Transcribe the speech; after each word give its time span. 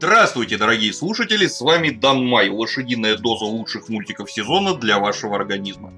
Здравствуйте, 0.00 0.56
дорогие 0.56 0.92
слушатели, 0.92 1.48
с 1.48 1.60
вами 1.60 1.90
Дан 1.90 2.24
Май, 2.24 2.48
лошадиная 2.50 3.16
доза 3.16 3.46
лучших 3.46 3.88
мультиков 3.88 4.30
сезона 4.30 4.76
для 4.76 5.00
вашего 5.00 5.34
организма. 5.34 5.92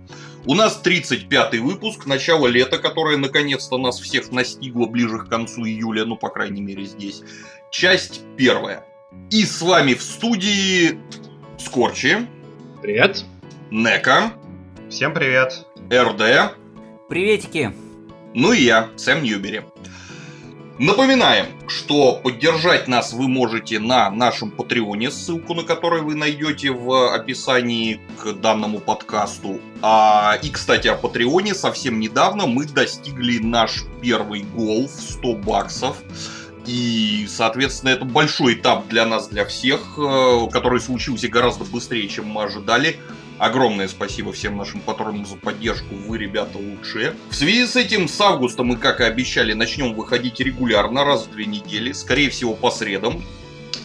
У 0.47 0.55
нас 0.55 0.81
35-й 0.83 1.59
выпуск, 1.59 2.07
начало 2.07 2.47
лета, 2.47 2.79
которое 2.79 3.19
наконец-то 3.19 3.77
нас 3.77 4.01
всех 4.01 4.33
настигло 4.33 4.87
ближе 4.87 5.19
к 5.19 5.29
концу 5.29 5.67
июля, 5.67 6.07
ну, 6.07 6.17
по 6.17 6.31
крайней 6.31 6.63
мере, 6.63 6.87
здесь. 6.87 7.23
Часть 7.71 8.23
первая. 8.39 8.87
И 9.31 9.45
с 9.45 9.61
вами 9.61 9.93
в 9.93 10.01
студии 10.01 10.99
Скорчи. 11.59 12.27
Привет. 12.81 13.23
Нека. 13.71 14.33
Всем 14.89 15.13
привет. 15.13 15.67
РД. 15.93 16.57
Приветики. 17.11 17.75
Ну 18.33 18.55
и 18.55 18.63
я, 18.63 18.89
Сэм 18.97 19.23
Ньюбери. 19.23 19.61
Напоминаем, 20.81 21.45
что 21.69 22.15
поддержать 22.15 22.89
нас 22.89 23.13
вы 23.13 23.29
можете 23.29 23.79
на 23.79 24.11
нашем 24.11 24.51
Патреоне, 24.51 25.11
ссылку 25.11 25.53
на 25.53 25.63
который 25.63 26.01
вы 26.01 26.15
найдете 26.15 26.71
в 26.71 27.15
описании 27.15 28.01
к 28.17 28.33
данному 28.33 28.79
подкасту. 28.79 29.61
А, 29.83 30.39
и, 30.43 30.49
кстати, 30.49 30.89
о 30.89 30.95
Патреоне 30.95 31.55
совсем 31.55 32.01
недавно 32.01 32.47
мы 32.47 32.65
достигли 32.65 33.41
наш 33.41 33.85
первый 34.01 34.41
гол 34.41 34.89
в 34.89 34.91
100 34.91 35.35
баксов. 35.35 35.99
И, 36.65 37.27
соответственно, 37.29 37.91
это 37.91 38.07
большой 38.07 38.55
этап 38.55 38.89
для 38.89 39.05
нас, 39.05 39.29
для 39.29 39.45
всех, 39.45 39.99
э, 39.99 40.49
который 40.51 40.81
случился 40.81 41.29
гораздо 41.29 41.65
быстрее, 41.65 42.09
чем 42.09 42.27
мы 42.29 42.45
ожидали. 42.45 42.99
Огромное 43.41 43.89
спасибо 43.89 44.35
всем 44.35 44.59
нашим 44.59 44.81
патронам 44.81 45.25
за 45.25 45.35
поддержку, 45.35 45.95
вы, 45.95 46.19
ребята, 46.19 46.59
лучшие. 46.59 47.15
В 47.31 47.35
связи 47.35 47.65
с 47.65 47.75
этим, 47.75 48.07
с 48.07 48.21
августа 48.21 48.65
мы, 48.65 48.77
как 48.77 49.01
и 49.01 49.05
обещали, 49.05 49.55
начнем 49.55 49.95
выходить 49.95 50.41
регулярно, 50.41 51.07
раз 51.07 51.25
в 51.25 51.31
две 51.31 51.47
недели, 51.47 51.93
скорее 51.93 52.29
всего, 52.29 52.53
по 52.53 52.71
средам. 52.71 53.25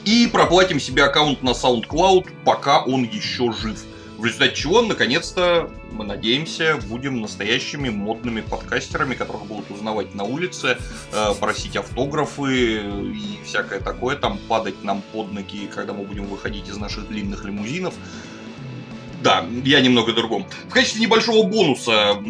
И 0.04 0.28
проплатим 0.28 0.82
себе 0.82 1.06
аккаунт 1.06 1.42
на 1.42 1.52
SoundCloud, 1.52 2.28
пока 2.44 2.84
он 2.84 3.04
еще 3.06 3.54
жив. 3.54 3.82
В 4.18 4.26
результате 4.26 4.56
чего, 4.56 4.82
наконец-то, 4.82 5.72
мы 5.90 6.04
надеемся, 6.04 6.78
будем 6.88 7.22
настоящими 7.22 7.88
модными 7.88 8.42
подкастерами, 8.42 9.16
которых 9.16 9.46
будут 9.46 9.72
узнавать 9.72 10.14
на 10.16 10.26
улице, 10.26 10.78
э, 11.14 11.34
просить 11.40 11.78
автографы 11.78 12.82
и 12.82 13.40
всякое 13.46 13.80
такое, 13.80 14.18
там 14.18 14.38
падать 14.50 14.84
нам 14.84 15.02
под 15.14 15.32
ноги, 15.32 15.70
когда 15.74 15.94
мы 15.94 16.04
будем 16.04 16.26
выходить 16.26 16.68
из 16.68 16.76
наших 16.76 17.08
длинных 17.08 17.46
лимузинов. 17.46 17.94
Да, 19.26 19.44
я 19.64 19.82
немного 19.82 20.14
другом. 20.14 20.46
В 20.70 20.72
качестве 20.72 21.02
небольшого 21.02 21.48
бонуса 21.48 22.24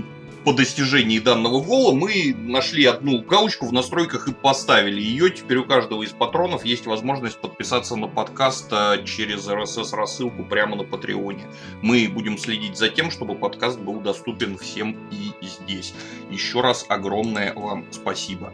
по 0.45 0.53
достижении 0.53 1.19
данного 1.19 1.59
гола 1.59 1.93
мы 1.93 2.33
нашли 2.37 2.85
одну 2.85 3.21
галочку 3.21 3.65
в 3.65 3.73
настройках 3.73 4.29
и 4.29 4.33
поставили 4.33 5.01
ее. 5.01 5.29
Теперь 5.29 5.57
у 5.57 5.65
каждого 5.65 6.03
из 6.03 6.11
патронов 6.11 6.63
есть 6.63 6.85
возможность 6.85 7.37
подписаться 7.41 7.97
на 7.97 8.07
подкаст 8.07 8.67
а, 8.71 9.03
через 9.03 9.45
RSS-рассылку 9.45 10.45
прямо 10.45 10.77
на 10.77 10.85
Патреоне. 10.85 11.43
Мы 11.81 12.07
будем 12.07 12.37
следить 12.37 12.77
за 12.77 12.87
тем, 12.87 13.11
чтобы 13.11 13.35
подкаст 13.35 13.77
был 13.77 13.99
доступен 13.99 14.57
всем 14.57 14.97
и 15.11 15.45
здесь. 15.45 15.93
Еще 16.31 16.61
раз 16.61 16.85
огромное 16.87 17.53
вам 17.55 17.87
спасибо. 17.91 18.53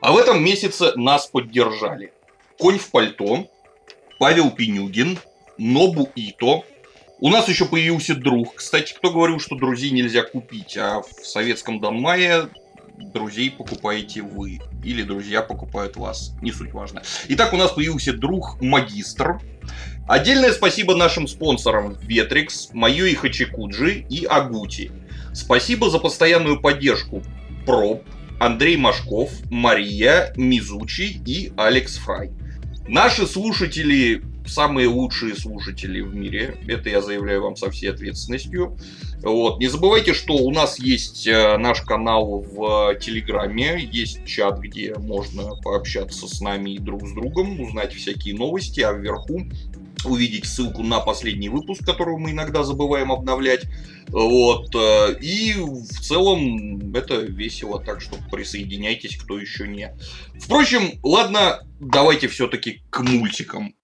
А 0.00 0.12
в 0.12 0.16
этом 0.16 0.42
месяце 0.42 0.92
нас 0.96 1.26
поддержали 1.26 2.14
Конь 2.58 2.78
в 2.78 2.90
пальто, 2.90 3.46
Павел 4.18 4.52
Пенюгин, 4.52 5.18
Нобу 5.58 6.08
Ито, 6.16 6.64
у 7.20 7.30
нас 7.30 7.48
еще 7.48 7.64
появился 7.64 8.14
друг. 8.14 8.56
Кстати, 8.56 8.94
кто 8.94 9.10
говорил, 9.10 9.40
что 9.40 9.56
друзей 9.56 9.90
нельзя 9.90 10.22
купить, 10.22 10.76
а 10.76 11.00
в 11.02 11.26
советском 11.26 11.80
Донмае 11.80 12.48
друзей 12.96 13.50
покупаете 13.50 14.22
вы. 14.22 14.60
Или 14.84 15.02
друзья 15.02 15.42
покупают 15.42 15.96
вас. 15.96 16.32
Не 16.42 16.52
суть 16.52 16.72
важно. 16.72 17.02
Итак, 17.28 17.52
у 17.52 17.56
нас 17.56 17.72
появился 17.72 18.12
друг 18.12 18.60
Магистр. 18.60 19.40
Отдельное 20.06 20.52
спасибо 20.52 20.94
нашим 20.94 21.28
спонсорам 21.28 21.96
Ветрикс, 22.02 22.70
Майо 22.72 23.14
Хачикуджи 23.16 24.06
и 24.08 24.24
Агути. 24.24 24.90
Спасибо 25.34 25.90
за 25.90 25.98
постоянную 25.98 26.60
поддержку 26.60 27.22
Проб, 27.66 28.02
Андрей 28.40 28.76
Машков, 28.76 29.30
Мария, 29.50 30.32
Мизучи 30.36 31.20
и 31.26 31.52
Алекс 31.56 31.98
Фрай. 31.98 32.30
Наши 32.88 33.26
слушатели 33.26 34.22
самые 34.48 34.88
лучшие 34.88 35.36
слушатели 35.36 36.00
в 36.00 36.14
мире. 36.14 36.56
Это 36.66 36.88
я 36.88 37.00
заявляю 37.02 37.42
вам 37.42 37.56
со 37.56 37.70
всей 37.70 37.90
ответственностью. 37.90 38.76
Вот. 39.22 39.58
Не 39.58 39.68
забывайте, 39.68 40.14
что 40.14 40.34
у 40.34 40.50
нас 40.50 40.78
есть 40.78 41.26
э, 41.26 41.56
наш 41.58 41.82
канал 41.82 42.40
в 42.40 42.94
Телеграме, 43.00 43.88
есть 43.90 44.24
чат, 44.26 44.58
где 44.58 44.94
можно 44.96 45.56
пообщаться 45.62 46.28
с 46.28 46.40
нами 46.40 46.72
и 46.72 46.78
друг 46.78 47.06
с 47.06 47.12
другом, 47.12 47.60
узнать 47.60 47.94
всякие 47.94 48.34
новости, 48.34 48.80
а 48.80 48.92
вверху 48.92 49.46
увидеть 50.04 50.46
ссылку 50.46 50.82
на 50.82 51.00
последний 51.00 51.48
выпуск, 51.48 51.84
который 51.84 52.16
мы 52.16 52.30
иногда 52.30 52.62
забываем 52.62 53.12
обновлять. 53.12 53.64
Вот. 54.08 54.74
Э, 54.74 55.16
и 55.20 55.54
в 55.54 56.00
целом 56.00 56.94
это 56.94 57.16
весело, 57.16 57.82
так 57.82 58.00
что 58.00 58.16
присоединяйтесь, 58.30 59.16
кто 59.16 59.38
еще 59.38 59.68
не. 59.68 59.94
Впрочем, 60.40 60.98
ладно, 61.02 61.60
давайте 61.80 62.28
все-таки 62.28 62.82
к 62.90 63.00
мультикам. 63.00 63.74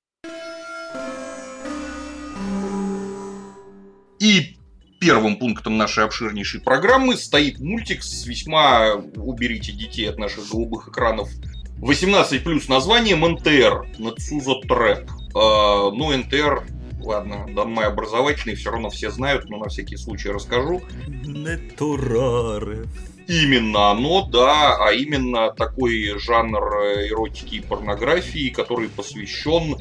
И 4.25 4.57
первым 5.01 5.37
пунктом 5.37 5.77
нашей 5.77 6.03
обширнейшей 6.03 6.63
программы 6.63 7.15
стоит 7.15 7.61
мультик 7.61 8.03
с 8.03 8.25
весьма 8.25 8.95
«Уберите 9.17 9.71
детей 9.71 10.09
от 10.09 10.19
наших 10.19 10.49
голубых 10.49 10.89
экранов» 10.89 11.29
18 11.77 12.43
плюс 12.43 12.69
названием 12.69 13.21
НТР, 13.21 13.87
Нацуза 13.99 14.55
Трэп. 14.67 15.11
А, 15.35 15.91
ну, 15.91 16.17
НТР, 16.17 16.63
ладно, 17.03 17.47
данный 17.55 17.85
образовательный, 17.85 18.55
все 18.55 18.71
равно 18.71 18.89
все 18.89 19.11
знают, 19.11 19.51
но 19.51 19.59
на 19.59 19.69
всякий 19.69 19.99
случай 19.99 20.31
расскажу. 20.31 20.81
Нетурары. 21.07 22.87
Именно 23.29 23.91
оно, 23.91 24.27
да, 24.27 24.87
а 24.87 24.93
именно 24.93 25.53
такой 25.53 26.19
жанр 26.19 26.63
эротики 27.11 27.57
и 27.57 27.61
порнографии, 27.61 28.49
который 28.49 28.89
посвящен 28.89 29.77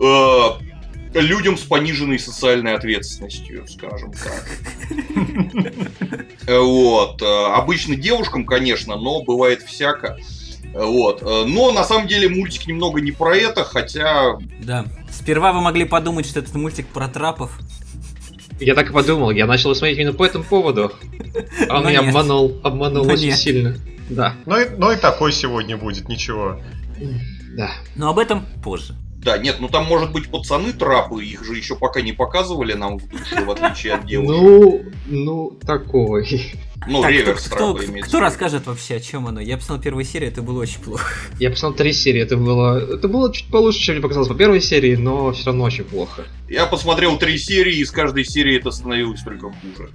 э, 0.00 0.69
людям 1.14 1.56
с 1.56 1.62
пониженной 1.62 2.18
социальной 2.18 2.74
ответственностью, 2.74 3.66
скажем 3.68 4.12
так. 4.12 4.44
Вот. 6.46 7.22
Обычно 7.22 7.96
девушкам, 7.96 8.44
конечно, 8.44 8.96
но 8.96 9.22
бывает 9.22 9.62
всяко. 9.62 10.16
Вот. 10.72 11.22
Но 11.22 11.72
на 11.72 11.84
самом 11.84 12.06
деле 12.06 12.28
мультик 12.28 12.66
немного 12.66 13.00
не 13.00 13.10
про 13.12 13.36
это, 13.36 13.64
хотя... 13.64 14.38
Да. 14.62 14.84
Сперва 15.10 15.52
вы 15.52 15.60
могли 15.60 15.84
подумать, 15.84 16.26
что 16.26 16.38
этот 16.40 16.54
мультик 16.54 16.86
про 16.86 17.08
трапов. 17.08 17.58
Я 18.60 18.74
так 18.74 18.90
и 18.90 18.92
подумал, 18.92 19.30
я 19.30 19.46
начал 19.46 19.74
смотреть 19.74 19.98
именно 19.98 20.12
по 20.12 20.24
этому 20.24 20.44
поводу. 20.44 20.92
А 21.68 21.78
он 21.78 21.86
меня 21.86 22.00
обманул, 22.00 22.60
обманул 22.62 23.08
очень 23.08 23.32
сильно. 23.32 23.76
Да. 24.10 24.36
Ну 24.44 24.60
и, 24.60 24.68
ну 24.76 24.92
и 24.92 24.96
такой 24.96 25.32
сегодня 25.32 25.76
будет, 25.76 26.08
ничего. 26.08 26.60
Да. 27.56 27.70
Но 27.96 28.10
об 28.10 28.18
этом 28.18 28.44
позже. 28.62 28.94
Да, 29.22 29.36
нет, 29.36 29.56
ну 29.60 29.68
там 29.68 29.84
может 29.84 30.12
быть 30.12 30.30
пацаны 30.30 30.72
трапы, 30.72 31.22
их 31.22 31.44
же 31.44 31.54
еще 31.54 31.76
пока 31.76 32.00
не 32.00 32.12
показывали 32.12 32.72
нам 32.72 32.98
в 32.98 33.06
душе, 33.06 33.44
в 33.44 33.50
отличие 33.50 33.94
от 33.94 34.06
девушек. 34.06 34.40
Ну, 34.40 34.82
ну, 35.06 35.50
такой. 35.66 36.56
Ну, 36.88 37.02
так, 37.02 37.10
реверс 37.10 37.48
кто, 37.48 37.74
кто, 37.74 37.92
кто 38.00 38.20
расскажет 38.20 38.66
вообще, 38.66 38.96
о 38.96 39.00
чем 39.00 39.26
оно? 39.26 39.40
Я 39.40 39.58
посмотрел 39.58 39.82
первую 39.82 40.04
серию, 40.04 40.30
это 40.30 40.40
было 40.40 40.62
очень 40.62 40.80
плохо. 40.80 41.12
Я 41.38 41.50
посмотрел 41.50 41.76
три 41.76 41.92
серии, 41.92 42.22
это 42.22 42.38
было, 42.38 42.94
это 42.94 43.08
было 43.08 43.30
чуть 43.30 43.50
получше, 43.50 43.80
чем 43.80 43.96
мне 43.96 44.02
показалось 44.02 44.28
по 44.28 44.34
первой 44.34 44.62
серии, 44.62 44.96
но 44.96 45.32
все 45.32 45.46
равно 45.46 45.64
очень 45.64 45.84
плохо. 45.84 46.24
Я 46.48 46.64
посмотрел 46.64 47.18
три 47.18 47.36
серии, 47.36 47.76
и 47.76 47.84
с 47.84 47.90
каждой 47.90 48.24
серии 48.24 48.56
это 48.56 48.70
становилось 48.70 49.22
только 49.22 49.48
хуже. 49.48 49.90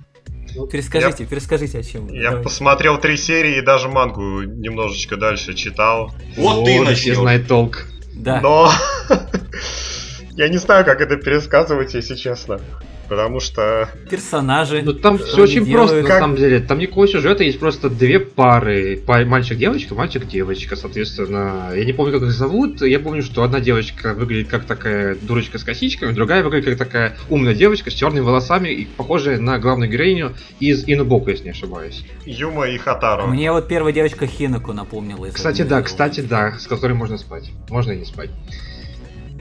Ну, 0.55 0.67
перескажите, 0.67 1.23
я, 1.23 1.29
перескажите, 1.29 1.79
о 1.79 1.83
чем. 1.83 2.07
Я 2.13 2.29
Давай. 2.29 2.43
посмотрел 2.43 2.99
три 2.99 3.17
серии 3.17 3.57
и 3.57 3.61
даже 3.61 3.89
мангу 3.89 4.43
немножечко 4.43 5.17
дальше 5.17 5.53
читал. 5.53 6.13
Вот, 6.37 6.57
вот 6.57 6.65
ты 6.65 6.79
начнешь. 6.81 7.17
знает 7.17 7.47
толк. 7.47 7.87
Да. 8.15 8.41
Но 8.41 8.71
я 10.31 10.49
не 10.49 10.57
знаю, 10.57 10.85
как 10.85 11.01
это 11.01 11.17
пересказывать, 11.17 11.93
если 11.93 12.15
честно. 12.15 12.59
Потому 13.07 13.39
что... 13.39 13.89
Персонажи. 14.09 14.81
Ну 14.83 14.93
там 14.93 15.17
все 15.17 15.43
очень 15.43 15.65
делают. 15.65 15.91
просто, 15.91 16.07
как... 16.07 16.09
на 16.09 16.19
самом 16.19 16.35
деле. 16.37 16.59
Там 16.59 16.79
никакого 16.79 17.07
сюжета, 17.07 17.43
есть 17.43 17.59
просто 17.59 17.89
две 17.89 18.19
пары. 18.19 19.01
Мальчик-девочка, 19.07 19.95
мальчик-девочка, 19.95 20.75
соответственно. 20.75 21.71
Я 21.75 21.85
не 21.85 21.93
помню, 21.93 22.13
как 22.13 22.23
их 22.23 22.31
зовут. 22.31 22.81
Я 22.81 22.99
помню, 22.99 23.21
что 23.21 23.43
одна 23.43 23.59
девочка 23.59 24.13
выглядит 24.13 24.49
как 24.49 24.65
такая 24.65 25.15
дурочка 25.15 25.57
с 25.57 25.63
косичками, 25.63 26.11
другая 26.11 26.43
выглядит 26.43 26.77
как 26.77 26.77
такая 26.77 27.17
умная 27.29 27.53
девочка 27.53 27.91
с 27.91 27.93
черными 27.93 28.23
волосами, 28.23 28.69
и 28.69 28.85
похожая 28.85 29.39
на 29.39 29.59
главную 29.59 29.89
героиню 29.89 30.33
из 30.59 30.83
Инубоку, 30.87 31.29
если 31.29 31.45
не 31.45 31.51
ошибаюсь. 31.51 32.05
Юма 32.25 32.67
и 32.67 32.77
Хатару. 32.77 33.27
Мне 33.27 33.51
вот 33.51 33.67
первая 33.67 33.93
девочка 33.93 34.27
Хинаку 34.27 34.73
напомнила. 34.73 35.29
Кстати, 35.31 35.61
да, 35.61 35.81
кстати, 35.81 36.21
да, 36.21 36.57
с 36.57 36.67
которой 36.67 36.93
можно 36.93 37.17
спать. 37.17 37.51
Можно 37.69 37.93
и 37.93 37.97
не 37.97 38.05
спать. 38.05 38.29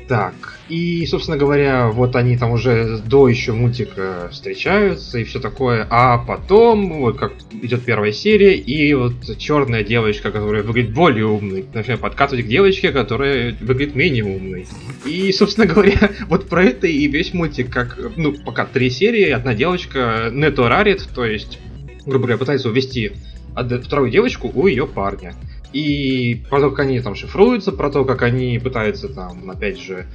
Так, 0.06 0.34
и, 0.68 1.06
собственно 1.06 1.38
говоря, 1.38 1.88
вот 1.88 2.14
они 2.14 2.36
там 2.36 2.50
уже 2.50 2.98
до 3.06 3.26
еще 3.26 3.52
мультика 3.52 4.28
встречаются 4.30 5.18
и 5.18 5.24
все 5.24 5.40
такое, 5.40 5.86
а 5.88 6.18
потом, 6.18 7.00
вот 7.00 7.16
как 7.16 7.32
идет 7.62 7.84
первая 7.84 8.12
серия, 8.12 8.54
и 8.54 8.92
вот 8.92 9.14
черная 9.38 9.82
девочка, 9.82 10.30
которая 10.30 10.62
выглядит 10.62 10.92
более 10.92 11.24
умной, 11.24 11.64
начинает 11.72 12.02
подкатывать 12.02 12.44
к 12.44 12.48
девочке, 12.48 12.92
которая 12.92 13.56
выглядит 13.62 13.94
менее 13.94 14.24
умной. 14.24 14.66
И, 15.06 15.32
собственно 15.32 15.66
говоря, 15.66 16.10
вот 16.28 16.50
про 16.50 16.64
это 16.64 16.86
и 16.86 17.06
весь 17.06 17.32
мультик, 17.32 17.70
как, 17.70 17.98
ну, 18.16 18.34
пока 18.44 18.66
три 18.66 18.90
серии, 18.90 19.30
одна 19.30 19.54
девочка 19.54 20.28
нето 20.30 20.68
рарит, 20.68 21.08
то 21.14 21.24
есть, 21.24 21.58
грубо 22.04 22.26
говоря, 22.26 22.36
пытается 22.36 22.68
увести 22.68 23.12
вторую 23.54 24.10
девочку 24.10 24.50
у 24.54 24.66
ее 24.66 24.86
парня. 24.86 25.34
И 25.75 26.43
про 26.49 26.61
то, 26.61 26.71
как 26.71 26.87
они 26.87 27.00
там 27.00 27.17
шифруются, 27.17 27.73
про 27.73 27.91
то, 27.91 28.05
как 28.05 28.23
они 28.23 28.61
пытаются 28.61 29.09
там, 29.09 29.50
опять 29.50 29.81
же, 29.81 30.06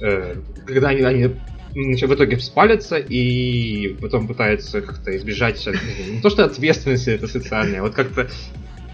э, 0.00 0.36
когда 0.64 0.90
они, 0.90 1.02
они 1.02 1.26
в 1.74 2.14
итоге 2.14 2.38
спалятся 2.38 2.96
и 2.96 3.96
потом 4.00 4.28
пытаются 4.28 4.80
как-то 4.80 5.16
избежать 5.16 5.66
не 5.66 6.20
то 6.22 6.30
что 6.30 6.44
ответственности 6.44 7.10
это 7.10 7.26
социальная, 7.26 7.82
вот 7.82 7.94
как-то 7.94 8.30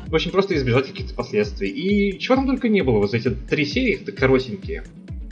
в 0.06 0.14
общем, 0.14 0.30
просто 0.30 0.56
избежать 0.56 0.86
каких-то 0.86 1.14
последствий. 1.14 1.68
И 1.68 2.18
чего 2.18 2.36
там 2.36 2.46
только 2.46 2.68
не 2.68 2.82
было, 2.82 2.98
вот 2.98 3.10
за 3.10 3.16
эти 3.18 3.30
три 3.30 3.64
серии, 3.64 4.00
это 4.00 4.12
коротенькие. 4.12 4.84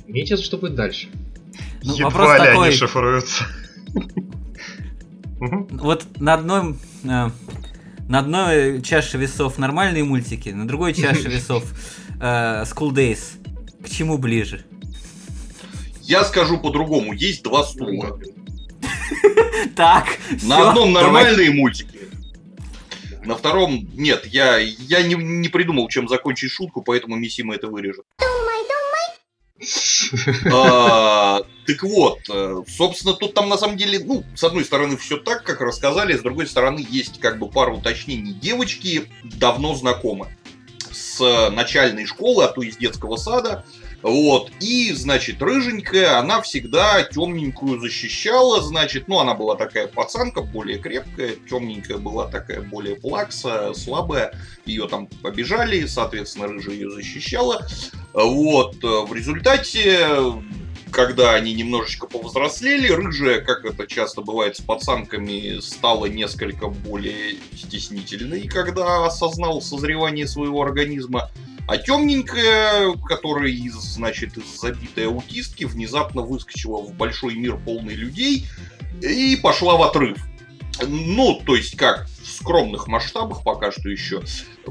Мне 0.08 0.22
интересно, 0.22 0.44
что 0.44 0.58
будет 0.58 0.74
дальше. 0.74 1.08
Ну, 1.84 1.94
Едва 1.94 2.10
вопрос 2.10 2.32
ли 2.32 2.46
такой... 2.46 2.66
они 2.68 2.76
шифруются. 2.76 3.44
Вот 5.38 6.06
на 6.18 6.34
одном 6.34 6.78
э, 7.04 7.30
на 8.08 8.20
одной 8.20 8.82
чаше 8.82 9.18
весов 9.18 9.58
нормальные 9.58 10.04
мультики, 10.04 10.50
на 10.50 10.66
другой 10.66 10.94
чаше 10.94 11.28
весов 11.28 11.64
э, 12.20 12.64
School 12.64 12.90
Days. 12.92 13.38
К 13.82 13.88
чему 13.88 14.18
ближе? 14.18 14.64
Я 16.02 16.24
скажу 16.24 16.58
по-другому. 16.58 17.12
Есть 17.12 17.42
два 17.42 17.64
стула. 17.64 18.18
Так. 19.76 20.18
На 20.42 20.70
одном 20.70 20.92
нормальные 20.92 21.52
мультики. 21.52 21.98
На 23.24 23.36
втором 23.36 23.88
нет. 23.94 24.26
Я, 24.26 24.58
я 24.58 25.02
не, 25.02 25.48
придумал, 25.48 25.88
чем 25.88 26.08
закончить 26.08 26.50
шутку, 26.50 26.82
поэтому 26.82 27.16
Мисима 27.16 27.54
это 27.54 27.68
вырежет. 27.68 28.04
А, 30.52 31.42
так 31.66 31.82
вот, 31.82 32.18
э, 32.28 32.62
собственно, 32.68 33.14
тут 33.14 33.34
там 33.34 33.48
на 33.48 33.56
самом 33.56 33.76
деле, 33.76 34.00
ну, 34.04 34.24
с 34.34 34.42
одной 34.42 34.64
стороны, 34.64 34.96
все 34.96 35.16
так, 35.16 35.44
как 35.44 35.60
рассказали, 35.60 36.16
с 36.16 36.22
другой 36.22 36.46
стороны, 36.46 36.84
есть 36.88 37.20
как 37.20 37.38
бы 37.38 37.48
пару 37.48 37.76
уточнений. 37.76 38.32
Девочки 38.32 39.10
давно 39.22 39.74
знакомы 39.74 40.36
с 40.90 41.50
начальной 41.50 42.06
школы, 42.06 42.44
а 42.44 42.48
то 42.48 42.62
из 42.62 42.76
детского 42.76 43.16
сада. 43.16 43.64
Вот. 44.02 44.50
И, 44.60 44.92
значит, 44.92 45.40
рыженькая, 45.40 46.18
она 46.18 46.42
всегда 46.42 47.02
темненькую 47.02 47.80
защищала, 47.80 48.60
значит, 48.60 49.08
ну, 49.08 49.20
она 49.20 49.34
была 49.34 49.54
такая 49.56 49.86
пацанка, 49.86 50.42
более 50.42 50.78
крепкая, 50.78 51.36
темненькая 51.48 51.98
была 51.98 52.26
такая 52.26 52.62
более 52.62 52.96
плакса, 52.96 53.72
слабая. 53.74 54.32
Ее 54.66 54.88
там 54.88 55.06
побежали, 55.06 55.86
соответственно, 55.86 56.48
рыжая 56.48 56.74
ее 56.74 56.90
защищала. 56.90 57.66
Вот. 58.12 58.76
В 58.82 59.12
результате 59.14 60.08
когда 60.92 61.34
они 61.34 61.54
немножечко 61.54 62.06
повзрослели, 62.06 62.88
рыжая, 62.88 63.40
как 63.40 63.64
это 63.64 63.86
часто 63.86 64.20
бывает 64.20 64.56
с 64.56 64.60
пацанками, 64.60 65.58
стала 65.60 66.06
несколько 66.06 66.68
более 66.68 67.36
стеснительной, 67.56 68.46
когда 68.46 69.06
осознал 69.06 69.62
созревание 69.62 70.28
своего 70.28 70.62
организма. 70.62 71.30
А 71.66 71.78
темненькая, 71.78 72.92
которая 73.06 73.48
из, 73.48 73.74
значит, 73.74 74.36
из 74.36 74.60
забитой 74.60 75.06
аутистки, 75.06 75.64
внезапно 75.64 76.22
выскочила 76.22 76.82
в 76.82 76.92
большой 76.94 77.36
мир 77.36 77.56
полный 77.56 77.94
людей 77.94 78.46
и 79.00 79.36
пошла 79.36 79.76
в 79.76 79.82
отрыв. 79.82 80.18
Ну, 80.86 81.40
то 81.46 81.56
есть 81.56 81.76
как, 81.76 82.06
в 82.22 82.28
скромных 82.28 82.88
масштабах 82.88 83.42
пока 83.44 83.72
что 83.72 83.88
еще, 83.88 84.22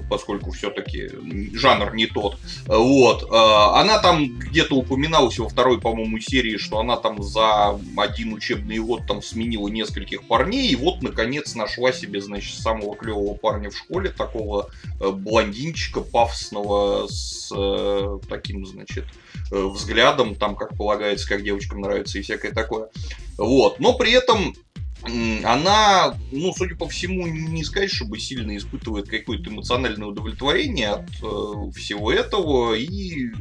поскольку 0.10 0.52
все-таки 0.52 1.10
жанр 1.54 1.94
не 1.96 2.08
тот. 2.08 2.38
Вот. 2.66 3.24
Э, 3.24 3.80
она 3.80 4.00
там 4.00 4.40
где-то 4.40 4.76
упоминалась 4.76 5.40
во 5.40 5.50
второй, 5.50 5.80
по-моему, 5.80 6.20
серии, 6.20 6.58
что 6.58 6.80
она 6.80 6.98
там 6.98 7.22
за 7.24 7.80
один 7.98 8.34
учебный 8.34 8.80
год 8.80 9.02
там 9.08 9.22
сменила 9.22 9.68
нескольких 9.68 10.24
парней, 10.28 10.70
и 10.70 10.76
вот, 10.76 11.02
наконец, 11.02 11.56
нашла 11.56 11.92
себе, 11.92 12.22
значит, 12.22 12.56
самого 12.56 12.96
клевого 12.96 13.36
парня 13.36 13.70
в 13.70 13.78
школе, 13.78 14.10
такого 14.10 14.70
э, 15.00 15.10
блондинчика 15.10 16.02
пафосного 16.02 17.08
с 17.08 17.52
э, 17.56 18.20
таким, 18.30 18.66
значит, 18.66 19.06
взглядом, 19.52 20.36
там, 20.36 20.56
как 20.56 20.78
полагается, 20.78 21.28
как 21.28 21.44
девочкам 21.44 21.82
нравится 21.82 22.18
и 22.18 22.22
всякое 22.22 22.52
такое. 22.52 22.90
Вот. 23.38 23.80
Но 23.80 23.94
при 23.94 24.12
этом 24.12 24.56
она, 25.04 26.16
ну, 26.32 26.54
судя 26.56 26.76
по 26.76 26.88
всему, 26.88 27.26
не 27.26 27.64
сказать, 27.64 27.92
чтобы 27.92 28.20
сильно 28.20 28.56
испытывает 28.56 29.10
какое-то 29.10 29.50
эмоциональное 29.50 30.08
удовлетворение 30.08 30.90
от 30.90 31.10
э, 31.24 31.72
всего 31.76 32.12
этого, 32.12 32.76
и 32.76 33.32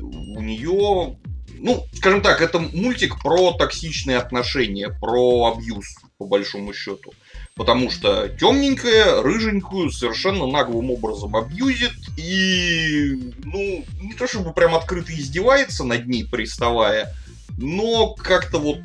у 0.00 0.40
нее, 0.40 1.16
ну, 1.58 1.84
скажем 1.92 2.22
так, 2.22 2.40
это 2.40 2.58
мультик 2.58 3.20
про 3.22 3.52
токсичные 3.52 4.16
отношения, 4.16 4.88
про 4.88 5.52
абьюз, 5.52 5.96
по 6.16 6.24
большому 6.24 6.72
счету. 6.72 7.12
Потому 7.54 7.90
что 7.90 8.28
темненькая, 8.28 9.20
рыженькую 9.20 9.90
совершенно 9.90 10.46
наглым 10.46 10.90
образом 10.90 11.36
абьюзит 11.36 11.92
и, 12.16 13.34
ну, 13.44 13.84
не 14.00 14.14
то 14.14 14.26
чтобы 14.26 14.54
прям 14.54 14.74
открыто 14.74 15.12
издевается 15.12 15.84
над 15.84 16.06
ней, 16.06 16.24
приставая, 16.24 17.14
но 17.58 18.14
как-то 18.14 18.58
вот 18.58 18.78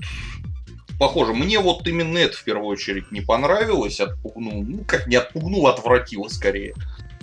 похоже. 0.99 1.33
Мне 1.33 1.59
вот 1.59 1.87
именно 1.87 2.17
это 2.17 2.37
в 2.37 2.43
первую 2.43 2.67
очередь 2.67 3.11
не 3.11 3.21
понравилось, 3.21 3.99
отпугнул, 3.99 4.63
ну 4.63 4.83
как 4.85 5.07
не 5.07 5.15
отпугнул, 5.15 5.67
отвратило 5.67 6.27
скорее. 6.27 6.73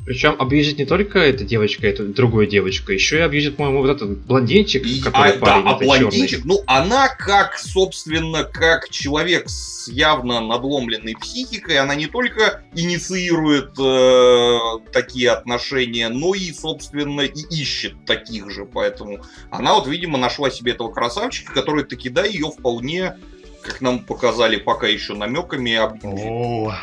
Причем 0.05 0.37
абьюзит 0.39 0.79
не 0.79 0.85
только 0.85 1.19
эта 1.19 1.45
девочка, 1.45 1.87
это 1.87 2.05
другая 2.05 2.47
девочка, 2.47 2.93
еще 2.93 3.19
и 3.19 3.21
абьюзит, 3.23 3.57
по-моему, 3.57 3.81
вот 3.81 3.91
этот 3.91 4.19
блондинчик, 4.27 4.85
и, 4.85 5.01
который 5.01 5.33
а, 5.33 5.39
парень, 5.39 5.65
да, 5.65 5.71
а 5.71 5.79
блондинчик, 5.79 6.41
черный. 6.41 6.47
ну 6.47 6.63
она 6.67 7.09
как, 7.09 7.59
собственно, 7.59 8.45
как 8.45 8.91
человек 8.91 9.49
с 9.49 9.89
явно 9.89 10.41
надломленной 10.41 11.15
психикой, 11.15 11.79
она 11.79 11.95
не 11.95 12.07
только 12.07 12.63
инициирует 12.75 13.79
э, 13.79 14.91
такие 14.93 15.31
отношения, 15.31 16.11
но 16.11 16.35
и, 16.35 16.53
собственно, 16.53 17.23
и 17.23 17.41
ищет 17.51 18.05
таких 18.05 18.51
же, 18.51 18.67
поэтому 18.67 19.23
она 19.51 19.75
вот, 19.75 19.87
видимо, 19.87 20.19
нашла 20.19 20.51
себе 20.51 20.73
этого 20.73 20.93
красавчика, 20.93 21.55
который 21.55 21.85
таки, 21.85 22.11
да, 22.11 22.27
ее 22.27 22.51
вполне 22.51 23.17
как 23.65 23.81
нам 23.81 24.01
показали 24.01 24.57
пока 24.57 24.87
еще 24.87 25.15
намеками, 25.15 25.75
объявили. 25.75 26.75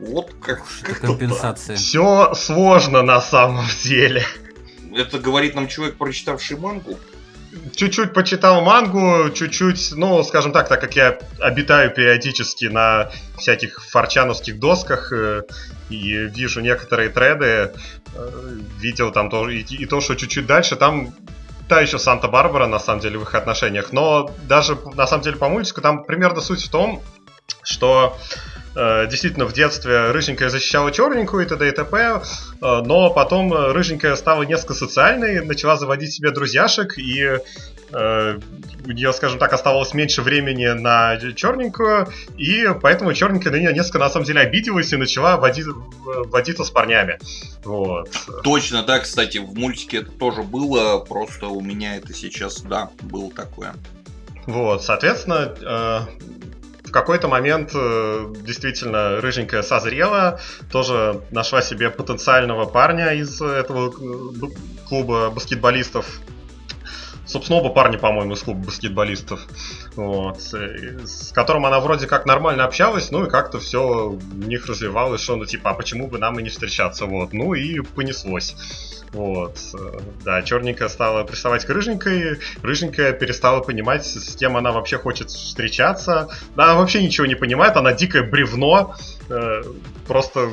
Вот 0.00 0.32
как, 0.40 0.62
как 0.82 1.00
компенсация. 1.00 1.76
Все 1.76 2.32
сложно 2.34 3.02
на 3.02 3.20
самом 3.20 3.66
деле. 3.82 4.24
Это 4.94 5.18
говорит 5.18 5.54
нам 5.54 5.66
человек, 5.66 5.96
прочитавший 5.96 6.56
мангу. 6.56 6.96
Чуть-чуть 7.74 8.12
почитал 8.12 8.60
мангу, 8.62 9.30
чуть-чуть, 9.30 9.92
ну, 9.96 10.22
скажем 10.22 10.52
так, 10.52 10.68
так 10.68 10.80
как 10.80 10.94
я 10.96 11.18
обитаю 11.40 11.90
периодически 11.90 12.66
на 12.66 13.10
всяких 13.36 13.82
форчановских 13.84 14.58
досках 14.60 15.12
э, 15.12 15.42
и 15.88 16.12
вижу 16.12 16.60
некоторые 16.60 17.08
треды, 17.08 17.46
э, 17.46 17.70
видел 18.78 19.12
там 19.12 19.30
то, 19.30 19.48
и, 19.48 19.62
и 19.62 19.86
то, 19.86 20.00
что 20.00 20.14
чуть-чуть 20.14 20.46
дальше, 20.46 20.76
там 20.76 21.14
та 21.68 21.80
еще 21.80 21.98
Санта-Барбара, 21.98 22.66
на 22.66 22.78
самом 22.78 23.00
деле, 23.00 23.18
в 23.18 23.22
их 23.22 23.34
отношениях. 23.34 23.92
Но 23.92 24.30
даже, 24.44 24.76
на 24.94 25.06
самом 25.06 25.22
деле, 25.22 25.36
по 25.36 25.48
мультику 25.48 25.80
там 25.80 26.04
примерно 26.04 26.40
суть 26.40 26.64
в 26.64 26.70
том, 26.70 27.02
что 27.62 28.16
действительно 29.10 29.44
в 29.44 29.52
детстве 29.52 30.10
рыженькая 30.10 30.48
защищала 30.50 30.92
черненькую 30.92 31.44
и 31.44 31.48
т.д. 31.48 31.68
и 31.68 31.72
т.п., 31.72 32.22
э, 32.60 32.82
но 32.84 33.10
потом 33.10 33.52
рыженькая 33.52 34.14
стала 34.16 34.44
несколько 34.44 34.74
социальной, 34.74 35.44
начала 35.44 35.76
заводить 35.76 36.12
себе 36.12 36.30
друзьяшек, 36.30 36.96
и 36.98 37.38
э, 37.92 38.38
у 38.86 38.90
нее, 38.90 39.12
скажем 39.12 39.38
так, 39.38 39.52
оставалось 39.52 39.94
меньше 39.94 40.22
времени 40.22 40.66
на 40.66 41.16
черненькую, 41.34 42.08
и 42.36 42.68
поэтому 42.80 43.12
черненькая 43.14 43.52
на 43.52 43.56
нее 43.56 43.72
несколько, 43.72 43.98
на 43.98 44.10
самом 44.10 44.26
деле, 44.26 44.40
обиделась 44.40 44.92
и 44.92 44.96
начала 44.96 45.36
водить, 45.36 45.66
водиться 46.04 46.64
с 46.64 46.70
парнями. 46.70 47.18
Вот. 47.64 48.10
Точно, 48.44 48.82
да, 48.82 49.00
кстати, 49.00 49.38
в 49.38 49.54
мультике 49.54 49.98
это 49.98 50.10
тоже 50.12 50.42
было, 50.42 50.98
просто 50.98 51.48
у 51.48 51.60
меня 51.60 51.96
это 51.96 52.14
сейчас, 52.14 52.60
да, 52.62 52.90
было 53.02 53.30
такое. 53.32 53.74
Вот, 54.46 54.82
соответственно, 54.82 55.54
э, 55.60 56.00
в 56.88 56.90
какой-то 56.90 57.28
момент 57.28 57.72
э, 57.74 58.34
действительно 58.44 59.20
рыженькая 59.20 59.62
созрела, 59.62 60.40
тоже 60.72 61.22
нашла 61.30 61.60
себе 61.60 61.90
потенциального 61.90 62.64
парня 62.64 63.12
из 63.12 63.40
этого 63.40 63.90
э, 63.90 64.46
клуба 64.88 65.30
баскетболистов, 65.30 66.06
собственно, 67.26 67.60
оба 67.60 67.70
парня, 67.70 67.98
по-моему, 67.98 68.32
из 68.32 68.42
клуба 68.42 68.66
баскетболистов, 68.66 69.46
вот, 69.98 70.40
с 70.40 71.32
которым 71.34 71.66
она 71.66 71.80
вроде 71.80 72.06
как 72.06 72.24
нормально 72.24 72.64
общалась, 72.64 73.10
ну 73.10 73.26
и 73.26 73.30
как-то 73.30 73.58
все 73.58 74.10
у 74.10 74.18
них 74.36 74.66
развивалось, 74.66 75.20
что, 75.20 75.34
ну, 75.34 75.44
типа, 75.44 75.70
а 75.70 75.74
почему 75.74 76.06
бы 76.06 76.18
нам 76.18 76.38
и 76.38 76.42
не 76.44 76.50
встречаться, 76.50 77.06
вот, 77.06 77.32
ну 77.32 77.52
и 77.54 77.80
понеслось. 77.80 78.54
Вот. 79.12 79.58
Да, 80.24 80.42
черненькая 80.42 80.88
стала 80.88 81.24
приставать 81.24 81.64
к 81.64 81.70
рыженькой, 81.70 82.38
рыженькая 82.62 83.12
перестала 83.12 83.60
понимать, 83.60 84.06
с 84.06 84.36
кем 84.36 84.56
она 84.56 84.70
вообще 84.70 84.98
хочет 84.98 85.30
встречаться. 85.30 86.28
Да, 86.54 86.64
она 86.64 86.74
вообще 86.76 87.02
ничего 87.02 87.26
не 87.26 87.34
понимает, 87.34 87.76
она 87.76 87.92
дикое 87.92 88.22
бревно, 88.22 88.94
э, 89.28 89.62
просто 90.06 90.50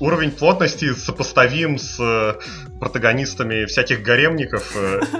уровень 0.00 0.30
плотности 0.30 0.94
сопоставим 0.94 1.76
с 1.76 2.00
э, 2.00 2.40
протагонистами 2.80 3.66
всяких 3.66 4.02
гаремников. 4.02 4.74
Э. 4.76 5.00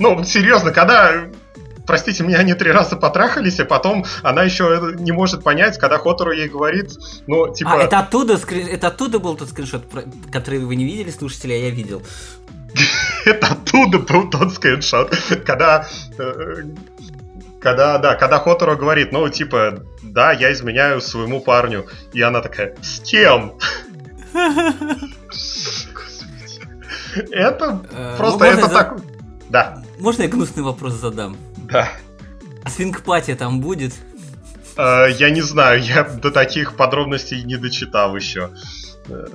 Ну, 0.00 0.24
серьезно, 0.24 0.72
когда 0.72 1.28
простите 1.86 2.22
меня, 2.22 2.38
они 2.38 2.54
три 2.54 2.70
раза 2.70 2.96
потрахались, 2.96 3.60
а 3.60 3.64
потом 3.64 4.04
она 4.22 4.42
еще 4.42 4.94
не 4.98 5.12
может 5.12 5.42
понять, 5.42 5.78
когда 5.78 5.98
Хотору 5.98 6.32
ей 6.32 6.48
говорит, 6.48 6.92
ну, 7.26 7.52
типа... 7.52 7.74
А, 7.74 7.82
это 7.82 7.98
оттуда, 8.00 8.38
это 8.50 8.88
оттуда 8.88 9.18
был 9.18 9.36
тот 9.36 9.50
скриншот, 9.50 9.84
который 10.32 10.60
вы 10.60 10.76
не 10.76 10.84
видели, 10.84 11.10
слушатели, 11.10 11.52
а 11.52 11.56
я 11.56 11.70
видел. 11.70 12.02
это 13.24 13.48
оттуда 13.48 13.98
был 13.98 14.30
тот 14.30 14.52
скриншот, 14.52 15.16
когда... 15.46 15.86
Э, 16.18 16.62
когда, 17.60 17.96
да, 17.96 18.14
когда 18.14 18.40
Хоторо 18.40 18.76
говорит, 18.76 19.10
ну, 19.10 19.26
типа, 19.30 19.82
да, 20.02 20.32
я 20.32 20.52
изменяю 20.52 21.00
своему 21.00 21.40
парню. 21.40 21.86
И 22.12 22.20
она 22.20 22.42
такая, 22.42 22.76
с 22.82 23.00
кем? 23.00 23.54
Это 27.30 27.80
э, 27.90 28.14
просто, 28.18 28.44
это 28.44 28.68
так... 28.68 28.96
Да. 29.48 29.83
Можно 29.98 30.22
я 30.22 30.28
гнусный 30.28 30.62
вопрос 30.62 30.94
задам? 30.94 31.36
Да. 31.56 31.90
А 32.62 32.70
свингпати 32.70 33.34
там 33.34 33.60
будет? 33.60 33.92
Э, 34.76 35.08
я 35.18 35.30
не 35.30 35.42
знаю, 35.42 35.82
я 35.82 36.04
до 36.04 36.30
таких 36.30 36.76
подробностей 36.76 37.42
не 37.42 37.56
дочитал 37.56 38.16
еще. 38.16 38.50
Э, 39.08 39.26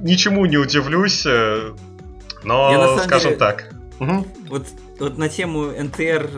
ничему 0.00 0.46
не 0.46 0.56
удивлюсь, 0.56 1.24
э, 1.26 1.72
но, 2.44 2.98
скажем 2.98 3.30
деле, 3.30 3.36
так. 3.36 3.74
Угу. 4.00 4.26
Вот, 4.48 4.66
вот 4.98 5.18
на 5.18 5.28
тему 5.28 5.66
НТР 5.66 6.30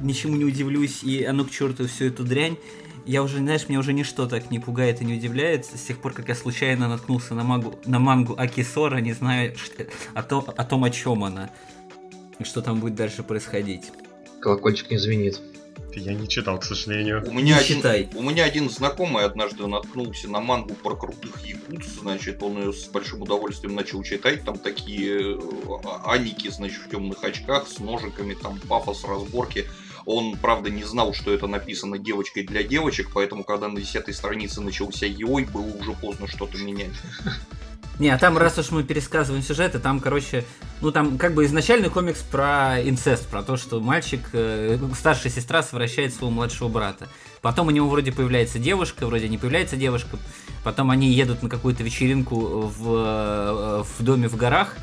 ничему 0.00 0.36
не 0.36 0.44
удивлюсь, 0.44 1.02
и 1.02 1.24
а 1.24 1.32
ну 1.32 1.44
к 1.44 1.50
черту 1.50 1.86
всю 1.86 2.06
эту 2.06 2.24
дрянь. 2.24 2.56
Я 3.06 3.22
уже, 3.22 3.38
знаешь, 3.38 3.68
меня 3.68 3.78
уже 3.78 3.94
ничто 3.94 4.26
так 4.26 4.50
не 4.50 4.58
пугает 4.58 5.00
и 5.00 5.04
не 5.04 5.14
удивляет. 5.14 5.64
С 5.64 5.80
тех 5.80 5.98
пор, 5.98 6.12
как 6.12 6.28
я 6.28 6.34
случайно 6.34 6.88
наткнулся 6.88 7.34
на, 7.34 7.42
магу, 7.42 7.78
на 7.86 7.98
мангу 7.98 8.34
Акисора, 8.36 8.98
не 8.98 9.14
знаю 9.14 9.54
что, 9.56 9.86
о, 10.14 10.22
том, 10.22 10.44
о 10.54 10.64
том, 10.64 10.84
о 10.84 10.90
чем 10.90 11.24
она. 11.24 11.50
И 12.38 12.44
что 12.44 12.62
там 12.62 12.80
будет 12.80 12.94
дальше 12.94 13.22
происходить 13.22 13.90
колокольчик 14.40 14.90
не 14.90 14.98
звенит. 14.98 15.40
Я 15.94 16.14
не 16.14 16.28
читал, 16.28 16.58
к 16.58 16.64
сожалению. 16.64 17.24
У 17.26 17.32
меня, 17.32 17.56
один, 17.58 17.78
читай. 17.78 18.08
у 18.14 18.22
меня 18.22 18.44
один 18.44 18.68
знакомый 18.70 19.24
однажды 19.24 19.66
наткнулся 19.66 20.28
на 20.28 20.40
мангу 20.40 20.74
про 20.74 20.94
крутых 20.94 21.44
якутс, 21.44 21.86
значит, 22.00 22.42
он 22.42 22.58
ее 22.58 22.72
с 22.72 22.86
большим 22.86 23.22
удовольствием 23.22 23.74
начал 23.74 24.02
читать, 24.02 24.44
там 24.44 24.58
такие 24.58 25.36
э, 25.36 25.40
аники, 26.04 26.48
значит, 26.50 26.78
в 26.78 26.90
темных 26.90 27.24
очках, 27.24 27.66
с 27.68 27.78
ножиками, 27.78 28.34
там 28.34 28.60
пафос, 28.68 29.04
разборки. 29.04 29.66
Он, 30.04 30.36
правда, 30.36 30.70
не 30.70 30.84
знал, 30.84 31.14
что 31.14 31.32
это 31.32 31.46
написано 31.46 31.98
девочкой 31.98 32.44
для 32.44 32.62
девочек, 32.62 33.10
поэтому, 33.12 33.44
когда 33.44 33.68
на 33.68 33.80
десятой 33.80 34.14
странице 34.14 34.60
начался 34.60 35.06
Йой, 35.06 35.44
было 35.44 35.66
уже 35.66 35.92
поздно 35.92 36.28
что-то 36.28 36.58
менять. 36.58 36.92
Не, 37.98 38.10
а 38.10 38.18
там, 38.18 38.38
раз 38.38 38.56
уж 38.58 38.70
мы 38.70 38.84
пересказываем 38.84 39.42
сюжеты, 39.42 39.80
там, 39.80 39.98
короче, 39.98 40.44
ну 40.80 40.92
там 40.92 41.18
как 41.18 41.34
бы 41.34 41.44
изначальный 41.44 41.90
комикс 41.90 42.20
про 42.20 42.80
инцест, 42.80 43.26
про 43.28 43.42
то, 43.42 43.56
что 43.56 43.80
мальчик, 43.80 44.20
э, 44.32 44.78
старшая 44.96 45.32
сестра 45.32 45.64
совращает 45.64 46.14
своего 46.14 46.30
младшего 46.30 46.68
брата. 46.68 47.08
Потом 47.42 47.66
у 47.66 47.70
него 47.70 47.88
вроде 47.88 48.12
появляется 48.12 48.60
девушка, 48.60 49.06
вроде 49.06 49.28
не 49.28 49.36
появляется 49.36 49.76
девушка. 49.76 50.16
Потом 50.62 50.90
они 50.90 51.10
едут 51.10 51.42
на 51.42 51.48
какую-то 51.48 51.82
вечеринку 51.82 52.36
в, 52.38 52.86
э, 52.86 53.82
в 53.82 54.04
доме 54.04 54.28
в 54.28 54.36
горах, 54.36 54.76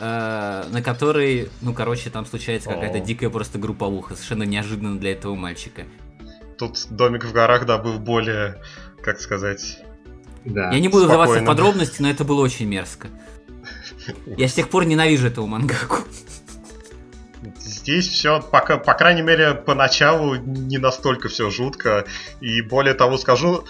э, 0.00 0.64
на 0.70 0.82
которой, 0.82 1.50
ну, 1.60 1.74
короче, 1.74 2.08
там 2.08 2.24
случается 2.24 2.70
какая-то 2.70 3.00
дикая 3.00 3.28
просто 3.28 3.58
групповуха, 3.58 4.14
совершенно 4.14 4.44
неожиданно 4.44 4.98
для 4.98 5.12
этого 5.12 5.34
мальчика. 5.34 5.82
Тут 6.56 6.86
домик 6.88 7.24
в 7.24 7.32
горах, 7.32 7.66
да, 7.66 7.76
был 7.76 7.98
более, 7.98 8.62
как 9.02 9.20
сказать, 9.20 9.78
да. 10.46 10.70
Я 10.70 10.80
не 10.80 10.88
буду 10.88 11.06
вдаваться 11.06 11.40
в 11.40 11.44
подробности, 11.44 12.00
но 12.00 12.08
это 12.08 12.24
было 12.24 12.40
очень 12.40 12.66
мерзко. 12.66 13.08
Я 14.26 14.48
с 14.48 14.54
тех 14.54 14.68
пор 14.68 14.84
ненавижу 14.84 15.26
этого 15.26 15.46
мангаку. 15.46 15.98
Здесь 17.58 18.08
все, 18.08 18.40
по, 18.40 18.60
по 18.60 18.94
крайней 18.94 19.22
мере, 19.22 19.54
поначалу 19.54 20.36
не 20.36 20.78
настолько 20.78 21.28
все 21.28 21.50
жутко. 21.50 22.04
И 22.40 22.62
более 22.62 22.94
того 22.94 23.18
скажу, 23.18 23.64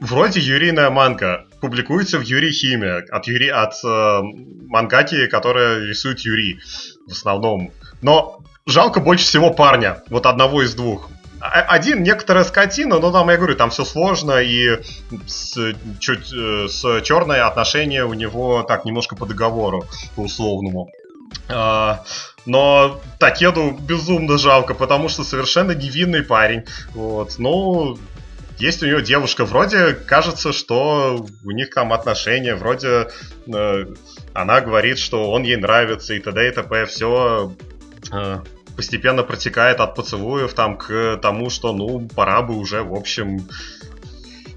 вроде 0.00 0.40
юрийная 0.40 0.90
манга 0.90 1.46
публикуется 1.60 2.18
в 2.18 2.22
Юрий 2.22 2.52
Химе 2.52 3.04
от, 3.10 3.26
Юри, 3.26 3.48
от 3.48 3.74
э, 3.84 4.20
мангаки, 4.68 5.26
которая 5.26 5.84
рисует 5.84 6.20
Юри 6.20 6.60
в 7.06 7.12
основном. 7.12 7.72
Но 8.00 8.42
жалко 8.66 9.00
больше 9.00 9.24
всего 9.24 9.50
парня, 9.50 10.02
вот 10.08 10.26
одного 10.26 10.62
из 10.62 10.74
двух. 10.74 11.10
А, 11.40 11.62
один 11.62 12.02
некоторая 12.02 12.44
скотина, 12.44 12.98
но 12.98 13.12
там, 13.12 13.30
я 13.30 13.36
говорю, 13.36 13.54
там 13.54 13.70
все 13.70 13.84
сложно, 13.84 14.40
и 14.40 14.78
с, 15.26 15.74
чуть 15.98 16.32
э, 16.32 16.68
с 16.68 17.00
черное 17.02 17.46
отношение 17.46 18.04
у 18.04 18.14
него 18.14 18.62
так 18.62 18.84
немножко 18.84 19.16
по 19.16 19.26
договору, 19.26 19.84
по 20.16 20.22
условному. 20.22 20.90
А, 21.48 22.04
но 22.46 23.00
Такеду 23.18 23.76
безумно 23.80 24.38
жалко, 24.38 24.74
потому 24.74 25.08
что 25.08 25.24
совершенно 25.24 25.72
невинный 25.72 26.22
парень. 26.22 26.64
Вот. 26.94 27.34
Ну, 27.38 27.98
есть 28.58 28.82
у 28.82 28.86
него 28.86 29.00
девушка, 29.00 29.44
вроде 29.44 29.92
кажется, 29.92 30.52
что 30.52 31.26
у 31.44 31.50
них 31.52 31.70
там 31.70 31.92
отношения, 31.92 32.54
вроде 32.54 33.08
э, 33.46 33.86
она 34.32 34.60
говорит, 34.60 34.98
что 34.98 35.30
он 35.30 35.44
ей 35.44 35.56
нравится 35.56 36.14
и 36.14 36.20
т.д. 36.20 36.48
и 36.48 36.50
т.п. 36.50 36.86
Все 36.86 37.54
э, 38.12 38.38
постепенно 38.78 39.24
протекает 39.24 39.80
от 39.80 39.96
поцелуев 39.96 40.54
там 40.54 40.78
к 40.78 41.18
тому, 41.20 41.50
что, 41.50 41.72
ну, 41.72 42.08
пора 42.14 42.42
бы 42.42 42.56
уже, 42.56 42.84
в 42.84 42.94
общем... 42.94 43.48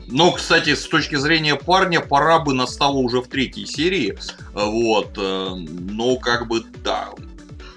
Ну, 0.06 0.32
кстати, 0.32 0.76
с 0.76 0.88
точки 0.88 1.16
зрения 1.16 1.56
парня, 1.56 2.02
пора 2.02 2.38
бы 2.38 2.54
настало 2.54 2.98
уже 2.98 3.22
в 3.22 3.28
третьей 3.28 3.66
серии, 3.66 4.16
вот, 4.54 5.18
э, 5.18 5.50
но 5.56 6.18
как 6.18 6.48
бы, 6.48 6.62
да. 6.84 7.10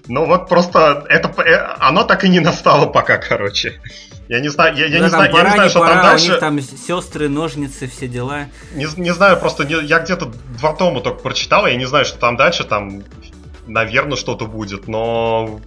Ну 0.06 0.26
вот 0.26 0.46
просто 0.50 1.06
это, 1.08 1.28
э, 1.40 1.56
оно 1.78 2.04
так 2.04 2.24
и 2.24 2.28
не 2.28 2.40
настало 2.40 2.88
пока, 2.88 3.16
короче. 3.16 3.80
Я 4.28 4.40
не 4.40 4.48
знаю, 4.50 4.76
я, 4.76 4.84
я 4.84 4.98
да, 4.98 5.04
не 5.04 5.10
знаю, 5.10 5.32
пора, 5.32 5.44
я 5.44 5.48
не 5.48 5.54
знаю, 5.54 5.70
что 5.70 5.78
пора, 5.78 5.94
там 5.94 6.02
дальше. 6.02 6.26
У 6.26 6.30
них 6.32 6.40
там 6.40 6.60
сестры, 6.60 7.28
ножницы, 7.30 7.88
все 7.88 8.06
дела. 8.06 8.48
Не, 8.74 8.86
не 8.98 9.14
знаю, 9.14 9.40
просто 9.40 9.64
не, 9.64 9.82
я 9.82 10.00
где-то 10.00 10.30
два 10.58 10.74
тома 10.74 11.00
только 11.00 11.20
прочитал, 11.20 11.66
я 11.66 11.76
не 11.76 11.86
знаю, 11.86 12.04
что 12.04 12.18
там 12.18 12.36
дальше, 12.36 12.64
там, 12.64 13.02
наверное, 13.66 14.18
что-то 14.18 14.46
будет, 14.46 14.88
но 14.88 15.58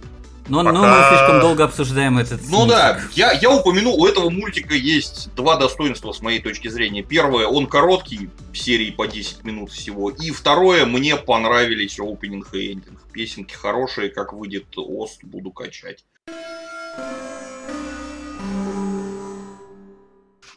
но, 0.48 0.64
Пока... 0.64 0.72
но 0.72 0.80
мы 0.86 1.08
слишком 1.08 1.40
долго 1.40 1.64
обсуждаем 1.64 2.18
этот 2.18 2.40
Ну 2.48 2.58
мультик. 2.58 2.76
да, 2.76 3.00
я, 3.12 3.32
я 3.32 3.50
упомяну, 3.50 3.92
у 3.92 4.06
этого 4.06 4.30
мультика 4.30 4.74
есть 4.74 5.32
два 5.34 5.56
достоинства 5.56 6.12
с 6.12 6.20
моей 6.22 6.40
точки 6.40 6.68
зрения. 6.68 7.02
Первое, 7.02 7.46
он 7.46 7.66
короткий, 7.66 8.30
серии 8.54 8.90
по 8.90 9.06
10 9.06 9.44
минут 9.44 9.70
всего. 9.70 10.10
И 10.10 10.30
второе, 10.30 10.86
мне 10.86 11.16
понравились 11.16 11.98
опенинг 12.00 12.54
и 12.54 12.72
эндинг. 12.72 13.00
Песенки 13.12 13.54
хорошие, 13.54 14.08
как 14.08 14.32
выйдет 14.32 14.66
Ост, 14.76 15.22
буду 15.22 15.50
качать. 15.50 16.04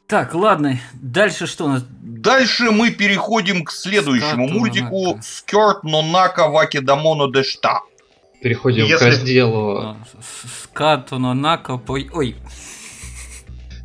Так, 0.07 0.33
ладно, 0.35 0.77
дальше 0.93 1.47
что 1.47 1.65
у 1.65 1.67
нас? 1.69 1.85
Дальше 2.01 2.71
мы 2.71 2.91
переходим 2.91 3.63
к 3.63 3.71
следующему 3.71 4.45
Скату 4.47 4.59
мультику 4.59 5.19
Скерт 5.21 5.83
Нонака 5.83 6.49
Вакидамоно 6.49 7.31
Дешта. 7.31 7.79
Переходим 8.41 8.85
Если... 8.85 8.97
к 8.97 9.01
разделу... 9.07 9.95
Скатуно 10.63 11.33
накопой... 11.33 12.09
Ой. 12.11 12.35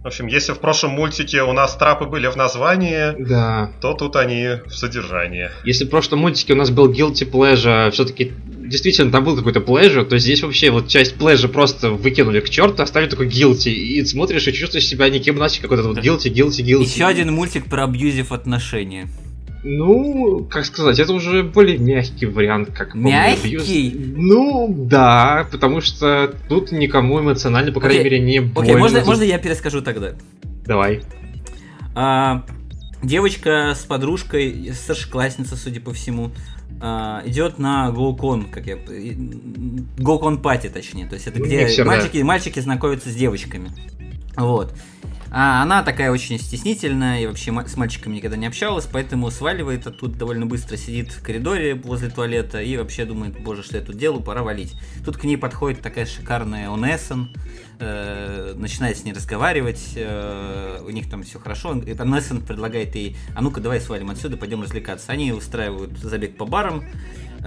В 0.03 0.07
общем, 0.07 0.29
если 0.29 0.53
в 0.53 0.61
прошлом 0.61 0.93
мультике 0.93 1.43
у 1.43 1.53
нас 1.53 1.77
трапы 1.77 2.05
были 2.05 2.29
в 2.29 2.37
названии, 2.37 3.15
да. 3.19 3.73
то 3.81 3.93
тут 3.93 4.15
они 4.15 4.61
в 4.65 4.73
содержании. 4.73 5.51
Если 5.65 5.85
в 5.85 5.91
прошлом 5.91 6.21
мультике 6.21 6.53
у 6.53 6.57
нас 6.57 6.71
был 6.71 6.91
Guilty 6.91 7.29
Pleasure, 7.29 7.91
все-таки 7.91 8.33
действительно 8.47 9.11
там 9.11 9.25
был 9.25 9.37
какой-то 9.37 9.61
pleasure, 9.61 10.05
то 10.05 10.17
здесь 10.19 10.43
вообще 10.43 10.71
вот 10.71 10.89
часть 10.89 11.17
pleasure 11.17 11.49
просто 11.49 11.91
выкинули 11.91 12.41
к 12.41 12.49
черту, 12.49 12.83
оставили 12.83 13.11
такой 13.11 13.29
guilty, 13.29 13.71
и 13.71 14.05
смотришь 14.05 14.47
и 14.47 14.53
чувствуешь 14.53 14.87
себя 14.87 15.09
никем 15.11 15.39
иначе, 15.39 15.61
как 15.61 15.71
вот 15.71 15.81
этот 15.81 15.97
вот 15.97 16.05
guilty, 16.05 16.33
guilty, 16.33 16.65
guilty. 16.65 16.85
Еще 16.85 17.05
один 17.05 17.33
мультик 17.33 17.67
про 17.67 17.85
абьюзив 17.85 18.33
отношения. 18.33 19.09
Ну, 19.69 20.47
как 20.49 20.65
сказать, 20.65 21.01
это 21.01 21.13
уже 21.13 21.43
более 21.43 21.77
мягкий 21.77 22.27
вариант, 22.27 22.71
как 22.73 22.95
Мягкий? 22.95 23.93
Ну, 24.17 24.73
да, 24.73 25.49
потому 25.51 25.81
что 25.81 26.33
тут 26.49 26.71
никому 26.71 27.19
эмоционально, 27.19 27.73
по 27.73 27.81
крайней 27.81 28.01
okay. 28.01 28.05
мере, 28.05 28.21
не 28.21 28.39
больно. 28.39 28.71
Окей, 28.71 28.77
можно, 28.77 29.05
можно 29.05 29.25
я 29.25 29.39
перескажу 29.39 29.83
тогда? 29.83 30.13
Давай. 30.65 31.03
А, 31.97 32.45
девочка 33.03 33.75
с 33.75 33.85
подружкой, 33.85 34.73
старшеклассница, 34.73 35.57
судя 35.57 35.81
по 35.81 35.93
всему, 35.93 36.31
э, 36.81 37.23
идет 37.25 37.59
на 37.59 37.93
GoCon, 37.93 38.49
как 38.49 38.69
я... 38.69 38.77
GoCon 38.77 40.43
Пати, 40.43 40.69
точнее. 40.69 41.09
То 41.09 41.15
есть 41.15 41.27
это 41.27 41.43
где 41.43 41.65
Миксер, 41.65 41.85
мальчики, 41.85 42.19
да. 42.19 42.25
мальчики 42.25 42.61
знакомятся 42.61 43.11
с 43.11 43.17
девочками. 43.17 43.71
Вот. 44.37 44.73
А 45.31 45.63
она 45.63 45.83
такая 45.83 46.11
очень 46.11 46.39
стеснительная 46.39 47.21
и 47.21 47.27
вообще 47.27 47.53
с 47.67 47.77
мальчиками 47.77 48.17
никогда 48.17 48.37
не 48.37 48.47
общалась, 48.47 48.87
поэтому 48.91 49.31
сваливает 49.31 49.87
оттуда 49.87 50.17
довольно 50.17 50.47
быстро, 50.47 50.77
сидит 50.77 51.11
в 51.13 51.23
коридоре 51.23 51.75
возле 51.75 52.09
туалета 52.09 52.61
и 52.61 52.77
вообще 52.77 53.05
думает, 53.05 53.39
боже, 53.41 53.63
что 53.63 53.77
я 53.77 53.83
тут 53.83 53.97
делаю, 53.97 54.23
пора 54.23 54.43
валить. 54.43 54.75
Тут 55.05 55.17
к 55.17 55.25
ней 55.25 55.37
подходит 55.37 55.81
такая 55.81 56.07
шикарная 56.07 56.71
Онессон, 56.71 57.31
э, 57.79 58.55
начинает 58.57 58.97
с 58.99 59.05
ней 59.05 59.13
разговаривать, 59.13 59.93
э, 59.97 60.81
у 60.87 60.91
них 60.91 61.11
там 61.11 61.23
все 61.23 61.39
хорошо. 61.39 61.71
Он- 61.71 61.81
и 61.81 61.97
Онессон 61.97 62.41
предлагает 62.41 62.95
ей, 62.95 63.17
а 63.35 63.43
ну-ка 63.43 63.61
давай 63.61 63.81
свалим 63.81 64.11
отсюда, 64.11 64.37
пойдем 64.37 64.63
развлекаться. 64.63 65.13
Они 65.13 65.33
устраивают 65.33 65.99
забег 65.99 66.37
по 66.37 66.47
барам, 66.47 66.85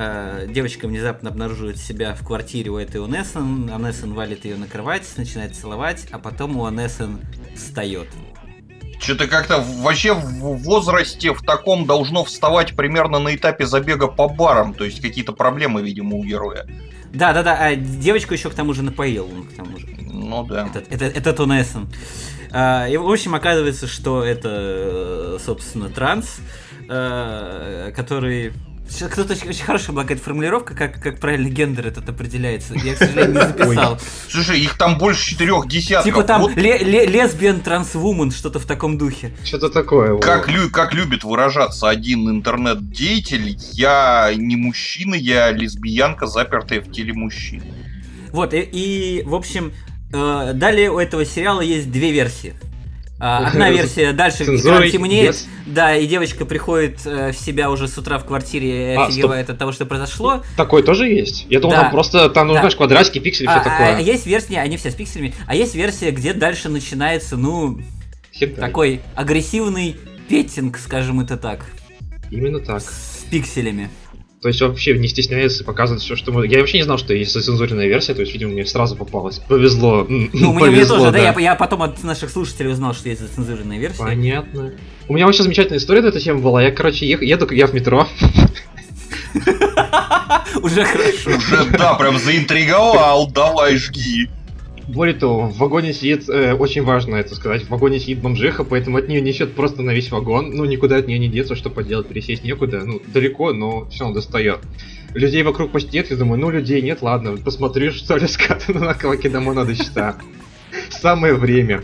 Э, 0.01 0.45
девочка 0.47 0.87
внезапно 0.87 1.29
обнаруживает 1.29 1.77
себя 1.77 2.15
в 2.15 2.25
квартире 2.25 2.69
у 2.69 2.77
этой 2.77 3.03
Онессон, 3.03 3.69
Онессон 3.69 4.13
валит 4.13 4.45
ее 4.45 4.55
на 4.55 4.65
кровать, 4.65 5.03
начинает 5.17 5.57
целовать, 5.57 6.07
а 6.11 6.19
потом 6.19 6.55
у 6.55 6.63
Онессон 6.63 7.19
встает. 7.53 8.07
Что-то 9.01 9.27
как-то 9.27 9.61
вообще 9.81 10.13
в 10.13 10.63
возрасте 10.63 11.33
в 11.33 11.41
таком 11.41 11.85
должно 11.85 12.23
вставать 12.23 12.77
примерно 12.77 13.19
на 13.19 13.35
этапе 13.35 13.65
забега 13.65 14.07
по 14.07 14.29
барам. 14.29 14.73
То 14.73 14.85
есть 14.85 15.01
какие-то 15.01 15.33
проблемы, 15.33 15.81
видимо, 15.81 16.15
у 16.15 16.23
героя. 16.23 16.65
Да-да-да, 17.11 17.57
а 17.59 17.75
девочку 17.75 18.33
еще 18.33 18.49
к 18.49 18.53
тому 18.53 18.71
же 18.73 18.83
напоил 18.83 19.25
он, 19.25 19.47
к 19.47 19.53
тому 19.53 19.79
же. 19.79 19.87
Ну 19.99 20.45
да. 20.45 20.67
Этот, 20.67 20.93
это, 20.93 21.05
этот 21.07 21.39
Онессон. 21.41 21.89
А, 22.51 22.87
и, 22.87 22.95
в 22.95 23.09
общем, 23.09 23.35
оказывается, 23.35 23.85
что 23.85 24.23
это, 24.23 25.39
собственно, 25.43 25.89
транс, 25.89 26.39
э, 26.87 27.91
который... 27.93 28.53
Сейчас 28.89 29.11
Кто-то 29.11 29.33
очень, 29.33 29.49
очень 29.49 29.63
хорошая 29.63 29.91
была 29.93 30.03
какая-то 30.03 30.23
формулировка, 30.23 30.73
как, 30.75 31.01
как 31.01 31.19
правильно 31.19 31.47
гендер 31.49 31.87
этот 31.87 32.09
определяется. 32.09 32.73
Я, 32.73 32.95
к 32.95 32.97
сожалению, 32.97 33.33
не 33.35 33.47
записал. 33.47 33.99
Слушай, 34.29 34.59
их 34.59 34.77
там 34.77 34.97
больше 34.97 35.29
четырех 35.29 35.67
десятков. 35.67 36.05
Типа 36.05 36.23
там 36.23 36.41
Вот 36.41 36.55
ле- 36.55 36.79
ле- 36.79 37.05
лесбиян 37.05 37.61
трансвумен, 37.61 38.31
что-то 38.31 38.59
в 38.59 38.65
таком 38.65 38.97
духе. 38.97 39.31
Что-то 39.43 39.69
такое. 39.69 40.13
вот. 40.13 40.23
как, 40.23 40.49
лю- 40.49 40.69
как 40.69 40.93
любит 40.93 41.23
выражаться 41.23 41.87
один 41.87 42.29
интернет-деятель, 42.29 43.57
я 43.73 44.31
не 44.35 44.55
мужчина, 44.55 45.15
я 45.15 45.51
лесбиянка, 45.51 46.27
запертая 46.27 46.81
в 46.81 46.91
теле 46.91 47.13
мужчины. 47.13 47.63
Вот, 48.31 48.53
и, 48.53 48.59
и, 48.59 49.23
в 49.23 49.33
общем, 49.35 49.71
э, 50.13 50.51
далее 50.53 50.91
у 50.91 50.99
этого 50.99 51.25
сериала 51.25 51.61
есть 51.61 51.91
две 51.91 52.11
версии. 52.11 52.53
А, 53.21 53.47
Одна 53.47 53.69
версия 53.69 54.13
дальше 54.13 54.45
Цензурой 54.45 54.87
экран 54.87 54.91
темнеет, 54.91 55.31
без. 55.31 55.47
да, 55.65 55.93
и 55.95 56.07
девочка 56.07 56.45
приходит 56.45 57.01
э, 57.05 57.31
в 57.33 57.35
себя 57.37 57.69
уже 57.69 57.89
с 57.89 57.97
утра 57.97 58.17
в 58.17 58.23
квартире 58.25 58.93
и 58.93 58.95
А, 58.95 59.07
офигевает 59.07 59.49
от 59.49 59.57
того, 59.57 59.73
что 59.73 59.85
произошло. 59.85 60.41
Такое 60.55 60.83
тоже 60.83 61.07
есть? 61.09 61.45
Я 61.49 61.59
думал, 61.59 61.75
Да. 61.75 61.81
там 61.83 61.91
просто 61.91 62.29
там, 62.29 62.47
ну, 62.47 62.53
Да. 62.53 62.59
знаешь, 62.61 62.77
квадратики, 62.77 63.19
пиксели, 63.19 63.47
А, 63.47 63.59
все 63.59 63.59
а- 63.59 63.63
такое. 63.73 63.97
а 63.97 63.99
есть 63.99 64.25
версия, 64.25 64.59
они 64.59 64.77
все 64.77 64.89
с 64.91 64.95
пикселями, 64.95 65.33
а 65.47 65.55
есть 65.55 65.75
версия, 65.75 66.11
где 66.11 66.31
дальше 66.33 66.69
начинается, 66.69 67.35
ну, 67.35 67.79
Хентай. 68.33 68.55
такой 68.65 69.01
агрессивный 69.15 69.97
петтинг, 70.29 70.77
скажем 70.77 71.19
это 71.19 71.35
так, 71.35 71.65
Именно 72.31 72.61
так. 72.61 72.81
с 72.81 73.25
пикселями. 73.29 73.89
То 74.41 74.47
есть 74.47 74.61
вообще 74.61 74.97
не 74.97 75.09
стесняется 75.09 75.65
показывать 75.65 76.01
все, 76.01 76.15
что 76.15 76.31
можно. 76.31 76.49
Я 76.49 76.59
вообще 76.59 76.77
не 76.77 76.83
знал, 76.83 76.97
что 76.97 77.13
есть 77.13 77.33
цензурная 77.33 77.87
версия, 77.87 78.13
то 78.13 78.21
есть, 78.21 78.31
видимо, 78.31 78.53
мне 78.53 78.65
сразу 78.65 78.95
попалось. 78.95 79.39
Повезло. 79.39 80.05
Ну, 80.07 80.17
мне, 80.17 80.29
мне 80.33 80.59
повезло, 80.59 80.97
тоже, 80.97 81.11
да, 81.11 81.17
я, 81.19 81.35
я 81.37 81.55
потом 81.55 81.81
от 81.83 82.01
наших 82.03 82.29
слушателей 82.29 82.71
узнал, 82.71 82.93
что 82.93 83.09
есть 83.09 83.19
зацензуренная 83.19 83.79
версия. 83.79 84.01
Понятно. 84.01 84.71
У 85.09 85.13
меня 85.13 85.25
вообще 85.25 85.43
замечательная 85.43 85.79
история 85.79 86.01
на 86.01 86.07
эту 86.07 86.21
тему 86.21 86.41
была. 86.41 86.63
Я, 86.63 86.71
короче, 86.71 87.05
ех- 87.05 87.21
еду 87.21 87.51
я 87.51 87.67
в 87.67 87.73
метро. 87.73 88.07
Уже 90.61 90.85
хорошо. 90.85 91.31
Уже, 91.37 91.65
да, 91.77 91.95
прям 91.95 92.17
заинтриговал, 92.17 93.29
давай 93.29 93.75
жги. 93.77 94.29
Более 94.89 95.13
того, 95.13 95.47
в 95.47 95.57
вагоне 95.59 95.93
сидит, 95.93 96.27
э, 96.29 96.53
очень 96.53 96.81
важно 96.83 97.15
это 97.15 97.35
сказать, 97.35 97.61
в 97.61 97.69
вагоне 97.69 97.99
сидит 97.99 98.21
бомжиха, 98.21 98.63
поэтому 98.63 98.97
от 98.97 99.07
нее 99.07 99.21
несет 99.21 99.53
просто 99.53 99.83
на 99.83 99.91
весь 99.91 100.09
вагон. 100.09 100.49
Ну, 100.55 100.65
никуда 100.65 100.97
от 100.97 101.07
нее 101.07 101.19
не 101.19 101.27
деться, 101.27 101.55
что 101.55 101.69
поделать, 101.69 102.07
пересесть 102.07 102.43
некуда. 102.43 102.81
Ну, 102.83 102.99
далеко, 103.13 103.53
но 103.53 103.85
все 103.91 104.05
равно 104.05 104.15
достает. 104.15 104.61
Людей 105.13 105.43
вокруг 105.43 105.71
почти 105.71 105.97
нет, 105.97 106.09
я 106.09 106.17
думаю, 106.17 106.41
ну, 106.41 106.49
людей 106.49 106.81
нет, 106.81 107.03
ладно, 107.03 107.37
посмотрю, 107.37 107.91
что 107.91 108.17
ли, 108.17 108.27
скатано 108.27 108.79
на 108.85 108.93
Кавакидамона 108.95 109.63
до 109.63 109.75
счета. 109.75 110.15
Самое 110.89 111.35
время. 111.35 111.83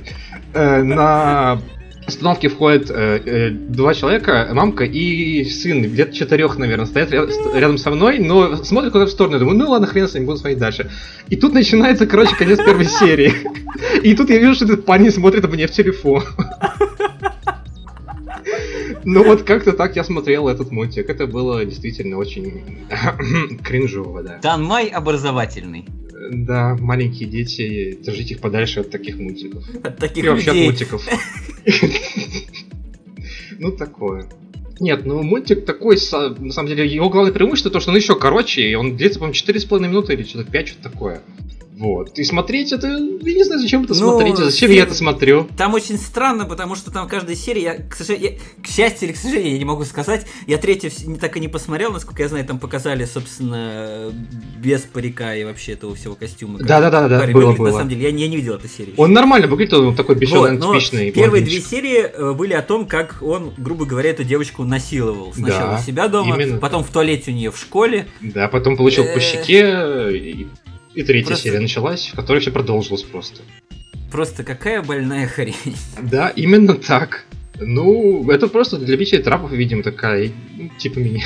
Э, 0.53 0.81
На 0.81 1.61
остановке 2.07 2.49
входят 2.49 2.89
э, 2.89 3.21
э, 3.25 3.49
два 3.49 3.93
человека, 3.93 4.49
мамка 4.53 4.83
и 4.83 5.43
сын, 5.45 5.81
где-то 5.83 6.13
четырех, 6.13 6.57
наверное, 6.57 6.85
стоят 6.85 7.11
ря- 7.11 7.29
ст- 7.29 7.55
рядом 7.55 7.77
со 7.77 7.89
мной, 7.91 8.19
но 8.19 8.57
смотрят 8.63 8.91
куда-то 8.91 9.09
в 9.09 9.13
сторону. 9.13 9.35
Я 9.35 9.39
думаю, 9.39 9.57
ну 9.57 9.69
ладно, 9.69 9.87
хрен 9.87 10.07
с 10.07 10.13
ним, 10.13 10.25
буду 10.25 10.37
смотреть 10.37 10.59
дальше. 10.59 10.89
И 11.29 11.35
тут 11.35 11.53
начинается, 11.53 12.05
короче, 12.05 12.35
конец 12.35 12.59
первой 12.63 12.85
серии. 12.99 13.33
И 14.03 14.15
тут 14.15 14.29
я 14.29 14.37
вижу, 14.37 14.55
что 14.55 14.65
этот 14.65 14.85
парень 14.85 15.11
смотрит 15.11 15.47
мне 15.51 15.67
в 15.67 15.71
телефон. 15.71 16.23
Ну 19.03 19.23
вот 19.23 19.43
как-то 19.43 19.73
так 19.73 19.95
я 19.95 20.03
смотрел 20.03 20.47
этот 20.47 20.71
мультик. 20.71 21.09
Это 21.09 21.27
было 21.27 21.63
действительно 21.65 22.17
очень 22.17 22.85
кринжово, 23.63 24.23
да. 24.23 24.39
Танмай 24.41 24.87
образовательный. 24.87 25.85
Да, 26.31 26.75
маленькие 26.79 27.29
дети, 27.29 27.97
держите 28.01 28.35
их 28.35 28.41
подальше 28.41 28.81
от 28.81 28.91
таких 28.91 29.17
мультиков. 29.17 29.63
От 29.83 29.97
таких 29.97 30.23
И 30.23 30.29
вообще 30.29 30.51
от 30.51 30.57
мультиков. 30.57 31.07
Ну, 33.57 33.71
такое. 33.71 34.29
Нет, 34.79 35.05
ну 35.05 35.23
мультик 35.23 35.65
такой, 35.65 35.95
на 35.95 36.51
самом 36.51 36.67
деле, 36.67 36.85
его 36.85 37.09
главное 37.09 37.31
преимущество 37.31 37.71
то, 37.71 37.79
что 37.79 37.91
он 37.91 37.97
еще 37.97 38.15
короче, 38.15 38.61
и 38.69 38.75
он 38.75 38.97
длится, 38.97 39.19
по-моему, 39.19 39.33
4,5 39.33 39.79
минуты 39.79 40.13
или 40.13 40.23
что-то 40.23 40.51
5, 40.51 40.67
что-то 40.67 40.89
такое. 40.89 41.21
Вот. 41.77 42.17
И 42.17 42.23
смотреть 42.23 42.71
это, 42.71 42.87
я 42.87 43.33
не 43.33 43.43
знаю, 43.43 43.59
зачем 43.61 43.83
это 43.83 43.93
Ну, 43.95 44.11
смотреть, 44.13 44.37
зачем 44.37 44.69
фильм- 44.69 44.77
я 44.77 44.83
это 44.83 44.93
смотрю. 44.95 45.47
Там 45.57 45.73
очень 45.73 45.97
странно, 45.97 46.45
потому 46.45 46.75
что 46.75 46.89
там 46.91 47.05
в 47.05 47.09
каждой 47.09 47.35
серии, 47.35 47.61
я, 47.63 47.75
к, 47.75 47.93
сожалению, 47.95 48.31
я- 48.33 48.63
к 48.63 48.67
счастью 48.67 49.09
или 49.09 49.13
к 49.15 49.17
сожалению, 49.17 49.51
я 49.53 49.57
не 49.59 49.65
могу 49.65 49.83
сказать, 49.83 50.25
я 50.47 50.57
третью 50.57 50.91
не 51.05 51.17
так 51.17 51.35
и 51.35 51.39
не 51.41 51.47
посмотрел, 51.49 51.91
насколько 51.91 52.21
я 52.23 52.29
знаю, 52.29 52.45
там 52.45 52.59
показали, 52.59 53.03
собственно, 53.05 54.11
без 54.57 54.81
парика 54.81 55.35
и 55.35 55.43
вообще 55.43 55.73
этого 55.73 55.95
всего 55.95 56.15
костюма. 56.15 56.59
Да-да-да-да, 56.59 57.19
парень 57.19 57.33
было, 57.33 57.41
выглядит. 57.41 57.59
было. 57.59 57.67
На 57.67 57.73
самом 57.73 57.89
деле, 57.89 58.01
я, 58.03 58.09
я 58.09 58.27
не 58.29 58.35
видел 58.37 58.53
этой 58.55 58.69
серии. 58.69 58.93
Он 58.97 59.11
нормально 59.13 59.47
выглядит, 59.47 59.73
он 59.73 59.95
такой 59.95 60.15
Вот, 60.15 60.21
бесшовный, 60.21 60.57
но 60.57 60.73
типичный 60.73 61.11
первые 61.11 61.43
две 61.43 61.59
серии 61.59 62.03
э, 62.03 62.33
были 62.33 62.53
о 62.53 62.61
том, 62.61 62.85
как 62.87 63.17
он, 63.21 63.53
грубо 63.57 63.85
говоря, 63.85 64.11
эту 64.11 64.23
девочку 64.23 64.63
насиловал. 64.63 65.33
Сначала 65.33 65.71
Да, 65.73 65.79
у 65.79 65.83
себя 65.85 66.07
дома, 66.07 66.37
потом 66.59 66.83
в 66.83 66.89
туалете 66.89 67.31
у 67.31 67.33
нее 67.33 67.51
в 67.51 67.57
школе. 67.59 68.07
Да, 68.21 68.47
потом 68.47 68.77
получил 68.77 69.03
по 69.03 69.17
Э. 69.17 69.19
щеке, 69.19 70.17
и, 70.17 70.47
и 70.95 71.03
третья 71.03 71.27
Просто- 71.27 71.43
серия 71.43 71.59
началась, 71.59 72.07
в 72.07 72.15
которой 72.15 72.39
все 72.39 72.51
продолжилось 72.51 73.03
просто. 73.03 73.41
Просто 74.11 74.43
какая 74.43 74.81
больная 74.81 75.27
хрень. 75.27 75.55
Да, 76.01 76.29
именно 76.29 76.75
так. 76.75 77.25
Ну, 77.59 78.29
это 78.29 78.47
просто 78.47 78.77
для 78.77 78.87
любителей 78.87 79.21
трапов, 79.21 79.51
видимо, 79.51 79.83
такая, 79.83 80.31
ну, 80.57 80.69
типа 80.77 80.99
меня. 80.99 81.23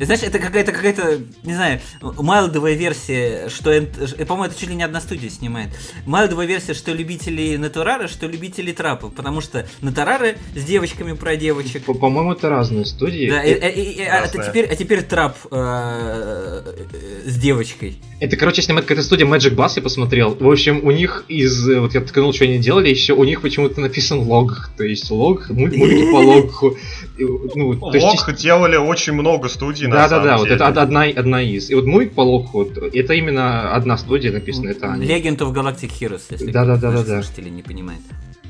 И 0.00 0.04
Знаешь, 0.04 0.22
это 0.22 0.38
какая-то, 0.38 0.72
какая-то, 0.72 1.20
не 1.44 1.52
знаю, 1.54 1.80
майлдовая 2.00 2.72
версия, 2.74 3.48
что, 3.50 3.70
э, 3.70 3.82
по-моему, 4.26 4.44
это 4.46 4.58
чуть 4.58 4.70
ли 4.70 4.74
не 4.74 4.82
одна 4.82 5.00
студия 5.00 5.28
снимает. 5.30 5.68
Майлдовая 6.06 6.46
версия, 6.46 6.72
что 6.74 6.92
любители 6.92 7.56
Натурара, 7.56 8.08
что 8.08 8.26
любители 8.26 8.72
трапов. 8.72 9.12
Потому 9.14 9.40
что 9.42 9.66
Натурары 9.82 10.38
с 10.56 10.64
девочками 10.64 11.12
про 11.12 11.36
девочек. 11.36 11.84
По- 11.84 11.94
По-моему, 11.94 12.32
это 12.32 12.48
разные 12.48 12.86
студии. 12.86 13.28
Да, 13.30 13.42
и- 13.44 13.52
и- 13.52 13.92
и- 13.98 14.02
а, 14.02 14.24
это 14.24 14.38
теперь, 14.48 14.64
а 14.66 14.74
теперь 14.74 15.02
трап 15.02 15.36
э, 15.50 15.54
э, 15.54 17.28
с 17.30 17.36
девочкой. 17.36 17.98
Это, 18.20 18.36
короче, 18.36 18.62
снимает 18.62 18.86
какая-то 18.86 19.04
студия 19.06 19.26
Magic 19.26 19.54
Bus, 19.54 19.72
я 19.76 19.82
посмотрел. 19.82 20.34
В 20.34 20.48
общем, 20.50 20.80
у 20.84 20.90
них 20.90 21.24
из... 21.28 21.66
Вот 21.68 21.94
я 21.94 22.00
ткнул, 22.00 22.32
что 22.32 22.44
они 22.44 22.58
делали, 22.58 22.88
еще 22.88 23.12
у 23.12 23.24
них 23.24 23.42
почему-то 23.42 23.80
написан 23.80 24.20
лог. 24.20 24.70
То 24.76 24.84
есть 24.84 25.10
лог, 25.10 25.50
муль- 25.50 25.76
мультики 25.76 26.10
по 26.10 26.16
логу. 26.24 26.76
Ну, 27.18 27.74
то 27.76 27.94
есть 27.94 28.06
Лог 28.06 28.34
делали 28.36 28.76
очень 28.76 29.12
много 29.12 29.48
студий, 29.48 29.86
на 29.90 29.96
Да, 29.96 30.02
да, 30.02 30.08
самом 30.08 30.24
да, 30.26 30.36
вот 30.38 30.48
это 30.48 30.68
од- 30.68 30.78
одна, 30.78 31.02
одна 31.04 31.42
из. 31.42 31.70
И 31.70 31.74
вот 31.74 31.86
мульт 31.86 32.12
по 32.12 32.22
логу, 32.22 32.48
вот, 32.52 32.76
это 32.78 33.12
именно 33.14 33.72
одна 33.74 33.96
студия 33.98 34.32
написана, 34.32 34.70
это 34.70 34.92
они. 34.92 35.06
Legend 35.06 35.38
of 35.38 35.52
Galactic 35.52 35.90
Heroes, 36.00 36.22
если 36.30 36.50
Да-да-да-да-да. 36.50 37.16
наши 37.16 37.24
слушатели 37.24 37.48
не 37.50 37.62
понимают. 37.62 38.02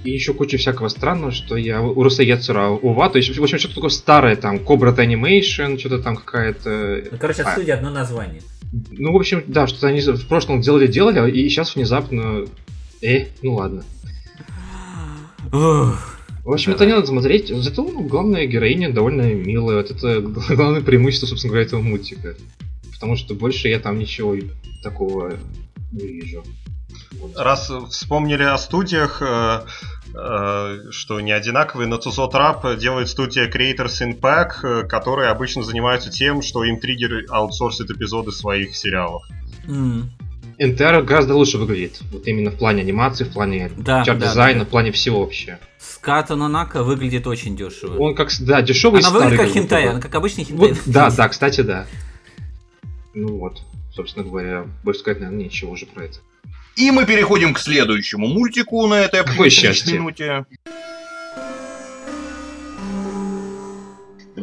И 0.02 0.10
еще 0.12 0.32
куча 0.32 0.56
всякого 0.56 0.88
странного, 0.88 1.30
что 1.30 1.56
я 1.56 1.82
у 1.82 2.02
Русаецера 2.02 2.68
Ува, 2.68 3.10
то 3.10 3.18
есть, 3.18 3.36
в 3.36 3.42
общем, 3.42 3.58
что-то 3.58 3.74
такое 3.74 3.90
старое, 3.90 4.34
там, 4.36 4.56
Cobra 4.56 4.96
Animation, 4.96 5.78
что-то 5.78 5.98
там 5.98 6.16
какая-то... 6.16 7.02
Ну, 7.12 7.18
короче, 7.18 7.42
А. 7.42 7.48
от 7.48 7.52
студии 7.52 7.70
одно 7.72 7.90
название. 7.90 8.40
Ну, 8.92 9.12
в 9.12 9.16
общем, 9.16 9.42
да, 9.46 9.66
что-то 9.66 9.88
они 9.88 10.00
в 10.00 10.26
прошлом 10.26 10.62
делали-делали, 10.62 11.30
и 11.30 11.48
сейчас 11.50 11.74
внезапно... 11.74 12.46
Э, 13.02 13.26
ну 13.42 13.54
ладно. 13.56 13.82
Ух. 15.52 16.19
В 16.44 16.52
общем, 16.52 16.72
это 16.72 16.86
не 16.86 16.92
надо 16.92 17.06
смотреть, 17.06 17.48
зато 17.48 17.82
ну, 17.82 18.02
главная 18.02 18.46
героиня 18.46 18.92
довольно 18.92 19.34
милая, 19.34 19.78
вот 19.78 19.90
это 19.90 20.20
главное 20.54 20.80
преимущество, 20.80 21.26
собственно 21.26 21.52
говоря, 21.52 21.66
этого 21.66 21.82
мультика. 21.82 22.34
Потому 22.92 23.16
что 23.16 23.34
больше 23.34 23.68
я 23.68 23.78
там 23.78 23.98
ничего 23.98 24.36
такого 24.82 25.38
не 25.92 26.06
вижу. 26.06 26.44
Вот. 27.20 27.36
Раз 27.36 27.70
вспомнили 27.90 28.42
о 28.42 28.56
студиях, 28.56 29.20
э, 29.20 29.62
э, 30.14 30.90
что 30.90 31.20
не 31.20 31.32
одинаковые, 31.32 31.86
но 31.86 31.96
Цузотрап 31.96 32.78
делает 32.78 33.08
студия 33.08 33.48
Creators 33.48 34.00
Impact, 34.00 34.64
э, 34.64 34.86
которые 34.86 35.30
обычно 35.30 35.62
занимаются 35.62 36.10
тем, 36.10 36.42
что 36.42 36.64
им 36.64 36.78
триггер 36.78 37.26
аутсорсит 37.28 37.90
эпизоды 37.90 38.32
своих 38.32 38.74
сериалов. 38.74 39.24
Mm. 39.66 40.04
NTR 40.60 41.02
гораздо 41.02 41.34
лучше 41.34 41.56
выглядит. 41.56 42.00
Вот 42.12 42.26
именно 42.26 42.50
в 42.50 42.56
плане 42.56 42.82
анимации, 42.82 43.24
в 43.24 43.32
плане 43.32 43.70
да, 43.78 44.04
чарт-дизайна, 44.04 44.60
да, 44.60 44.64
да. 44.64 44.66
в 44.66 44.68
плане 44.68 44.92
всего 44.92 45.20
вообще. 45.20 45.58
Ската 45.78 46.36
Нанака 46.36 46.82
выглядит 46.82 47.26
очень 47.26 47.56
дешево. 47.56 47.96
Он 47.98 48.14
как, 48.14 48.30
да, 48.40 48.60
дешевый 48.60 49.00
Она 49.00 49.10
выглядит 49.10 49.38
как 49.38 49.48
хентай, 49.50 49.88
она 49.88 50.00
как 50.00 50.14
обычный 50.14 50.44
хентай. 50.44 50.68
Вот, 50.68 50.78
да, 50.84 51.10
да, 51.10 51.28
кстати, 51.28 51.62
да. 51.62 51.86
Ну 53.14 53.38
вот, 53.38 53.62
собственно 53.94 54.24
говоря, 54.24 54.66
больше 54.84 55.00
сказать, 55.00 55.20
наверное, 55.20 55.46
ничего 55.46 55.72
уже 55.72 55.86
про 55.86 56.04
это. 56.04 56.18
И 56.76 56.90
мы 56.90 57.06
переходим 57.06 57.54
к 57.54 57.58
следующему 57.58 58.26
мультику 58.26 58.86
на 58.86 59.00
этой 59.00 59.24
Какое 59.24 59.50
счастье. 59.50 59.94
минуте. 59.94 60.44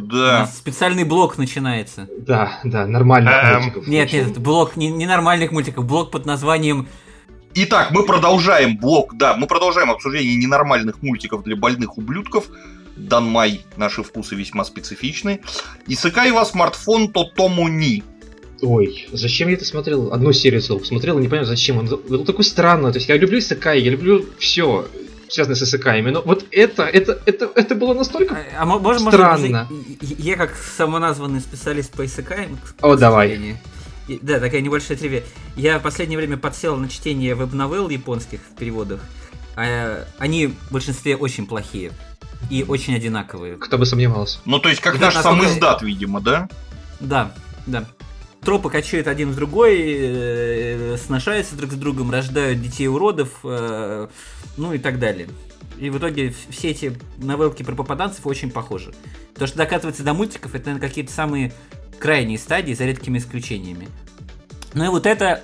Да. 0.08 0.48
Специальный 0.48 1.04
блок 1.04 1.38
начинается. 1.38 2.08
Да, 2.20 2.60
да, 2.63 2.88
нормальных 2.88 3.34
эм... 3.34 3.62
мультиков. 3.62 3.88
Нет, 3.88 4.13
нет, 4.13 4.38
блок 4.38 4.78
не, 4.78 4.89
не 4.89 5.06
нормальных 5.06 5.52
мультиков, 5.52 5.86
блок 5.86 6.12
под 6.12 6.26
названием 6.26 6.88
Итак, 7.60 7.89
мы 7.89 8.06
продолжаем 8.06 8.78
блок, 8.78 9.17
да, 9.17 9.36
мы 9.36 9.48
продолжаем 9.48 9.89
обсуждение 9.89 10.36
ненормальных 10.36 11.02
мультиков 11.02 11.43
для 11.43 11.56
больных 11.56 11.98
ублюдков. 11.98 12.50
Данмай, 12.96 13.65
наши 13.78 14.04
вкусы 14.04 14.36
весьма 14.36 14.63
специфичны. 14.63 15.41
Исыкай 15.88 16.32
вас 16.32 16.52
смартфон 16.52 17.12
то 17.12 17.24
тому 17.24 17.67
ни. 17.67 18.04
Ой, 18.62 19.08
зачем 19.12 19.48
я 19.48 19.56
это 19.56 19.65
смотрел? 19.65 20.13
Одну 20.13 20.34
серию 20.34 20.62
целую 20.62 20.82
посмотрел, 20.82 21.17
не 21.17 21.28
понимаю 21.28 21.48
зачем. 21.48 21.80
Он 21.80 21.88
был 21.88 22.26
такой 22.26 22.43
странный. 22.43 22.91
То 22.91 22.98
есть 22.98 23.10
я 23.10 23.17
люблю 23.17 23.39
Исыкай, 23.39 23.82
я 23.82 23.89
люблю 23.89 24.26
все 24.38 24.88
связанное 25.29 25.55
с 25.55 25.63
Исыкаями, 25.63 26.11
но 26.11 26.21
вот 26.21 26.45
это, 26.51 26.83
это, 26.83 27.19
это, 27.25 27.51
это 27.55 27.75
было 27.75 27.93
настолько 27.93 28.35
а, 28.35 28.61
а 28.61 28.65
может, 28.65 29.01
странно. 29.01 29.67
Может, 29.69 30.19
я 30.19 30.35
как 30.35 30.55
самоназванный 30.55 31.41
специалист 31.41 31.91
по 31.91 32.05
Исыкаям... 32.05 32.57
О, 32.81 32.95
давай. 32.95 33.57
Да, 34.21 34.39
такая 34.39 34.61
небольшая 34.61 34.97
тривия. 34.97 35.23
Я 35.55 35.79
в 35.79 35.83
последнее 35.83 36.17
время 36.17 36.37
подсел 36.37 36.77
на 36.77 36.87
чтение 36.87 37.35
веб-новелл 37.35 37.89
японских 37.89 38.39
в 38.39 38.55
переводах. 38.55 39.01
А, 39.55 40.05
они 40.17 40.47
в 40.47 40.71
большинстве 40.71 41.17
очень 41.17 41.45
плохие 41.45 41.91
и 42.49 42.63
очень 42.63 42.95
одинаковые. 42.95 43.57
Кто 43.57 43.77
бы 43.77 43.85
сомневался. 43.85 44.39
Ну, 44.45 44.59
то 44.59 44.69
есть, 44.69 44.81
как 44.81 44.99
наш 44.99 45.15
сам 45.15 45.43
издат, 45.43 45.81
видимо, 45.81 46.21
да? 46.21 46.47
Да, 46.99 47.33
да. 47.65 47.85
Тропы 48.47 48.69
качают 48.69 49.10
один 49.10 49.31
в 49.31 49.36
другой, 49.36 49.75
э, 49.77 50.95
сношаются 51.05 51.57
друг 51.57 51.73
с 51.73 51.75
другом, 51.75 52.12
рождают 52.12 52.62
детей-уродов, 52.62 53.39
э, 53.43 54.07
ну 54.55 54.71
и 54.71 54.77
так 54.77 54.99
далее. 54.99 55.27
И 55.77 55.89
в 55.89 55.97
итоге 55.97 56.33
все 56.49 56.69
эти 56.69 56.97
новелки 57.17 57.62
про 57.62 57.75
попаданцев 57.75 58.25
очень 58.25 58.49
похожи. 58.49 58.93
То, 59.36 59.47
что 59.47 59.57
докатывается 59.57 60.03
до 60.03 60.13
мультиков, 60.13 60.55
это, 60.55 60.67
наверное, 60.67 60.88
какие-то 60.88 61.12
самые 61.12 61.51
крайней 61.99 62.38
стадии, 62.38 62.73
за 62.73 62.86
редкими 62.86 63.17
исключениями. 63.17 63.89
Ну 64.73 64.86
и 64.86 64.88
вот 64.88 65.07
это 65.07 65.43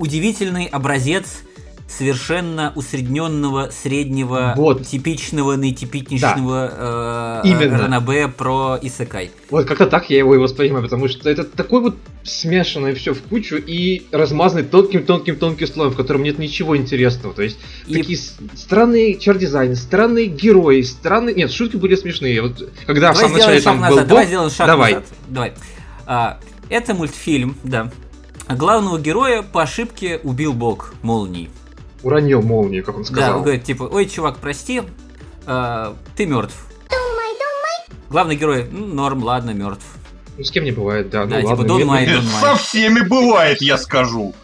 удивительный 0.00 0.64
образец 0.64 1.42
совершенно 1.90 2.72
усредненного, 2.76 3.70
среднего, 3.70 4.54
вот. 4.56 4.86
типичного, 4.86 5.56
наитипичнейшего 5.56 7.42
да. 7.42 7.42
э, 7.44 7.68
ранобе 7.68 8.28
про 8.28 8.78
Исакай. 8.80 9.30
Вот 9.50 9.66
как-то 9.66 9.86
так 9.86 10.08
я 10.08 10.18
его 10.18 10.34
и 10.34 10.38
воспринимаю, 10.38 10.84
потому 10.84 11.08
что 11.08 11.28
это 11.28 11.44
такой 11.44 11.80
вот 11.80 11.96
смешанное 12.22 12.94
все 12.94 13.12
в 13.12 13.22
кучу 13.22 13.56
и 13.56 14.02
размазанный 14.12 14.62
тонким-тонким-тонким 14.62 15.66
слоем, 15.66 15.90
в 15.90 15.96
котором 15.96 16.22
нет 16.22 16.38
ничего 16.38 16.76
интересного. 16.76 17.34
То 17.34 17.42
есть 17.42 17.58
и... 17.86 17.94
такие 17.94 18.18
странные 18.54 19.18
чар-дизайны, 19.18 19.74
странные 19.74 20.26
герои, 20.26 20.82
странные... 20.82 21.34
Нет, 21.34 21.50
шутки 21.50 21.76
были 21.76 21.96
смешные. 21.96 22.40
Вот 22.42 22.68
когда 22.86 23.12
давай 23.12 23.14
в 23.14 23.18
самом 23.18 23.36
начале 23.36 23.60
там 23.60 23.80
назад. 23.80 23.98
был 24.02 24.08
Давай 24.08 24.26
сделаем 24.26 24.50
шаг 24.50 24.66
Давай. 24.66 24.94
назад. 24.94 25.08
Давай. 25.28 25.52
А, 26.06 26.38
это 26.68 26.94
мультфильм, 26.94 27.56
да. 27.64 27.90
Главного 28.48 28.98
героя 28.98 29.42
по 29.42 29.62
ошибке 29.62 30.20
убил 30.22 30.52
бог 30.52 30.94
молнии 31.02 31.50
уронил 32.02 32.42
молнию, 32.42 32.84
как 32.84 32.96
он 32.96 33.04
сказал. 33.04 33.30
Да, 33.30 33.36
он 33.36 33.42
говорит, 33.42 33.64
типа, 33.64 33.84
ой, 33.84 34.06
чувак, 34.06 34.38
прости, 34.38 34.82
э, 35.46 35.94
ты 36.16 36.26
мертв. 36.26 36.66
Главный 38.08 38.36
герой, 38.36 38.66
ну, 38.70 38.86
норм, 38.86 39.22
ладно, 39.22 39.50
мертв. 39.50 39.84
Ну, 40.36 40.44
с 40.44 40.50
кем 40.50 40.64
не 40.64 40.72
бывает, 40.72 41.10
да. 41.10 41.24
Ну, 41.24 41.30
да, 41.30 41.40
ну, 41.40 41.48
типа, 41.50 41.66
don't 41.66 41.84
mind, 41.84 42.06
don't 42.06 42.22
mind. 42.22 42.40
Со 42.40 42.54
всеми 42.56 43.00
бывает, 43.00 43.62
я 43.62 43.78
скажу. 43.78 44.34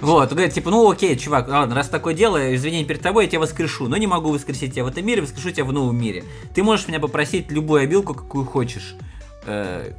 Вот, 0.00 0.30
говорит, 0.30 0.54
типа, 0.54 0.70
ну 0.70 0.90
окей, 0.90 1.16
чувак, 1.16 1.48
ладно, 1.48 1.74
раз 1.74 1.88
такое 1.88 2.14
дело, 2.14 2.54
извини 2.54 2.84
перед 2.84 3.02
тобой, 3.02 3.24
я 3.24 3.30
тебя 3.30 3.40
воскрешу, 3.40 3.86
но 3.86 3.98
не 3.98 4.06
могу 4.06 4.30
воскресить 4.32 4.72
тебя 4.72 4.84
в 4.84 4.88
этом 4.88 5.04
мире, 5.04 5.20
воскрешу 5.20 5.50
тебя 5.50 5.64
в 5.64 5.72
новом 5.72 6.00
мире. 6.00 6.24
Ты 6.54 6.62
можешь 6.62 6.88
меня 6.88 7.00
попросить 7.00 7.50
любую 7.50 7.82
обилку, 7.82 8.14
какую 8.14 8.46
хочешь. 8.46 8.94
Э, 9.44 9.92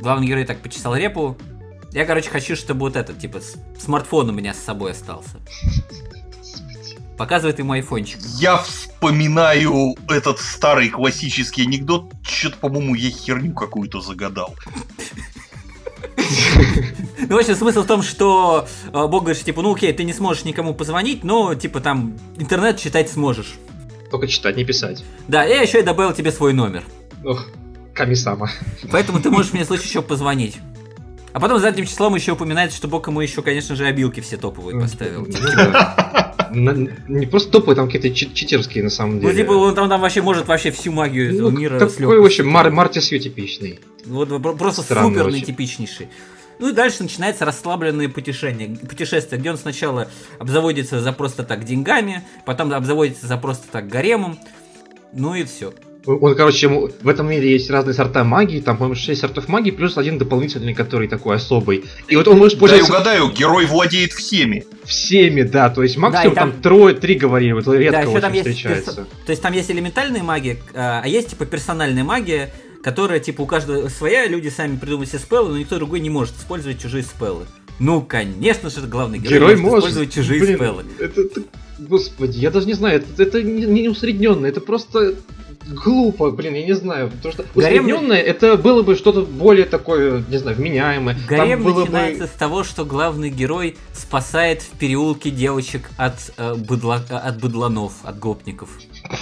главный 0.00 0.26
герой 0.26 0.44
так 0.44 0.60
почесал 0.60 0.94
репу. 0.94 1.38
Я, 1.92 2.04
короче, 2.04 2.28
хочу, 2.28 2.54
чтобы 2.54 2.80
вот 2.80 2.96
этот, 2.96 3.18
типа, 3.18 3.40
смартфон 3.78 4.28
у 4.28 4.32
меня 4.32 4.52
с 4.52 4.58
собой 4.58 4.92
остался. 4.92 5.40
Показывает 7.20 7.58
ему 7.58 7.74
айфончик. 7.74 8.18
Я 8.38 8.56
вспоминаю 8.56 9.94
этот 10.08 10.38
старый 10.38 10.88
классический 10.88 11.64
анекдот. 11.64 12.10
Что-то, 12.22 12.56
по-моему, 12.56 12.94
я 12.94 13.10
херню 13.10 13.52
какую-то 13.52 14.00
загадал. 14.00 14.56
Ну, 17.28 17.36
в 17.36 17.38
общем, 17.38 17.54
смысл 17.56 17.82
в 17.82 17.86
том, 17.86 18.02
что 18.02 18.66
э, 18.86 18.90
Бог 18.92 19.24
говорит, 19.24 19.44
типа, 19.44 19.60
ну 19.60 19.74
окей, 19.74 19.92
ты 19.92 20.04
не 20.04 20.14
сможешь 20.14 20.44
никому 20.44 20.72
позвонить, 20.72 21.22
но, 21.22 21.54
типа, 21.54 21.80
там, 21.80 22.16
интернет 22.38 22.78
читать 22.78 23.10
сможешь. 23.10 23.52
Только 24.10 24.26
читать, 24.26 24.56
не 24.56 24.64
писать. 24.64 25.04
Да, 25.28 25.44
я 25.44 25.60
еще 25.60 25.80
и 25.80 25.82
добавил 25.82 26.14
тебе 26.14 26.32
свой 26.32 26.54
номер. 26.54 26.84
Ох, 27.22 27.48
Камисама. 27.92 28.50
Поэтому 28.90 29.20
ты 29.20 29.28
можешь 29.28 29.52
мне 29.52 29.64
в 29.64 29.66
случае 29.66 29.88
еще 29.88 30.00
позвонить. 30.00 30.56
А 31.32 31.38
потом 31.38 31.60
задним 31.60 31.84
числом 31.84 32.14
еще 32.14 32.32
упоминается, 32.32 32.78
что 32.78 32.88
Бог 32.88 33.06
ему 33.06 33.20
еще, 33.20 33.42
конечно 33.42 33.76
же, 33.76 33.84
обилки 33.84 34.20
все 34.20 34.38
топовые 34.38 34.80
поставил. 34.80 35.26
Не 36.52 37.26
просто 37.26 37.52
топовые, 37.52 37.76
там 37.76 37.86
какие-то 37.86 38.10
читерские 38.10 38.84
на 38.84 38.90
самом 38.90 39.16
ну, 39.16 39.20
деле. 39.20 39.32
Ну, 39.32 39.38
типа, 39.38 39.52
он 39.52 39.74
там, 39.74 39.88
там 39.88 40.00
вообще 40.00 40.22
может 40.22 40.46
вообще 40.46 40.70
всю 40.70 40.92
магию 40.92 41.34
этого 41.34 41.50
ну, 41.50 41.58
мира 41.58 41.78
Такой, 41.78 42.20
в 42.20 42.24
общем, 42.24 42.48
Марти 42.48 42.98
Сью 42.98 43.18
типичный. 43.18 43.80
Вот 44.06 44.28
просто 44.58 44.82
суперный 44.82 45.40
типичнейший. 45.40 46.08
Ну 46.58 46.68
и 46.68 46.72
дальше 46.72 47.02
начинается 47.02 47.46
расслабленное 47.46 48.10
путешествие, 48.10 48.76
путешествие, 48.76 49.40
где 49.40 49.50
он 49.50 49.56
сначала 49.56 50.08
обзаводится 50.38 51.00
за 51.00 51.10
просто 51.12 51.42
так 51.42 51.64
деньгами, 51.64 52.22
потом 52.44 52.70
обзаводится 52.74 53.26
за 53.26 53.38
просто 53.38 53.66
так 53.72 53.88
гаремом, 53.88 54.38
ну 55.14 55.34
и 55.34 55.44
все. 55.44 55.72
Он, 56.06 56.34
короче, 56.34 56.66
ему, 56.66 56.88
в 57.02 57.08
этом 57.08 57.28
мире 57.28 57.52
есть 57.52 57.68
разные 57.70 57.92
сорта 57.92 58.24
магии, 58.24 58.60
там, 58.60 58.76
по-моему, 58.76 58.94
6 58.94 59.20
сортов 59.20 59.48
магии, 59.48 59.70
плюс 59.70 59.98
один 59.98 60.18
дополнительный, 60.18 60.72
который 60.72 61.08
такой 61.08 61.36
особый. 61.36 61.84
И 62.08 62.16
вот 62.16 62.26
он 62.26 62.38
может 62.38 62.58
пользоваться... 62.58 62.90
Да, 62.90 62.98
угадаю, 62.98 63.30
герой 63.30 63.66
владеет 63.66 64.12
всеми. 64.12 64.64
Всеми, 64.84 65.42
да, 65.42 65.68
то 65.68 65.82
есть 65.82 65.98
максимум 65.98 66.34
да, 66.34 66.40
там... 66.40 66.52
там 66.52 66.62
трое, 66.62 66.94
три 66.94 67.16
говорили, 67.16 67.52
вот 67.52 67.66
редко 67.68 68.02
да, 68.02 68.08
очень 68.08 68.20
там 68.20 68.34
встречается. 68.34 68.90
Есть, 68.90 69.24
то 69.26 69.30
есть 69.30 69.42
там 69.42 69.52
есть 69.52 69.70
элементальная 69.70 70.22
магия, 70.22 70.58
а, 70.74 71.02
а 71.04 71.08
есть, 71.08 71.30
типа, 71.30 71.44
персональная 71.44 72.04
магия, 72.04 72.50
которая, 72.82 73.20
типа, 73.20 73.42
у 73.42 73.46
каждого 73.46 73.88
своя, 73.88 74.26
люди 74.26 74.48
сами 74.48 74.76
придумывают 74.76 75.10
себе 75.10 75.18
спеллы, 75.18 75.50
но 75.50 75.58
никто 75.58 75.76
другой 75.76 76.00
не 76.00 76.10
может 76.10 76.34
использовать 76.36 76.80
чужие 76.80 77.02
спеллы. 77.02 77.44
Ну, 77.78 78.02
конечно 78.02 78.68
же, 78.70 78.80
главный 78.86 79.18
герой, 79.18 79.34
герой 79.34 79.56
может, 79.56 79.62
может 79.62 79.84
использовать 79.90 80.14
чужие 80.14 80.40
Блин, 80.40 80.56
спеллы. 80.56 80.84
Это, 80.98 81.20
это, 81.22 81.42
господи, 81.78 82.38
я 82.38 82.50
даже 82.50 82.66
не 82.66 82.74
знаю, 82.74 83.00
это, 83.00 83.22
это 83.22 83.42
не, 83.42 83.64
не 83.64 83.88
усредненно, 83.88 84.46
это 84.46 84.60
просто 84.60 85.14
глупо, 85.66 86.30
блин, 86.30 86.54
я 86.54 86.64
не 86.64 86.74
знаю, 86.74 87.10
потому 87.10 87.32
что 87.32 87.44
Гарем... 87.54 87.84
усредненное 87.84 88.20
это 88.20 88.56
было 88.56 88.82
бы 88.82 88.96
что-то 88.96 89.22
более 89.22 89.66
такое, 89.66 90.22
не 90.28 90.38
знаю, 90.38 90.56
вменяемое. 90.56 91.16
Гарем 91.28 91.64
Там 91.64 91.80
начинается 91.80 92.22
бы... 92.22 92.26
с 92.28 92.30
того, 92.30 92.64
что 92.64 92.84
главный 92.84 93.30
герой 93.30 93.76
спасает 93.92 94.62
в 94.62 94.70
переулке 94.78 95.30
девочек 95.30 95.90
от, 95.96 96.32
э, 96.36 96.54
быдла... 96.54 97.04
от 97.08 97.40
быдланов, 97.40 97.92
от 98.02 98.18
гопников. 98.18 98.70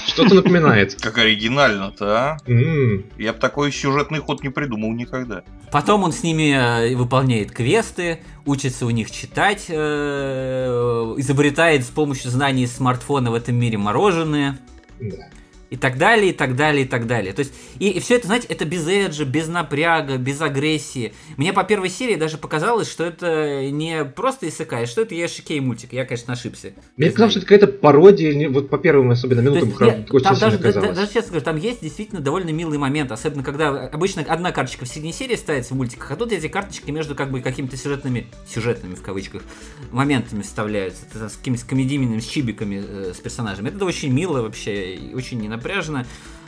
Что-то 0.07 0.35
напоминает. 0.37 1.01
Как 1.01 1.18
оригинально-то, 1.18 2.18
а? 2.18 2.37
Я 2.46 3.33
бы 3.33 3.38
такой 3.38 3.72
сюжетный 3.72 4.18
ход 4.18 4.42
не 4.42 4.51
придумал 4.51 4.92
никогда. 4.92 5.42
Потом 5.70 6.03
он 6.03 6.12
с 6.12 6.22
ними 6.22 6.53
э, 6.53 6.96
выполняет 6.96 7.53
квесты, 7.53 8.20
учится 8.46 8.87
у 8.87 8.90
них 8.90 9.11
читать, 9.11 9.66
э, 9.68 11.14
изобретает 11.18 11.85
с 11.85 11.88
помощью 11.88 12.31
знаний 12.31 12.66
смартфона 12.66 13.31
в 13.31 13.35
этом 13.35 13.57
мире 13.57 13.77
мороженое. 13.77 14.59
Да. 15.01 15.29
И 15.71 15.77
так 15.77 15.99
далее, 15.99 16.31
и 16.31 16.33
так 16.33 16.57
далее, 16.57 16.85
и 16.85 16.89
так 16.89 17.07
далее. 17.07 17.33
То 17.33 17.41
есть, 17.41 17.53
и, 17.79 17.91
и 17.91 18.01
все 18.01 18.17
это, 18.17 18.27
знаете, 18.27 18.47
это 18.49 18.65
без 18.65 18.87
эджа, 18.87 19.25
без 19.25 19.49
напряга, 19.49 20.17
без 20.17 20.41
агрессии. 20.41 21.13
Мне 21.37 21.53
по 21.53 21.65
первой 21.65 21.91
серии 21.91 22.17
даже 22.17 22.39
показалось, 22.39 22.91
что 22.91 23.05
это 23.05 23.71
не 23.71 24.05
просто 24.05 24.49
Исакай, 24.49 24.87
что 24.87 25.03
это 25.03 25.15
Яшикей 25.15 25.61
мультик. 25.61 25.93
Я, 25.93 26.05
конечно, 26.05 26.33
ошибся. 26.33 26.73
Мне 26.97 27.11
казалось, 27.11 27.33
что 27.33 27.41
это 27.41 27.49
какая-то 27.49 27.67
пародия, 27.79 28.49
вот 28.49 28.71
по 28.71 28.79
первым 28.79 29.11
особенно 29.11 29.41
минутам 29.41 29.69
есть, 29.69 30.11
очень 30.11 30.25
там 30.25 30.39
даже, 30.39 30.59
даже, 30.59 30.81
даже 30.81 31.07
честно 31.07 31.23
скажу, 31.23 31.45
там 31.45 31.57
есть 31.57 31.81
действительно 31.83 32.21
довольно 32.21 32.51
милый 32.51 32.79
момент, 32.79 33.13
особенно 33.13 33.43
когда 33.43 33.69
обычно 33.89 34.23
одна 34.23 34.53
карточка 34.53 34.85
в 34.85 34.89
середине 34.89 35.13
серии 35.13 35.37
ставится 35.37 35.75
в 35.75 35.77
мультиках, 35.77 36.11
а 36.11 36.17
тут 36.17 36.33
эти 36.33 36.49
карточки 36.49 36.91
между 36.91 37.15
как 37.15 37.31
бы 37.31 37.41
какими-то 37.41 37.77
сюжетными, 37.77 38.27
сюжетными 38.47 38.95
в 38.95 39.03
кавычках, 39.03 39.43
моментами 39.91 40.43
вставляются, 40.43 41.03
с 41.29 41.37
какими-то 41.37 41.67
комедийными, 41.67 42.21
с 42.21 42.27
чибиками, 42.27 42.83
э, 42.87 43.13
с 43.15 43.19
персонажами. 43.19 43.69
Это 43.69 43.85
очень 43.85 44.13
мило 44.13 44.43
вообще, 44.43 44.99
очень 45.15 45.41
не 45.41 45.49
напряжно. 45.59 46.07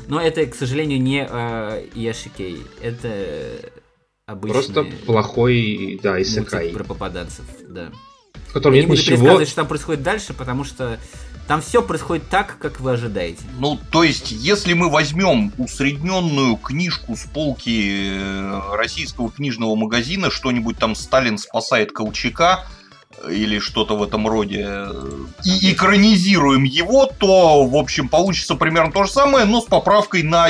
Но 0.09 0.20
это, 0.20 0.44
к 0.46 0.55
сожалению, 0.55 1.01
не 1.01 1.27
э, 1.29 1.87
Яшикей. 1.94 2.62
Это 2.81 3.70
обычный... 4.27 4.55
Просто 4.55 4.85
плохой, 5.07 6.01
да, 6.03 6.20
Исакай. 6.20 6.70
про 6.70 6.85
попаданцев, 6.85 7.44
да. 7.68 7.90
В 8.49 8.53
котором 8.53 8.75
Я 8.75 8.81
нет 8.83 8.90
не 8.90 8.96
буду 8.96 9.03
ничего... 9.03 9.44
что 9.44 9.57
там 9.57 9.68
происходит 9.68 10.03
дальше, 10.03 10.35
потому 10.35 10.64
что 10.64 10.99
там 11.46 11.61
все 11.62 11.83
происходит 11.83 12.29
так, 12.29 12.59
как 12.59 12.81
вы 12.81 12.92
ожидаете. 12.92 13.42
Ну, 13.59 13.79
то 13.90 14.03
есть, 14.03 14.31
если 14.31 14.73
мы 14.73 14.90
возьмем 14.90 15.53
усредненную 15.59 16.57
книжку 16.57 17.16
с 17.16 17.25
полки 17.25 18.12
э, 18.14 18.77
российского 18.77 19.31
книжного 19.31 19.75
магазина, 19.75 20.31
что-нибудь 20.31 20.79
там 20.79 20.94
«Сталин 20.94 21.38
спасает 21.38 21.92
Колчака», 21.92 22.66
или 23.29 23.59
что-то 23.59 23.97
в 23.97 24.03
этом 24.03 24.27
роде, 24.27 24.87
и 25.45 25.73
экранизируем 25.73 26.65
его, 26.65 27.07
то, 27.07 27.65
в 27.65 27.77
общем, 27.77 28.09
получится 28.09 28.55
примерно 28.55 28.93
то 28.93 29.05
же 29.05 29.11
самое, 29.11 29.45
но 29.45 29.61
с 29.61 29.65
поправкой 29.65 30.23
на 30.23 30.49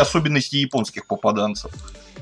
особенности 0.00 0.56
японских 0.56 1.06
попаданцев 1.06 1.72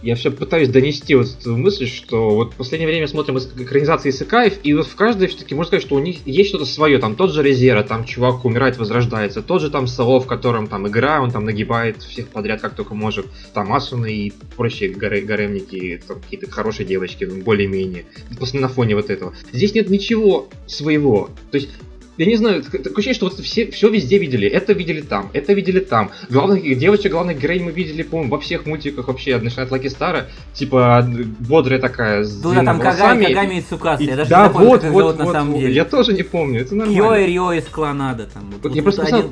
я 0.05 0.17
все 0.17 0.31
пытаюсь 0.31 0.69
донести 0.69 1.15
вот 1.15 1.27
эту 1.41 1.57
мысль, 1.57 1.87
что 1.87 2.35
вот 2.35 2.53
в 2.53 2.57
последнее 2.57 2.87
время 2.87 3.07
смотрим 3.07 3.39
экранизации 3.39 4.11
Исыкаев, 4.11 4.59
и 4.63 4.75
вот 4.75 4.87
в 4.87 4.95
каждой 4.95 5.29
все-таки 5.29 5.55
можно 5.55 5.69
сказать, 5.69 5.87
что 5.87 5.97
у 5.97 5.99
них 5.99 6.27
есть 6.27 6.51
что-то 6.51 6.67
свое. 6.67 6.99
Там 6.99 7.17
тот 7.17 7.33
же 7.33 7.43
Резера, 7.43 7.83
там 7.83 8.05
чувак 8.05 8.45
умирает, 8.45 8.77
возрождается. 8.77 9.41
Тот 9.41 9.63
же 9.63 9.71
там 9.71 9.87
Сало, 9.87 10.21
в 10.21 10.27
котором 10.27 10.67
там 10.67 10.87
игра, 10.87 11.23
он 11.23 11.31
там 11.31 11.45
нагибает 11.45 12.03
всех 12.03 12.29
подряд, 12.29 12.61
как 12.61 12.75
только 12.75 12.95
может. 12.95 13.27
Там 13.55 13.73
Асуна 13.73 14.07
и 14.07 14.31
прочие 14.57 14.91
горе, 14.91 15.23
гаремники, 15.23 16.03
там 16.07 16.21
какие-то 16.21 16.51
хорошие 16.51 16.85
девочки, 16.85 17.25
ну, 17.25 17.43
более-менее. 17.43 18.05
На 18.53 18.69
фоне 18.69 18.95
вот 18.97 19.09
этого. 19.09 19.35
Здесь 19.53 19.75
нет 19.75 19.89
ничего 19.89 20.49
своего. 20.67 21.31
То 21.51 21.57
есть 21.57 21.71
я 22.17 22.27
не 22.27 22.37
знаю, 22.37 22.63
такое 22.63 22.93
ощущение, 22.93 23.15
что 23.15 23.29
вот 23.29 23.41
все, 23.41 23.71
все 23.71 23.89
везде 23.89 24.19
видели. 24.19 24.49
Это 24.49 24.73
видели 24.73 25.01
там, 25.01 25.31
это 25.33 25.53
видели 25.53 25.81
там. 25.81 26.11
Главных 26.31 26.63
девочек, 26.79 27.13
главных 27.13 27.39
героинь 27.41 27.65
мы 27.65 27.73
видели, 27.73 28.03
по-моему, 28.03 28.31
во 28.31 28.41
всех 28.41 28.67
мультиках 28.67 29.09
вообще, 29.09 29.39
начиная 29.39 29.67
от 29.67 29.73
Лаки 29.73 29.89
Стара. 29.89 30.29
Типа, 30.53 31.07
бодрая 31.41 31.81
такая, 31.81 32.25
с 32.25 32.43
Ну 32.43 32.55
да, 32.55 32.63
там 32.63 32.81
Кагами, 32.81 33.27
Кагами 33.27 33.59
и 33.59 33.63
Цукаса. 33.63 34.03
Я 34.03 34.17
даже 34.17 34.31
да, 34.31 34.47
не 34.47 34.53
помню, 34.53 34.69
вот, 34.69 34.81
как 34.81 34.93
вот, 34.93 35.03
зовут 35.03 35.17
вот, 35.17 35.27
на 35.27 35.33
самом 35.33 35.53
вот, 35.53 35.61
деле. 35.61 35.75
Я 35.75 35.85
тоже 35.85 36.13
не 36.13 36.23
помню, 36.23 36.61
это 36.61 36.75
нормально. 36.75 37.03
Кьо 37.03 37.17
и 37.17 37.27
Рио 37.27 37.53
из 37.53 37.65
Клонада. 37.65 38.29
Там, 38.33 38.53
вот, 38.63 38.75
я 38.75 38.83
вот 38.83 38.95
просто 38.95 39.17
один... 39.17 39.31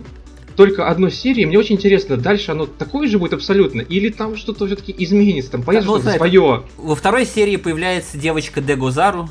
только 0.56 0.88
одну 0.88 1.08
серию, 1.08 1.48
мне 1.48 1.58
очень 1.58 1.76
интересно, 1.76 2.16
дальше 2.16 2.50
оно 2.50 2.66
такое 2.66 3.06
же 3.06 3.18
будет 3.18 3.34
абсолютно, 3.34 3.80
или 3.80 4.08
там 4.08 4.36
что-то 4.36 4.66
все-таки 4.66 4.94
изменится, 4.98 5.52
там 5.52 5.62
да, 5.62 5.80
ну, 5.82 6.00
что 6.00 6.10
свое. 6.10 6.64
Во 6.76 6.94
второй 6.94 7.26
серии 7.26 7.56
появляется 7.56 8.18
девочка 8.18 8.60
Дегозару, 8.60 9.30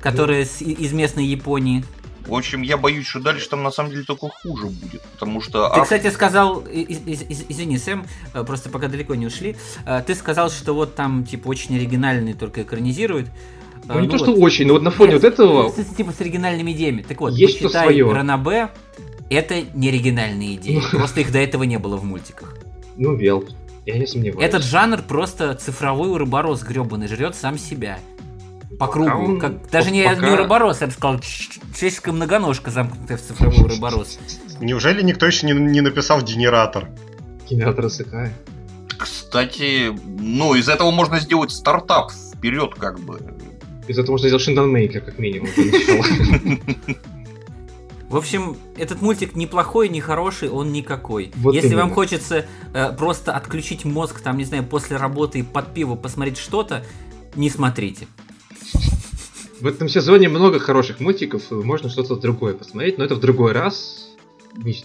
которая 0.00 0.42
из 0.42 0.92
местной 0.92 1.26
Японии. 1.26 1.84
В 2.28 2.34
общем, 2.34 2.60
я 2.60 2.76
боюсь, 2.76 3.06
что 3.06 3.20
дальше 3.20 3.48
там 3.48 3.62
на 3.62 3.70
самом 3.70 3.90
деле 3.90 4.04
только 4.04 4.28
хуже 4.28 4.66
будет, 4.66 5.00
потому 5.12 5.40
что... 5.40 5.72
Ты, 5.74 5.82
кстати, 5.82 6.10
сказал, 6.10 6.62
извини, 6.68 7.78
Сэм, 7.78 8.04
э, 8.34 8.44
просто 8.44 8.68
пока 8.68 8.88
далеко 8.88 9.14
не 9.14 9.26
ушли, 9.26 9.56
э, 9.86 10.02
ты 10.06 10.14
сказал, 10.14 10.50
что 10.50 10.74
вот 10.74 10.94
там, 10.94 11.24
типа, 11.24 11.48
очень 11.48 11.76
оригинальный 11.76 12.34
только 12.34 12.62
экранизируют. 12.62 13.28
Ну, 13.86 13.94
ну 13.94 14.00
не 14.00 14.08
вот. 14.08 14.18
то, 14.18 14.24
что 14.24 14.34
очень, 14.34 14.66
но 14.66 14.74
вот 14.74 14.82
на 14.82 14.90
фоне 14.90 15.14
Нет, 15.14 15.22
вот 15.22 15.32
этого... 15.32 15.72
Типа 15.96 16.12
с 16.12 16.20
оригинальными 16.20 16.72
идеями. 16.72 17.00
Так 17.00 17.18
вот, 17.18 17.32
есть 17.32 17.60
почитай 17.60 17.84
свое. 17.84 18.12
Ранабе, 18.12 18.68
это 19.30 19.62
не 19.72 19.88
оригинальные 19.88 20.56
идеи, 20.56 20.82
просто 20.90 21.22
их 21.22 21.32
до 21.32 21.38
этого 21.38 21.62
не 21.62 21.78
было 21.78 21.96
в 21.96 22.04
мультиках. 22.04 22.54
Ну, 22.96 23.14
вел. 23.16 23.48
Я 23.86 23.96
не 23.96 24.06
сомневаюсь. 24.06 24.46
Этот 24.46 24.64
жанр 24.64 25.00
просто 25.00 25.54
цифровой 25.54 26.10
уроборос 26.10 26.62
гребаный 26.62 27.08
жрет 27.08 27.34
сам 27.34 27.56
себя 27.56 27.98
по 28.78 28.86
кругу. 28.86 29.10
Он, 29.10 29.40
как, 29.40 29.70
даже 29.70 29.90
не, 29.90 30.04
пока... 30.04 30.26
не 30.26 30.32
Уроборос, 30.32 30.80
я 30.80 30.88
бы 30.88 30.92
сказал, 30.92 31.20
человеческая 31.20 32.12
многоножка, 32.12 32.70
замкнутая 32.70 33.16
в 33.16 33.22
цифровой 33.22 33.64
Уроборос. 33.64 34.18
Неужели 34.60 35.02
никто 35.02 35.26
еще 35.26 35.46
не, 35.46 35.52
не 35.52 35.80
написал 35.80 36.22
генератор? 36.22 36.88
Генератор 37.48 37.88
СК. 37.88 38.30
Кстати, 38.98 39.92
ну, 40.04 40.54
из 40.54 40.68
этого 40.68 40.90
можно 40.90 41.20
сделать 41.20 41.50
стартап 41.50 42.12
вперед, 42.12 42.74
как 42.74 43.00
бы. 43.00 43.20
Из 43.86 43.98
этого 43.98 44.12
можно 44.12 44.28
сделать 44.28 44.44
Шиндонмейкер, 44.44 45.00
как 45.00 45.18
минимум, 45.18 45.48
В 48.08 48.16
общем, 48.16 48.56
этот 48.76 49.02
мультик 49.02 49.36
не 49.36 49.46
плохой, 49.46 49.88
не 49.90 50.00
хороший, 50.00 50.48
он 50.48 50.72
никакой. 50.72 51.30
Вот 51.36 51.54
Если 51.54 51.68
именно. 51.68 51.82
вам 51.82 51.92
хочется 51.92 52.46
э, 52.72 52.92
просто 52.96 53.34
отключить 53.34 53.84
мозг, 53.84 54.20
там, 54.20 54.38
не 54.38 54.44
знаю, 54.44 54.64
после 54.64 54.96
работы 54.96 55.44
под 55.44 55.74
пиво 55.74 55.94
посмотреть 55.94 56.38
что-то, 56.38 56.84
не 57.34 57.50
смотрите. 57.50 58.06
В 59.60 59.66
этом 59.66 59.88
сезоне 59.88 60.28
много 60.28 60.60
хороших 60.60 61.00
мультиков, 61.00 61.50
можно 61.50 61.88
что-то 61.88 62.16
другое 62.16 62.54
посмотреть, 62.54 62.98
но 62.98 63.04
это 63.04 63.16
в 63.16 63.20
другой 63.20 63.52
раз. 63.52 64.08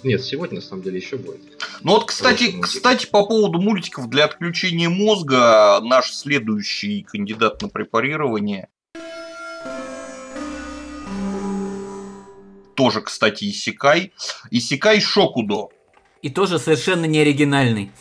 Нет, 0.04 0.24
сегодня 0.24 0.58
на 0.58 0.62
самом 0.62 0.84
деле 0.84 0.98
еще 0.98 1.18
будет. 1.18 1.42
Ну 1.82 1.94
вот, 1.94 2.06
кстати, 2.06 2.60
кстати, 2.60 3.06
по 3.06 3.26
поводу 3.26 3.60
мультиков 3.60 4.10
для 4.10 4.26
отключения 4.26 4.90
мозга, 4.90 5.80
наш 5.82 6.14
следующий 6.14 7.04
кандидат 7.04 7.62
на 7.62 7.70
препарирование 7.70 8.70
тоже, 12.76 13.02
кстати, 13.02 13.46
Исикай. 13.46 14.12
Исикай 14.52 15.00
Шокудо. 15.00 15.70
И 16.22 16.30
тоже 16.30 16.60
совершенно 16.60 17.06
не 17.06 17.20
оригинальный. 17.20 17.92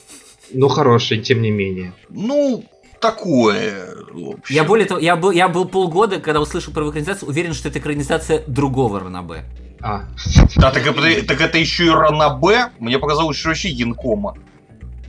Но 0.52 0.68
хороший, 0.68 1.20
тем 1.20 1.42
не 1.42 1.50
менее. 1.50 1.92
Ну, 2.08 2.64
такое. 3.02 3.88
Я 4.48 4.64
более 4.64 4.86
того, 4.86 5.00
я 5.00 5.16
был, 5.16 5.30
я 5.32 5.48
был 5.48 5.66
полгода, 5.66 6.20
когда 6.20 6.40
услышал 6.40 6.72
про 6.72 6.88
экранизацию, 6.88 7.28
уверен, 7.28 7.52
что 7.52 7.68
это 7.68 7.78
экранизация 7.78 8.42
другого 8.46 9.00
Ранабе. 9.00 9.44
А. 9.82 10.04
Да, 10.56 10.70
так, 10.70 10.86
это, 10.86 11.26
так 11.26 11.40
это 11.40 11.58
еще 11.58 11.86
и 11.86 11.90
Ранабе? 11.90 12.70
Мне 12.78 12.98
показалось, 12.98 13.36
что 13.36 13.48
вообще 13.48 13.68
Янкома. 13.68 14.36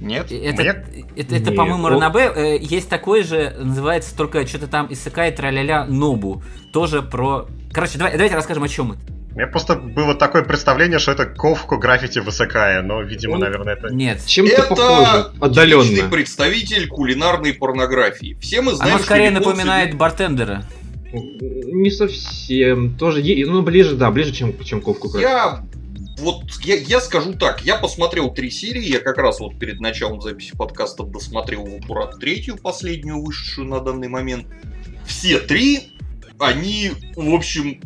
Нет? 0.02 0.32
Это, 0.32 0.64
Нет? 0.64 0.86
это, 1.16 1.36
это 1.36 1.52
по-моему, 1.52 1.86
он... 1.86 1.94
Ранабе. 1.94 2.32
Э, 2.36 2.58
есть 2.60 2.90
такой 2.90 3.24
же, 3.24 3.56
называется 3.58 4.18
только 4.18 4.46
что-то 4.46 4.68
там 4.68 4.88
Исакай 4.90 5.32
Траля-ля 5.32 5.86
Нобу. 5.86 6.44
Тоже 6.74 7.02
про... 7.02 7.48
Короче, 7.72 7.98
давай, 7.98 8.14
давайте 8.14 8.36
расскажем, 8.36 8.64
о 8.64 8.68
чем 8.68 8.94
это. 8.94 9.13
У 9.34 9.38
меня 9.38 9.48
просто 9.48 9.76
было 9.76 10.14
такое 10.14 10.44
представление, 10.44 11.00
что 11.00 11.12
это 11.12 11.26
ковку 11.26 11.80
граффити 11.80 12.20
высокая, 12.20 12.84
но, 12.84 13.02
видимо, 13.02 13.40
наверное, 13.40 13.74
это... 13.74 13.92
Нет. 13.92 14.24
Чем-то 14.28 14.54
это 14.54 14.68
похоже, 14.68 15.32
отдаленно. 15.42 16.10
представитель 16.10 16.88
кулинарной 16.88 17.56
порнографии. 17.56 18.38
Все 18.40 18.62
мы 18.62 18.74
знаем, 18.74 18.96
Оно 18.96 19.04
скорее 19.04 19.32
напоминает 19.32 19.88
люди... 19.88 19.98
бартендера. 19.98 20.64
Не 21.12 21.90
совсем. 21.90 22.96
Тоже, 22.96 23.24
ну, 23.24 23.64
ближе, 23.64 23.96
да, 23.96 24.12
ближе, 24.12 24.34
чем, 24.34 24.64
чем 24.64 24.82
ковку 24.82 25.10
граффити. 25.10 25.32
Я 25.32 25.64
вот 26.20 26.44
я, 26.64 26.76
я 26.76 27.02
скажу 27.02 27.34
так, 27.34 27.62
я 27.64 27.76
посмотрел 27.76 28.32
три 28.32 28.52
серии, 28.52 28.84
я 28.84 29.00
как 29.00 29.18
раз 29.18 29.40
вот 29.40 29.58
перед 29.58 29.80
началом 29.80 30.22
записи 30.22 30.56
подкаста 30.56 31.04
досмотрел 31.04 31.66
в 31.66 31.76
аккурат 31.84 32.20
третью, 32.20 32.58
последнюю 32.58 33.20
вышедшую 33.20 33.68
на 33.68 33.80
данный 33.80 34.10
момент. 34.10 34.46
Все 35.08 35.40
три, 35.40 35.94
они, 36.38 36.92
в 37.16 37.34
общем, 37.34 37.82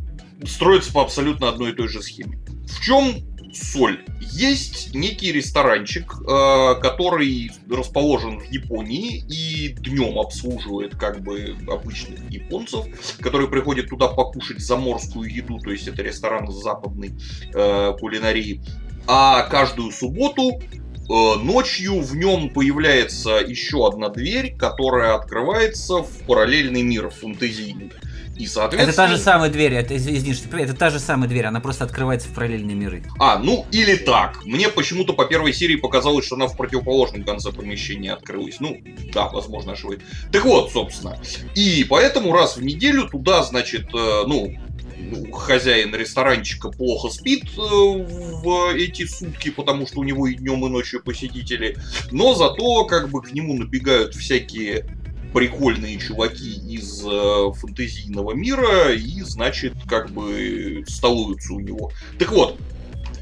строится 0.45 0.91
по 0.91 1.01
абсолютно 1.01 1.49
одной 1.49 1.71
и 1.71 1.75
той 1.75 1.87
же 1.87 2.01
схеме. 2.01 2.39
В 2.67 2.81
чем 2.81 3.15
соль? 3.53 4.05
Есть 4.19 4.93
некий 4.93 5.31
ресторанчик, 5.31 6.13
э, 6.21 6.75
который 6.81 7.51
расположен 7.69 8.39
в 8.39 8.51
Японии 8.51 9.25
и 9.27 9.69
днем 9.69 10.19
обслуживает 10.19 10.95
как 10.95 11.23
бы 11.23 11.55
обычных 11.67 12.29
японцев, 12.29 12.85
которые 13.19 13.49
приходят 13.49 13.87
туда 13.87 14.07
покушать 14.07 14.59
заморскую 14.59 15.33
еду, 15.33 15.59
то 15.59 15.71
есть 15.71 15.87
это 15.87 16.03
ресторан 16.03 16.51
западной 16.51 17.13
э, 17.53 17.93
кулинарии. 17.99 18.61
А 19.07 19.43
каждую 19.43 19.91
субботу 19.91 20.59
ночью 21.07 22.01
в 22.01 22.15
нем 22.15 22.49
появляется 22.49 23.37
еще 23.37 23.87
одна 23.87 24.09
дверь, 24.09 24.55
которая 24.57 25.15
открывается 25.15 26.03
в 26.03 26.11
параллельный 26.25 26.83
мир 26.83 27.09
фэнтезийный. 27.09 27.91
И, 28.37 28.45
соответственно... 28.45 28.89
Это 28.89 28.95
та 28.95 29.07
же 29.07 29.17
самая 29.17 29.49
дверь, 29.49 29.73
это, 29.73 29.97
извини, 29.97 30.33
что 30.33 30.55
это 30.57 30.73
та 30.75 30.89
же 30.89 30.99
самая 30.99 31.27
дверь, 31.27 31.45
она 31.45 31.59
просто 31.59 31.85
открывается 31.85 32.29
в 32.29 32.33
параллельные 32.33 32.75
миры. 32.75 33.03
А, 33.19 33.39
ну 33.39 33.65
или 33.71 33.95
так. 33.95 34.45
Мне 34.45 34.69
почему-то 34.69 35.13
по 35.13 35.25
первой 35.25 35.53
серии 35.53 35.75
показалось, 35.75 36.25
что 36.25 36.35
она 36.35 36.47
в 36.47 36.55
противоположном 36.55 37.23
конце 37.23 37.51
помещения 37.51 38.13
открылась. 38.13 38.59
Ну, 38.59 38.79
да, 39.11 39.27
возможно, 39.29 39.73
ошибаюсь. 39.73 40.01
Так 40.31 40.45
вот, 40.45 40.71
собственно. 40.71 41.17
И 41.55 41.83
поэтому 41.89 42.31
раз 42.31 42.57
в 42.57 42.63
неделю 42.63 43.07
туда, 43.09 43.43
значит, 43.43 43.87
э, 43.93 44.23
ну, 44.27 44.53
ну, 44.99 45.31
хозяин 45.31 45.95
ресторанчика 45.95 46.69
плохо 46.69 47.09
спит 47.09 47.45
э, 47.57 47.59
в 47.59 48.73
эти 48.75 49.05
сутки, 49.05 49.49
потому 49.49 49.87
что 49.87 49.99
у 49.99 50.03
него 50.03 50.27
и 50.27 50.35
днем, 50.35 50.65
и 50.65 50.69
ночью 50.69 51.01
посетители. 51.03 51.77
Но 52.11 52.33
зато 52.33 52.85
как 52.85 53.09
бы 53.09 53.21
к 53.21 53.31
нему 53.31 53.53
набегают 53.53 54.15
всякие 54.15 54.85
прикольные 55.33 55.97
чуваки 55.99 56.55
из 56.67 57.03
э, 57.05 57.51
фэнтезийного 57.53 58.33
мира 58.33 58.93
и, 58.93 59.21
значит, 59.21 59.73
как 59.87 60.09
бы 60.11 60.83
столуются 60.87 61.53
у 61.53 61.59
него. 61.59 61.91
Так 62.17 62.31
вот, 62.31 62.57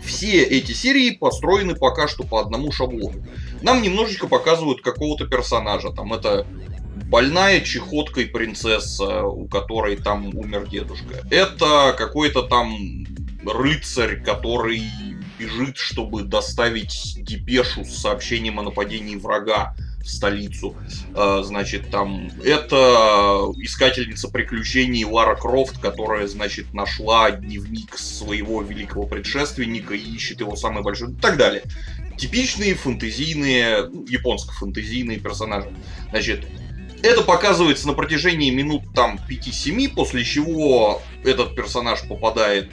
все 0.05 0.43
эти 0.43 0.71
серии 0.71 1.11
построены 1.11 1.75
пока 1.75 2.07
что 2.07 2.23
по 2.23 2.39
одному 2.39 2.71
шаблону. 2.71 3.25
Нам 3.61 3.81
немножечко 3.81 4.27
показывают 4.27 4.81
какого-то 4.81 5.25
персонажа. 5.25 5.89
Там 5.89 6.13
это 6.13 6.45
больная 7.05 7.61
чехоткой 7.61 8.25
принцесса, 8.27 9.23
у 9.23 9.47
которой 9.47 9.95
там 9.95 10.35
умер 10.35 10.67
дедушка. 10.67 11.25
Это 11.29 11.95
какой-то 11.97 12.43
там 12.43 13.05
рыцарь, 13.45 14.21
который 14.23 14.83
бежит, 15.37 15.77
чтобы 15.77 16.23
доставить 16.23 17.17
депешу 17.17 17.83
с 17.83 17.97
сообщением 17.97 18.59
о 18.59 18.63
нападении 18.63 19.15
врага 19.15 19.75
в 19.99 20.09
столицу. 20.09 20.75
А, 21.13 21.41
значит, 21.43 21.89
там 21.89 22.29
это 22.43 23.51
искательница 23.57 24.29
приключений 24.29 25.03
Лара 25.03 25.35
Крофт, 25.35 25.79
которая, 25.79 26.27
значит, 26.27 26.73
нашла 26.73 27.31
дневник 27.31 27.97
своего 27.97 28.61
великого 28.61 29.07
предшественника 29.07 29.93
и 29.93 29.99
ищет 29.99 30.39
его 30.39 30.55
самый 30.55 30.83
большой, 30.83 31.11
и 31.11 31.15
так 31.15 31.37
далее. 31.37 31.63
Типичные 32.17 32.75
фэнтезийные, 32.75 33.89
ну, 33.91 34.05
японско-фэнтезийные 34.05 35.19
персонажи. 35.19 35.73
Значит, 36.11 36.45
это 37.05 37.21
показывается 37.21 37.87
на 37.87 37.93
протяжении 37.93 38.49
минут 38.49 38.83
там 38.93 39.19
5-7, 39.29 39.93
после 39.93 40.23
чего 40.23 41.01
этот 41.23 41.55
персонаж 41.55 42.01
попадает 42.07 42.69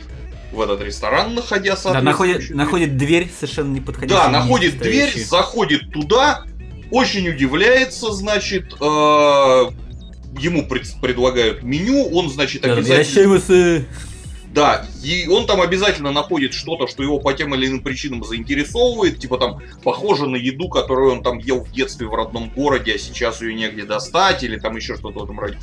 в 0.52 0.60
этот 0.60 0.82
ресторан, 0.82 1.34
находя 1.34 1.76
Да, 1.94 2.02
находит, 2.02 2.50
находит 2.50 2.96
дверь 2.96 3.30
совершенно 3.34 3.72
неподходящую. 3.74 4.20
Да, 4.20 4.28
находит 4.28 4.78
дверь, 4.78 5.24
заходит 5.24 5.90
туда, 5.92 6.44
очень 6.90 7.28
удивляется, 7.28 8.12
значит, 8.12 8.74
э, 8.74 9.70
ему 10.38 10.66
пред, 10.66 10.86
предлагают 11.00 11.62
меню, 11.62 12.08
он, 12.12 12.30
значит, 12.30 12.64
обязательно... 12.64 12.94
Да, 14.52 14.84
и 15.02 15.26
он 15.28 15.46
там 15.46 15.62
обязательно 15.62 16.12
находит 16.12 16.52
что-то, 16.52 16.86
что 16.86 17.02
его 17.02 17.18
по 17.18 17.32
тем 17.32 17.54
или 17.54 17.66
иным 17.66 17.80
причинам 17.80 18.22
заинтересовывает, 18.22 19.18
типа 19.18 19.38
там 19.38 19.62
похоже 19.82 20.26
на 20.26 20.36
еду, 20.36 20.68
которую 20.68 21.12
он 21.12 21.22
там 21.22 21.38
ел 21.38 21.64
в 21.64 21.72
детстве 21.72 22.06
в 22.06 22.14
родном 22.14 22.50
городе, 22.50 22.94
а 22.94 22.98
сейчас 22.98 23.40
ее 23.40 23.54
негде 23.54 23.84
достать, 23.84 24.42
или 24.42 24.58
там 24.58 24.76
еще 24.76 24.96
что-то 24.96 25.20
в 25.20 25.24
этом 25.24 25.40
роде. 25.40 25.58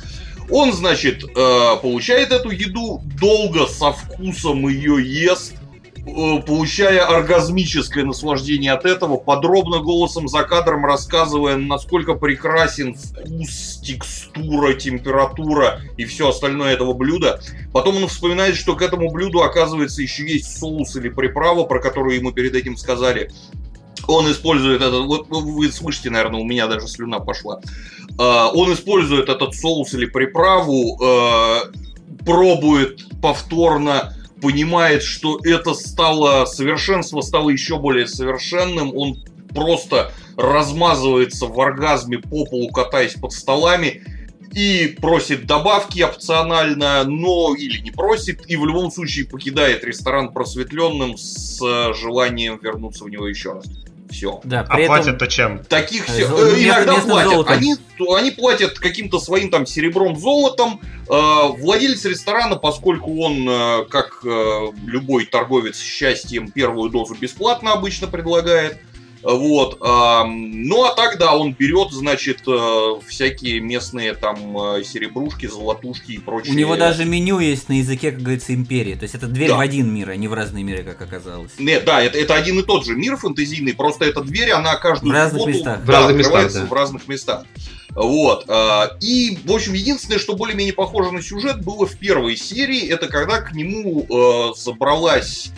Он, 0.50 0.72
значит, 0.72 1.22
э, 1.22 1.76
получает 1.80 2.32
эту 2.32 2.50
еду, 2.50 3.00
долго 3.20 3.68
со 3.68 3.92
вкусом 3.92 4.66
ее 4.66 4.96
ест, 5.00 5.54
получая 6.04 7.04
оргазмическое 7.04 8.04
наслаждение 8.04 8.72
от 8.72 8.84
этого, 8.84 9.16
подробно 9.16 9.80
голосом 9.80 10.28
за 10.28 10.42
кадром 10.42 10.84
рассказывая, 10.86 11.56
насколько 11.56 12.14
прекрасен 12.14 12.94
вкус, 12.94 13.80
текстура, 13.82 14.74
температура 14.74 15.80
и 15.96 16.04
все 16.04 16.28
остальное 16.28 16.72
этого 16.72 16.94
блюда. 16.94 17.40
Потом 17.72 17.96
он 17.96 18.08
вспоминает, 18.08 18.56
что 18.56 18.76
к 18.76 18.82
этому 18.82 19.10
блюду, 19.10 19.42
оказывается, 19.42 20.02
еще 20.02 20.26
есть 20.26 20.58
соус 20.58 20.96
или 20.96 21.08
приправа, 21.08 21.64
про 21.64 21.80
которую 21.80 22.16
ему 22.16 22.32
перед 22.32 22.54
этим 22.54 22.76
сказали. 22.76 23.30
Он 24.06 24.30
использует 24.30 24.80
этот, 24.80 25.04
вот 25.04 25.28
вы 25.28 25.70
слышите, 25.70 26.10
наверное, 26.10 26.40
у 26.40 26.44
меня 26.44 26.66
даже 26.66 26.88
слюна 26.88 27.20
пошла. 27.20 27.60
Э, 28.18 28.48
он 28.52 28.72
использует 28.72 29.28
этот 29.28 29.54
соус 29.54 29.92
или 29.94 30.06
приправу, 30.06 30.98
э, 31.02 31.60
пробует 32.24 33.06
повторно 33.20 34.14
понимает, 34.40 35.02
что 35.02 35.38
это 35.44 35.74
стало, 35.74 36.44
совершенство 36.44 37.20
стало 37.20 37.50
еще 37.50 37.78
более 37.78 38.06
совершенным, 38.06 38.96
он 38.96 39.22
просто 39.54 40.12
размазывается 40.36 41.46
в 41.46 41.60
оргазме 41.60 42.18
по 42.18 42.46
полу, 42.46 42.68
катаясь 42.70 43.14
под 43.14 43.32
столами, 43.32 44.02
и 44.52 44.96
просит 45.00 45.46
добавки 45.46 46.02
опционально, 46.02 47.04
но 47.04 47.54
или 47.54 47.78
не 47.78 47.90
просит, 47.90 48.50
и 48.50 48.56
в 48.56 48.66
любом 48.66 48.90
случае 48.90 49.26
покидает 49.26 49.84
ресторан 49.84 50.32
просветленным 50.32 51.16
с 51.16 51.60
желанием 51.94 52.58
вернуться 52.60 53.04
в 53.04 53.08
него 53.10 53.28
еще 53.28 53.52
раз. 53.52 53.66
Все. 54.10 54.40
Да, 54.44 54.66
а 54.68 54.78
этом... 54.78 54.96
платят-то 54.96 55.26
чем? 55.28 55.64
Таких 55.64 56.06
все. 56.06 56.26
Э, 56.26 56.62
иногда 56.62 56.96
платят. 56.96 57.48
Они, 57.48 57.76
они 58.16 58.30
платят 58.32 58.78
каким-то 58.78 59.20
своим 59.20 59.50
там 59.50 59.66
серебром, 59.66 60.16
золотом. 60.18 60.80
Э, 61.08 61.48
владелец 61.56 62.04
ресторана, 62.04 62.56
поскольку 62.56 63.22
он, 63.22 63.48
э, 63.48 63.84
как 63.88 64.22
э, 64.24 64.72
любой 64.84 65.26
торговец 65.26 65.80
счастьем, 65.80 66.50
первую 66.50 66.90
дозу 66.90 67.14
бесплатно 67.14 67.72
обычно 67.72 68.08
предлагает. 68.08 68.78
Вот. 69.22 69.78
Ну 69.80 70.84
а 70.84 70.94
тогда 70.94 71.34
он 71.34 71.52
берет, 71.52 71.92
значит, 71.92 72.42
э, 72.46 72.94
всякие 73.06 73.60
местные 73.60 74.14
там 74.14 74.56
э, 74.58 74.84
серебрушки, 74.84 75.46
золотушки 75.46 76.12
и 76.12 76.18
прочее. 76.18 76.54
У 76.54 76.56
него 76.56 76.76
даже 76.76 77.04
меню 77.04 77.38
есть 77.38 77.68
на 77.68 77.74
языке, 77.74 78.12
как 78.12 78.22
говорится, 78.22 78.54
империи. 78.54 78.94
То 78.94 79.02
есть 79.02 79.14
это 79.14 79.26
дверь 79.26 79.48
да. 79.48 79.56
в 79.56 79.60
один 79.60 79.92
мир, 79.92 80.10
а 80.10 80.16
не 80.16 80.28
в 80.28 80.34
разные 80.34 80.64
миры, 80.64 80.82
как 80.82 81.00
оказалось. 81.02 81.52
Нет, 81.58 81.84
да, 81.84 82.02
это, 82.02 82.18
это 82.18 82.34
один 82.34 82.58
и 82.58 82.62
тот 82.62 82.84
же 82.84 82.94
мир 82.94 83.16
фэнтезийный, 83.16 83.74
просто 83.74 84.04
эта 84.04 84.22
дверь, 84.22 84.50
она 84.50 84.76
каждую 84.76 85.12
в 85.12 85.14
разных 85.14 85.42
субботу, 85.42 85.58
местах. 85.58 85.84
Да, 85.84 85.84
в 85.84 85.90
разных 85.90 86.16
местах, 86.18 86.52
да. 86.52 86.64
в 86.66 86.72
разных 86.72 87.08
местах. 87.08 87.44
Вот. 87.90 88.44
А, 88.48 88.96
и, 89.00 89.38
в 89.44 89.52
общем, 89.52 89.74
единственное, 89.74 90.18
что 90.18 90.34
более-менее 90.34 90.74
похоже 90.74 91.12
на 91.12 91.22
сюжет, 91.22 91.62
было 91.62 91.86
в 91.86 91.96
первой 91.96 92.36
серии, 92.36 92.88
это 92.88 93.08
когда 93.08 93.40
к 93.40 93.52
нему 93.52 94.06
э, 94.08 94.54
забралась 94.56 95.52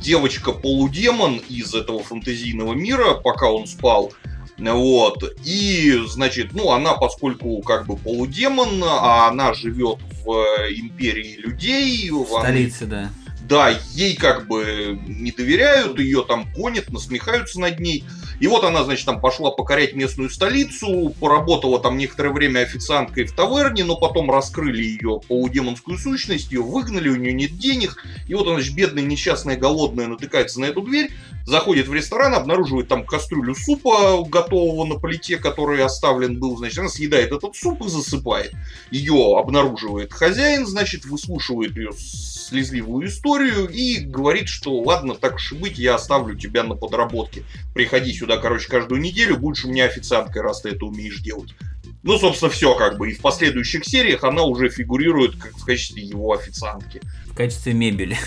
девочка-полудемон 0.00 1.40
из 1.48 1.74
этого 1.74 2.02
фэнтезийного 2.02 2.74
мира, 2.74 3.14
пока 3.14 3.50
он 3.50 3.66
спал. 3.66 4.12
Вот. 4.58 5.24
И, 5.44 5.98
значит, 6.06 6.52
ну, 6.52 6.70
она, 6.72 6.94
поскольку 6.94 7.60
как 7.62 7.86
бы 7.86 7.96
полудемон, 7.96 8.82
а 8.84 9.28
она 9.28 9.54
живет 9.54 9.98
в 10.24 10.30
империи 10.70 11.36
людей. 11.36 12.10
В 12.10 12.26
столице, 12.26 12.86
да. 12.86 13.10
Да, 13.48 13.74
ей 13.94 14.14
как 14.14 14.46
бы 14.46 14.98
не 15.06 15.32
доверяют, 15.32 15.98
ее 15.98 16.24
там 16.26 16.46
гонят, 16.54 16.90
насмехаются 16.90 17.60
над 17.60 17.80
ней. 17.80 18.04
И 18.42 18.48
вот 18.48 18.64
она, 18.64 18.82
значит, 18.82 19.06
там 19.06 19.20
пошла 19.20 19.52
покорять 19.52 19.94
местную 19.94 20.28
столицу, 20.28 21.14
поработала 21.20 21.78
там 21.78 21.96
некоторое 21.96 22.30
время 22.30 22.58
официанткой 22.62 23.26
в 23.26 23.36
таверне, 23.36 23.84
но 23.84 23.94
потом 23.94 24.28
раскрыли 24.32 24.82
ее 24.82 25.20
полудемонскую 25.28 25.96
сущность, 25.96 26.50
ее 26.50 26.60
выгнали, 26.60 27.08
у 27.08 27.14
нее 27.14 27.32
нет 27.34 27.56
денег. 27.56 28.04
И 28.26 28.34
вот 28.34 28.48
она, 28.48 28.56
значит, 28.56 28.74
бедная, 28.74 29.04
несчастная, 29.04 29.56
голодная, 29.56 30.08
натыкается 30.08 30.58
на 30.58 30.64
эту 30.64 30.82
дверь, 30.82 31.12
заходит 31.46 31.86
в 31.86 31.94
ресторан, 31.94 32.34
обнаруживает 32.34 32.88
там 32.88 33.06
кастрюлю 33.06 33.54
супа, 33.54 34.24
готового 34.24 34.86
на 34.86 34.98
плите, 34.98 35.36
который 35.36 35.80
оставлен 35.84 36.40
был, 36.40 36.56
значит, 36.56 36.80
она 36.80 36.88
съедает 36.88 37.30
этот 37.30 37.54
суп 37.54 37.84
и 37.84 37.88
засыпает. 37.88 38.52
Ее 38.90 39.38
обнаруживает 39.38 40.12
хозяин, 40.12 40.66
значит, 40.66 41.04
выслушивает 41.04 41.76
ее 41.76 41.92
слезливую 42.52 43.08
историю 43.08 43.68
и 43.68 43.98
говорит, 44.00 44.48
что 44.48 44.78
ладно, 44.80 45.14
так 45.14 45.36
уж 45.36 45.52
и 45.52 45.56
быть, 45.56 45.78
я 45.78 45.94
оставлю 45.94 46.36
тебя 46.36 46.62
на 46.62 46.74
подработке. 46.74 47.44
Приходи 47.74 48.12
сюда, 48.12 48.31
короче, 48.38 48.68
каждую 48.68 49.00
неделю, 49.00 49.38
будешь 49.38 49.64
у 49.64 49.68
меня 49.68 49.86
официанткой, 49.86 50.42
раз 50.42 50.62
ты 50.62 50.70
это 50.70 50.86
умеешь 50.86 51.20
делать. 51.20 51.54
Ну, 52.02 52.18
собственно, 52.18 52.50
все 52.50 52.74
как 52.74 52.98
бы. 52.98 53.10
И 53.10 53.14
в 53.14 53.20
последующих 53.20 53.84
сериях 53.84 54.24
она 54.24 54.42
уже 54.42 54.68
фигурирует 54.68 55.36
как 55.36 55.56
в 55.56 55.64
качестве 55.64 56.02
его 56.02 56.32
официантки. 56.32 57.00
В 57.26 57.34
качестве 57.34 57.72
мебели. 57.72 58.18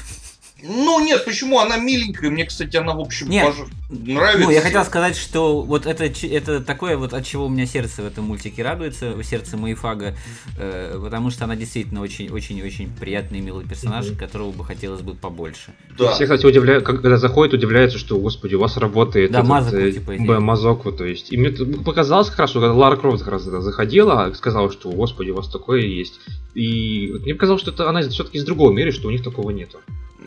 Ну 0.64 1.04
нет, 1.04 1.26
почему? 1.26 1.60
Она 1.60 1.78
миленькая. 1.78 2.30
Мне, 2.32 2.46
кстати, 2.46 2.78
она, 2.78 2.94
в 2.94 3.00
общем, 3.00 3.30
нет. 3.30 3.46
Пож... 3.46 3.68
нравится. 3.90 4.46
Ну, 4.46 4.50
я 4.50 4.62
хотел 4.62 4.86
сказать, 4.86 5.18
что 5.18 5.62
вот 5.62 5.86
это, 5.86 6.06
это 6.06 6.62
такое, 6.62 6.98
вот 6.98 7.14
от 7.14 7.26
чего 7.26 7.48
у 7.48 7.50
меня 7.50 7.66
сердце 7.66 8.02
в 8.02 8.06
этом 8.06 8.26
мультике 8.26 8.64
радуется, 8.64 9.22
сердце 9.24 9.58
Маифага, 9.58 10.16
э, 10.58 10.98
потому 11.02 11.30
что 11.30 11.44
она 11.44 11.58
действительно 11.58 12.02
очень-очень-очень 12.02 12.90
приятный 13.00 13.40
и 13.40 13.42
милый 13.42 13.66
персонаж, 13.66 14.06
mm-hmm. 14.06 14.18
которого 14.18 14.52
бы 14.52 14.64
хотелось 14.64 15.02
бы 15.02 15.14
побольше. 15.14 15.74
Да. 15.98 16.14
Все, 16.14 16.24
кстати, 16.24 16.46
удивляют, 16.46 16.86
когда 16.86 17.18
заходят, 17.18 17.54
удивляются, 17.54 18.00
что, 18.00 18.18
господи, 18.18 18.56
у 18.56 18.60
вас 18.62 18.78
работает 18.78 19.32
да, 19.32 19.40
этот, 19.40 19.50
Мазоку, 19.50 19.78
э, 19.78 19.92
типа, 19.92 20.40
Мазоку, 20.40 20.92
то 20.94 21.06
есть. 21.06 21.34
И 21.34 21.38
мне 21.38 21.52
показалось 21.52 22.30
как 22.30 22.40
раз, 22.40 22.50
что 22.50 22.62
когда 22.62 22.74
Лара 22.74 22.96
Крофт 22.96 23.24
как 23.24 23.34
раз 23.34 23.44
заходила, 23.44 24.32
сказала, 24.34 24.72
что, 24.72 24.90
господи, 24.90 25.32
у 25.32 25.36
вас 25.36 25.50
такое 25.50 25.82
есть. 25.82 26.22
И 26.54 27.14
мне 27.24 27.34
показалось, 27.34 27.62
что 27.62 27.72
это 27.72 27.90
она 27.90 28.02
все-таки 28.02 28.38
из 28.38 28.46
другого 28.46 28.72
мира, 28.72 28.92
что 28.92 29.10
у 29.10 29.12
них 29.12 29.22
такого 29.22 29.52
нету. 29.52 29.80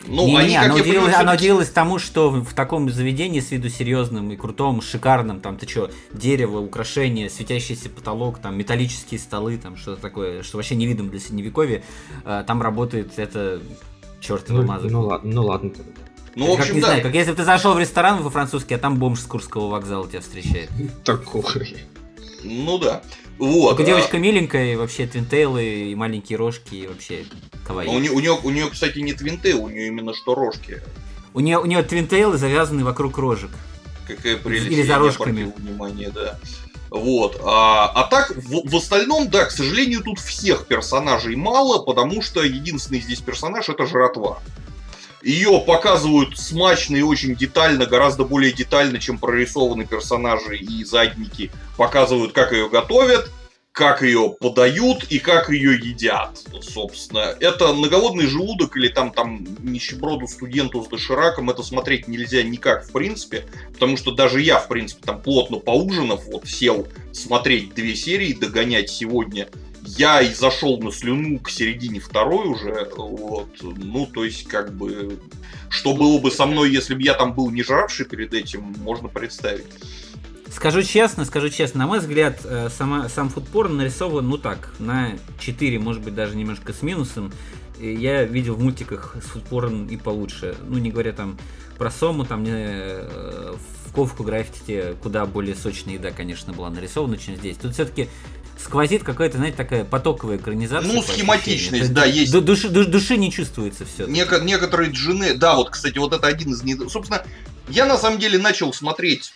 Ну, 0.07 0.27
не, 0.27 0.37
они, 0.37 0.49
не, 0.49 0.57
она, 0.57 0.75
удивилась, 0.75 1.05
понимаю, 1.05 1.21
она 1.21 1.33
удивилась 1.33 1.69
тому, 1.69 1.99
что 1.99 2.29
в 2.29 2.53
таком 2.53 2.89
заведении 2.89 3.39
с 3.39 3.51
виду 3.51 3.69
серьезным 3.69 4.31
и 4.31 4.35
крутом, 4.35 4.81
шикарным, 4.81 5.39
там, 5.39 5.57
ты 5.57 5.67
что, 5.67 5.91
дерево, 6.11 6.59
украшения, 6.59 7.29
светящийся 7.29 7.89
потолок, 7.89 8.39
там, 8.39 8.57
металлические 8.57 9.19
столы, 9.19 9.57
там, 9.57 9.77
что-то 9.77 10.01
такое, 10.01 10.43
что 10.43 10.57
вообще 10.57 10.75
не 10.75 10.85
видно 10.85 11.09
для 11.09 11.19
средневековья, 11.19 11.83
э, 12.25 12.43
там 12.45 12.61
работает 12.61 13.17
это 13.17 13.61
чертова 14.19 14.61
ну, 14.61 14.67
маза. 14.67 14.87
Ну 14.89 15.01
ладно, 15.01 15.33
ну 15.33 15.45
ладно. 15.45 15.71
Ну, 16.35 16.47
в 16.47 16.59
общем, 16.59 16.65
как, 16.65 16.75
не 16.75 16.81
да. 16.81 16.87
знаю, 16.87 17.03
как 17.03 17.15
если 17.15 17.31
бы 17.31 17.37
ты 17.37 17.43
зашел 17.43 17.73
в 17.73 17.79
ресторан 17.79 18.21
во 18.21 18.29
французский, 18.29 18.75
а 18.75 18.77
там 18.77 18.97
бомж 18.97 19.19
с 19.19 19.25
Курского 19.25 19.69
вокзала 19.69 20.07
тебя 20.07 20.21
встречает. 20.21 20.69
Такой. 21.03 21.77
Ну 22.43 22.77
да. 22.77 23.01
Вот. 23.39 23.69
Только 23.77 23.83
а... 23.83 23.85
девочка 23.85 24.19
миленькая, 24.19 24.73
и 24.73 24.75
вообще 24.75 25.07
твинтейлы, 25.07 25.91
и 25.91 25.95
маленькие 25.95 26.37
рожки, 26.37 26.75
и 26.75 26.87
вообще 26.87 27.25
кавай. 27.65 27.87
У 27.87 27.97
нее, 27.97 28.11
у, 28.11 28.19
нее, 28.19 28.37
у 28.43 28.49
нее, 28.49 28.69
кстати, 28.69 28.99
не 28.99 29.13
твинтейл, 29.13 29.63
у 29.63 29.69
нее 29.69 29.87
именно 29.87 30.13
что 30.13 30.35
рожки. 30.35 30.81
У 31.33 31.39
нее, 31.39 31.57
у 31.59 31.65
нее 31.65 31.81
твинтейлы 31.83 32.37
завязаны 32.37 32.83
вокруг 32.83 33.17
рожек. 33.17 33.51
Какая 34.07 34.37
прелесть. 34.37 34.71
Или 34.71 34.83
за 34.83 34.97
рожками. 34.97 35.53
Внимание, 35.57 36.09
да. 36.09 36.37
Вот. 36.89 37.39
А, 37.43 37.91
а 37.95 38.03
так, 38.07 38.35
в, 38.35 38.69
в 38.69 38.75
остальном, 38.75 39.29
да, 39.29 39.45
к 39.45 39.51
сожалению, 39.51 40.01
тут 40.01 40.19
всех 40.19 40.65
персонажей 40.65 41.35
мало, 41.35 41.83
потому 41.83 42.21
что 42.21 42.43
единственный 42.43 42.99
здесь 42.99 43.21
персонаж 43.21 43.69
это 43.69 43.85
жратва. 43.85 44.39
Ее 45.21 45.61
показывают 45.65 46.37
смачно 46.37 46.95
и 46.95 47.01
очень 47.01 47.35
детально, 47.35 47.85
гораздо 47.85 48.23
более 48.23 48.53
детально, 48.53 48.99
чем 48.99 49.17
прорисованы 49.17 49.85
персонажи 49.85 50.57
и 50.57 50.83
задники. 50.83 51.51
Показывают, 51.75 52.31
как 52.31 52.53
ее 52.53 52.69
готовят, 52.69 53.29
как 53.71 54.01
ее 54.01 54.35
подают 54.39 55.05
и 55.05 55.19
как 55.19 55.49
ее 55.49 55.73
едят, 55.73 56.41
собственно. 56.61 57.35
Это 57.39 57.73
на 57.73 57.87
голодный 57.87 58.27
желудок 58.27 58.75
или 58.75 58.87
там, 58.87 59.11
там 59.11 59.45
нищеброду 59.61 60.27
студенту 60.27 60.83
с 60.83 60.87
дошираком 60.87 61.49
это 61.49 61.63
смотреть 61.63 62.07
нельзя 62.07 62.43
никак, 62.43 62.85
в 62.85 62.91
принципе, 62.91 63.45
потому 63.71 63.95
что 63.95 64.11
даже 64.11 64.41
я, 64.41 64.59
в 64.59 64.67
принципе, 64.67 65.03
там 65.05 65.21
плотно 65.21 65.59
поужинав, 65.59 66.25
вот 66.25 66.47
сел 66.47 66.87
смотреть 67.13 67.73
две 67.73 67.95
серии, 67.95 68.33
догонять 68.33 68.89
сегодня, 68.89 69.47
я 69.97 70.21
и 70.21 70.33
зашел 70.33 70.79
на 70.79 70.91
слюну 70.91 71.39
к 71.39 71.49
середине 71.49 71.99
второй 71.99 72.47
уже, 72.47 72.89
вот, 72.95 73.49
ну, 73.61 74.05
то 74.05 74.23
есть, 74.23 74.47
как 74.47 74.73
бы, 74.73 75.19
что 75.69 75.95
было 75.95 76.19
бы 76.19 76.31
со 76.31 76.45
мной, 76.45 76.71
если 76.71 76.93
бы 76.93 77.01
я 77.01 77.13
там 77.13 77.33
был 77.33 77.49
не 77.49 77.63
жравший 77.63 78.05
перед 78.05 78.33
этим, 78.33 78.75
можно 78.83 79.07
представить. 79.07 79.65
Скажу 80.51 80.81
честно, 80.83 81.25
скажу 81.25 81.49
честно, 81.49 81.79
на 81.79 81.87
мой 81.87 81.99
взгляд, 81.99 82.41
э, 82.43 82.69
сама, 82.69 83.07
сам 83.09 83.29
фудпорн 83.29 83.77
нарисован, 83.77 84.27
ну 84.27 84.37
так, 84.37 84.73
на 84.79 85.13
4, 85.39 85.79
может 85.79 86.01
быть, 86.01 86.15
даже 86.15 86.35
немножко 86.35 86.73
с 86.73 86.81
минусом. 86.81 87.31
Я 87.79 88.23
видел 88.23 88.55
в 88.55 88.63
мультиках 88.63 89.15
с 89.23 89.27
фудпорн 89.27 89.87
и 89.87 89.95
получше. 89.95 90.55
Ну, 90.67 90.79
не 90.79 90.91
говоря 90.91 91.13
там 91.13 91.37
про 91.77 91.89
Сому, 91.91 92.25
там 92.25 92.43
не, 92.43 92.51
э, 92.51 93.53
в 93.85 93.93
Ковку 93.93 94.23
граффити 94.23 94.95
куда 95.01 95.25
более 95.25 95.55
сочная 95.55 95.95
еда, 95.95 96.11
конечно, 96.11 96.51
была 96.51 96.69
нарисована, 96.69 97.17
чем 97.17 97.35
здесь. 97.35 97.57
Тут 97.57 97.73
все-таки 97.73 98.09
сквозит 98.61 99.03
какая-то, 99.03 99.37
знаете, 99.37 99.57
такая 99.57 99.85
потоковая 99.85 100.37
экранизация. 100.37 100.91
Ну, 100.91 101.01
схематичность, 101.01 101.93
да, 101.93 102.05
есть. 102.05 102.31
Души, 102.31 102.69
души, 102.69 102.89
души 102.89 103.17
не 103.17 103.31
чувствуется 103.31 103.85
все. 103.85 104.05
Неко- 104.05 104.43
некоторые 104.43 104.91
джины, 104.91 105.35
да, 105.35 105.55
вот, 105.55 105.69
кстати, 105.69 105.97
вот 105.97 106.13
это 106.13 106.27
один 106.27 106.51
из... 106.51 106.91
Собственно, 106.91 107.23
я 107.69 107.85
на 107.85 107.97
самом 107.97 108.19
деле 108.19 108.37
начал 108.37 108.73
смотреть, 108.73 109.33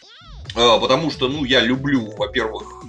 э, 0.56 0.80
потому 0.80 1.10
что, 1.12 1.30
ну, 1.30 1.46
я 1.46 1.62
люблю, 1.62 2.12
во-первых, 2.18 2.84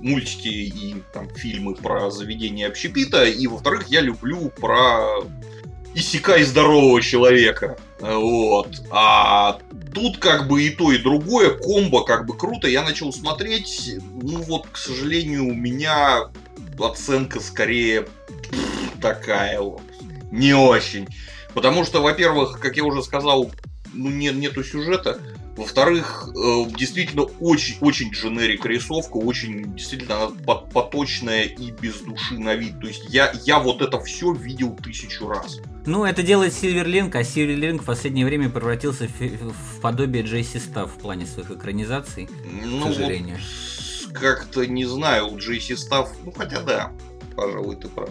мультики 0.00 0.48
и 0.48 1.02
там 1.12 1.28
фильмы 1.34 1.74
про 1.74 2.10
заведение 2.10 2.66
общепита, 2.66 3.24
и, 3.24 3.46
во-вторых, 3.46 3.88
я 3.88 4.00
люблю 4.00 4.50
про 4.50 5.22
Исекай 5.94 6.42
здорового 6.42 7.00
человека. 7.00 7.78
Вот. 8.00 8.68
А 8.90 9.58
тут 9.94 10.18
как 10.18 10.48
бы 10.48 10.62
и 10.62 10.70
то, 10.70 10.90
и 10.92 10.98
другое, 10.98 11.50
комбо 11.50 12.04
как 12.04 12.26
бы 12.26 12.36
круто. 12.36 12.68
Я 12.68 12.82
начал 12.82 13.12
смотреть, 13.12 13.92
ну 14.20 14.42
вот, 14.42 14.66
к 14.70 14.76
сожалению, 14.76 15.46
у 15.46 15.54
меня 15.54 16.30
оценка 16.78 17.40
скорее 17.40 18.06
такая 19.00 19.60
вот. 19.60 19.82
Не 20.30 20.54
очень. 20.54 21.06
Потому 21.54 21.84
что, 21.84 22.02
во-первых, 22.02 22.58
как 22.58 22.76
я 22.76 22.84
уже 22.84 23.02
сказал, 23.02 23.52
ну, 23.92 24.10
нет, 24.10 24.34
нету 24.34 24.64
сюжета. 24.64 25.18
Во-вторых, 25.56 26.28
э, 26.30 26.64
действительно 26.76 27.22
очень, 27.38 27.76
очень 27.80 28.10
дженерик 28.10 28.66
рисовка, 28.66 29.18
очень 29.18 29.74
действительно 29.74 30.32
поточная 30.72 31.44
и 31.44 31.70
без 31.70 32.00
души 32.00 32.38
на 32.38 32.54
вид. 32.54 32.80
То 32.80 32.88
есть 32.88 33.04
я, 33.08 33.32
я 33.44 33.60
вот 33.60 33.80
это 33.80 34.00
все 34.00 34.32
видел 34.32 34.74
тысячу 34.74 35.28
раз. 35.28 35.60
Ну, 35.86 36.04
это 36.04 36.22
делает 36.22 36.52
Silverlink, 36.52 37.10
а 37.14 37.20
Silverlink 37.20 37.82
в 37.82 37.84
последнее 37.84 38.24
время 38.24 38.48
превратился 38.48 39.06
в, 39.06 39.20
в 39.20 39.80
подобие 39.80 40.22
Джейси 40.22 40.56
Став 40.56 40.90
в 40.90 40.98
плане 40.98 41.26
своих 41.26 41.50
экранизаций, 41.50 42.28
ну, 42.64 42.86
к 42.86 42.94
сожалению. 42.94 43.36
Вот, 43.36 44.12
как-то 44.14 44.66
не 44.66 44.86
знаю, 44.86 45.28
у 45.28 45.38
Джейси 45.38 45.74
Став, 45.74 46.10
ну 46.24 46.32
хотя 46.32 46.62
да, 46.62 46.92
пожалуй, 47.36 47.76
ты 47.76 47.88
прав. 47.88 48.08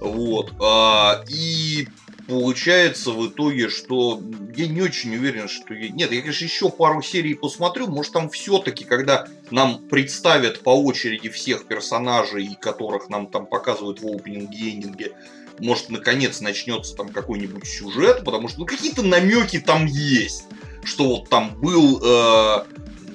Вот. 0.00 0.54
А, 0.60 1.22
и 1.28 1.88
получается 2.26 3.10
в 3.10 3.28
итоге, 3.28 3.68
что 3.68 4.20
я 4.56 4.66
не 4.66 4.82
очень 4.82 5.14
уверен, 5.16 5.48
что... 5.48 5.74
Нет, 5.74 6.12
я, 6.12 6.20
конечно, 6.20 6.44
еще 6.44 6.70
пару 6.70 7.02
серий 7.02 7.34
посмотрю. 7.34 7.88
Может, 7.88 8.12
там 8.12 8.30
все-таки, 8.30 8.84
когда 8.84 9.26
нам 9.50 9.78
представят 9.88 10.60
по 10.60 10.70
очереди 10.70 11.28
всех 11.28 11.66
персонажей, 11.66 12.56
которых 12.60 13.08
нам 13.08 13.26
там 13.26 13.46
показывают 13.46 14.00
в 14.00 14.06
опенинге 14.06 14.58
и 14.58 14.74
эндинге, 14.74 15.12
может, 15.58 15.90
наконец 15.90 16.40
начнется 16.40 16.94
там 16.94 17.08
какой-нибудь 17.08 17.66
сюжет, 17.66 18.24
потому 18.24 18.48
что 18.48 18.60
ну, 18.60 18.66
какие-то 18.66 19.02
намеки 19.02 19.58
там 19.58 19.86
есть. 19.86 20.44
Что 20.84 21.08
вот 21.08 21.28
там 21.28 21.58
был 21.60 22.00
э, 22.02 22.64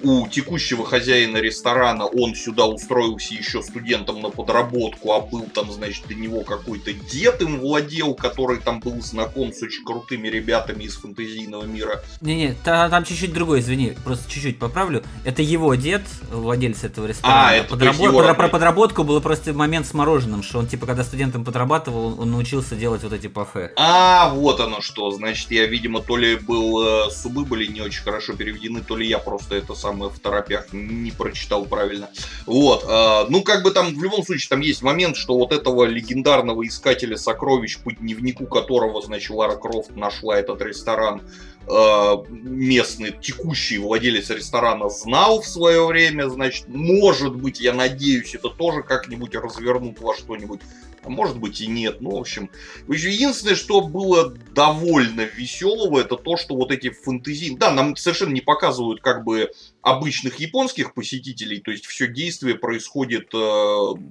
у 0.04 0.28
текущего 0.28 0.86
хозяина 0.86 1.38
ресторана 1.38 2.06
он 2.06 2.36
сюда 2.36 2.66
устроился 2.66 3.34
еще 3.34 3.62
студентом 3.62 4.22
на 4.22 4.30
подработку, 4.30 5.14
а 5.14 5.22
был 5.22 5.44
там, 5.54 5.72
значит, 5.72 6.08
до 6.08 6.14
него 6.14 6.42
какой-то 6.42 6.94
дед 6.94 7.42
им 7.42 7.60
владел, 7.60 8.14
который 8.14 8.60
там 8.60 8.80
был 8.80 9.02
знаком 9.02 9.54
с 9.54 9.62
очень 9.62 9.84
крутыми 9.84 10.28
ребятами 10.28 10.84
из 10.84 10.96
фэнтезийного 10.96 11.64
мира. 11.64 12.04
Не-не, 12.22 12.56
там 12.64 13.04
чуть-чуть 13.04 13.34
другой, 13.34 13.60
извини, 13.60 13.96
просто 14.04 14.30
чуть-чуть 14.30 14.60
поправлю. 14.60 15.04
Это 15.26 15.42
его 15.42 15.74
дед, 15.76 16.04
владелец 16.32 16.84
этого 16.84 17.08
ресторана. 17.08 17.50
А, 17.50 17.54
это 17.54 17.70
Подработ... 17.70 18.02
его... 18.02 18.34
Про 18.34 18.48
подработку 18.48 19.04
был 19.04 19.20
просто 19.22 19.54
момент 19.54 19.86
с 19.86 19.94
мороженым, 19.94 20.44
что 20.44 20.60
он, 20.60 20.68
типа, 20.68 20.86
когда 20.86 21.04
студентом 21.04 21.44
подрабатывал, 21.44 22.20
он 22.20 22.32
научился 22.32 22.76
делать 22.76 23.04
вот 23.04 23.14
эти 23.14 23.28
пафе. 23.28 23.72
А, 23.76 24.34
вот 24.34 24.60
оно 24.60 24.82
что. 24.82 25.12
Значит, 25.12 25.52
я, 25.52 25.66
видимо, 25.66 26.02
то 26.02 26.18
ли 26.18 26.36
был 26.36 27.08
э, 27.08 27.12
субы 27.12 27.46
были 27.46 27.66
не 27.66 27.82
очень 27.82 28.04
хорошо 28.04 28.34
переведены, 28.34 28.82
то 28.82 28.96
ли 28.96 29.08
я 29.08 29.20
просто 29.20 29.56
это 29.56 29.76
сам 29.76 29.91
самое 29.92 30.10
в 30.10 30.20
торопях 30.20 30.72
не 30.72 31.12
прочитал 31.12 31.66
правильно. 31.66 32.10
Вот. 32.46 32.86
Э, 32.88 33.26
ну, 33.30 33.44
как 33.44 33.64
бы 33.64 33.72
там, 33.72 33.94
в 33.94 34.02
любом 34.02 34.24
случае, 34.26 34.50
там 34.50 34.62
есть 34.62 34.82
момент, 34.82 35.18
что 35.18 35.38
вот 35.38 35.52
этого 35.52 35.84
легендарного 35.84 36.66
искателя 36.66 37.18
сокровищ, 37.18 37.80
по 37.80 37.92
дневнику 37.92 38.46
которого, 38.46 39.02
значит, 39.02 39.32
Лара 39.32 39.58
Крофт 39.58 39.96
нашла 39.96 40.40
этот 40.40 40.62
ресторан, 40.62 41.22
э, 41.68 42.16
местный 42.30 43.12
текущий 43.22 43.80
владелец 43.80 44.30
ресторана 44.30 44.90
знал 44.90 45.42
в 45.42 45.48
свое 45.48 45.86
время, 45.86 46.30
значит, 46.30 46.68
может 46.68 47.36
быть, 47.36 47.60
я 47.60 47.74
надеюсь, 47.74 48.34
это 48.34 48.50
тоже 48.50 48.84
как-нибудь 48.84 49.36
развернут 49.36 50.00
во 50.00 50.16
что-нибудь 50.16 50.62
а 51.04 51.10
может 51.10 51.38
быть 51.38 51.62
и 51.62 51.68
нет. 51.68 52.02
Ну, 52.02 52.12
в 52.12 52.20
общем, 52.20 52.50
единственное, 52.88 53.56
что 53.56 53.82
было 53.82 54.34
довольно 54.54 55.22
веселого, 55.22 56.00
это 56.00 56.16
то, 56.16 56.38
что 56.38 56.56
вот 56.56 56.72
эти 56.72 56.90
фэнтези... 56.90 57.56
Да, 57.58 57.72
нам 57.72 57.96
совершенно 57.96 58.34
не 58.34 58.42
показывают 58.42 59.02
как 59.02 59.24
бы 59.24 59.52
обычных 59.82 60.40
японских 60.40 60.94
посетителей, 60.94 61.60
то 61.60 61.72
есть 61.72 61.86
все 61.86 62.08
действие 62.08 62.56
происходит 62.56 63.34
э, 63.34 63.38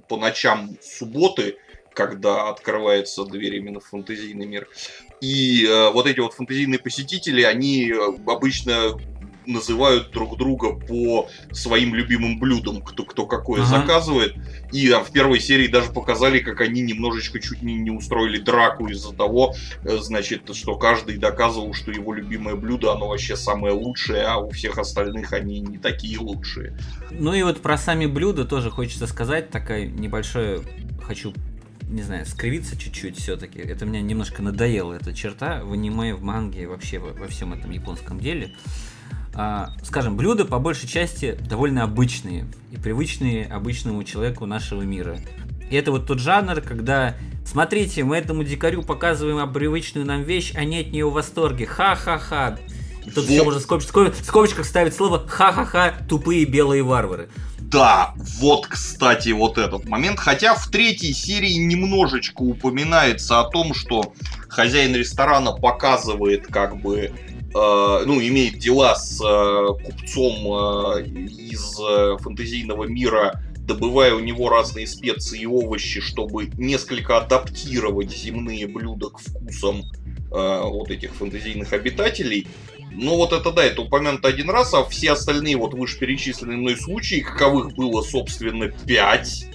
по 0.07 0.17
ночам 0.17 0.77
субботы, 0.81 1.57
когда 1.93 2.49
открывается 2.49 3.25
дверь 3.25 3.55
именно 3.55 3.79
в 3.79 3.85
фэнтезийный 3.85 4.45
мир. 4.45 4.67
И 5.21 5.65
э, 5.65 5.91
вот 5.91 6.07
эти 6.07 6.19
вот 6.19 6.33
фэнтезийные 6.33 6.79
посетители, 6.79 7.41
они 7.43 7.91
э, 7.91 7.97
обычно 8.27 8.97
называют 9.45 10.11
друг 10.11 10.37
друга 10.37 10.73
по 10.73 11.29
своим 11.51 11.95
любимым 11.95 12.39
блюдам, 12.39 12.81
кто, 12.81 13.03
кто 13.03 13.25
какое 13.25 13.61
ага. 13.61 13.79
заказывает. 13.79 14.35
И 14.71 14.89
там, 14.89 15.03
в 15.03 15.11
первой 15.11 15.39
серии 15.39 15.67
даже 15.67 15.91
показали, 15.91 16.39
как 16.39 16.61
они 16.61 16.81
немножечко 16.81 17.39
чуть 17.39 17.61
не, 17.61 17.75
не 17.75 17.91
устроили 17.91 18.37
драку 18.39 18.87
из-за 18.87 19.13
того, 19.13 19.55
э, 19.83 19.97
значит, 19.99 20.53
что 20.55 20.75
каждый 20.75 21.17
доказывал, 21.17 21.73
что 21.73 21.91
его 21.91 22.13
любимое 22.13 22.55
блюдо, 22.55 22.91
оно 22.91 23.09
вообще 23.09 23.35
самое 23.35 23.73
лучшее, 23.73 24.23
а 24.23 24.37
у 24.37 24.49
всех 24.51 24.77
остальных 24.77 25.33
они 25.33 25.59
не 25.59 25.77
такие 25.77 26.17
лучшие. 26.19 26.77
Ну 27.11 27.33
и 27.33 27.43
вот 27.43 27.61
про 27.61 27.77
сами 27.77 28.05
блюда 28.05 28.45
тоже 28.45 28.69
хочется 28.69 29.07
сказать, 29.07 29.49
такая 29.49 29.87
небольшая, 29.87 30.61
хочу 31.03 31.33
не 31.91 32.03
знаю, 32.03 32.25
скривиться 32.25 32.77
чуть-чуть 32.77 33.19
все-таки. 33.19 33.59
Это 33.59 33.85
меня 33.85 34.01
немножко 34.01 34.41
надоело, 34.41 34.93
эта 34.93 35.13
черта 35.13 35.61
в 35.63 35.73
аниме, 35.73 36.15
в 36.15 36.23
манге, 36.23 36.67
вообще 36.67 36.99
во, 36.99 37.11
во 37.11 37.27
всем 37.27 37.53
этом 37.53 37.69
японском 37.71 38.19
деле. 38.19 38.53
А, 39.33 39.71
скажем, 39.83 40.17
блюда 40.17 40.45
по 40.45 40.59
большей 40.59 40.89
части 40.89 41.37
довольно 41.47 41.83
обычные 41.83 42.45
и 42.71 42.77
привычные 42.77 43.45
обычному 43.45 44.03
человеку 44.03 44.45
нашего 44.45 44.81
мира. 44.81 45.19
И 45.69 45.75
это 45.75 45.91
вот 45.91 46.05
тот 46.05 46.19
жанр, 46.19 46.61
когда 46.61 47.15
смотрите, 47.45 48.03
мы 48.03 48.17
этому 48.17 48.43
дикарю 48.43 48.83
показываем 48.83 49.51
привычную 49.53 50.05
нам 50.05 50.23
вещь, 50.23 50.51
а 50.55 50.65
не 50.65 50.81
от 50.81 50.91
нее 50.91 51.09
в 51.09 51.13
восторге. 51.13 51.65
Ха-ха-ха. 51.65 52.57
Тут 53.05 53.15
вот. 53.15 53.29
еще 53.29 53.43
можно 53.43 53.59
в 53.59 54.25
скобочках, 54.25 54.65
ставить 54.65 54.93
слово 54.93 55.25
ха-ха-ха, 55.27 55.95
тупые 56.07 56.45
белые 56.45 56.83
варвары. 56.83 57.29
Да, 57.59 58.13
вот, 58.39 58.67
кстати, 58.67 59.29
вот 59.29 59.57
этот 59.57 59.87
момент. 59.87 60.19
Хотя 60.19 60.55
в 60.55 60.67
третьей 60.67 61.13
серии 61.13 61.53
немножечко 61.53 62.41
упоминается 62.41 63.39
о 63.39 63.49
том, 63.49 63.73
что 63.73 64.13
хозяин 64.49 64.93
ресторана 64.93 65.53
показывает 65.53 66.47
как 66.47 66.81
бы 66.81 67.13
ну, 67.53 68.21
имеет 68.21 68.57
дела 68.59 68.95
с 68.95 69.21
э, 69.21 69.83
купцом 69.83 70.33
э, 70.33 71.03
из 71.03 71.75
фэнтезийного 72.21 72.85
мира, 72.85 73.41
добывая 73.73 74.13
у 74.13 74.19
него 74.19 74.49
разные 74.49 74.87
специи 74.87 75.41
и 75.41 75.45
овощи, 75.45 76.01
чтобы 76.01 76.49
несколько 76.57 77.17
адаптировать 77.17 78.11
земные 78.11 78.67
блюда 78.67 79.09
к 79.09 79.19
вкусам 79.19 79.83
э, 80.31 80.61
вот 80.63 80.89
этих 80.91 81.13
фэнтезийных 81.13 81.71
обитателей. 81.73 82.47
Но 82.91 83.15
вот 83.15 83.31
это 83.31 83.51
да, 83.51 83.63
это 83.63 83.81
упомянуто 83.83 84.27
один 84.27 84.49
раз, 84.49 84.73
а 84.73 84.83
все 84.83 85.11
остальные 85.11 85.55
вот 85.55 85.73
вышеперечисленные 85.73 86.57
мной 86.57 86.75
случаи, 86.75 87.21
каковых 87.21 87.73
было, 87.75 88.01
собственно, 88.01 88.67
пять, 88.67 89.45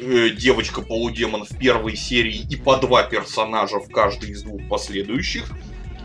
э, 0.00 0.30
девочка-полудемон 0.30 1.46
в 1.46 1.56
первой 1.58 1.96
серии 1.96 2.46
и 2.50 2.56
по 2.56 2.76
два 2.76 3.04
персонажа 3.04 3.78
в 3.78 3.88
каждой 3.88 4.30
из 4.30 4.42
двух 4.42 4.68
последующих, 4.68 5.50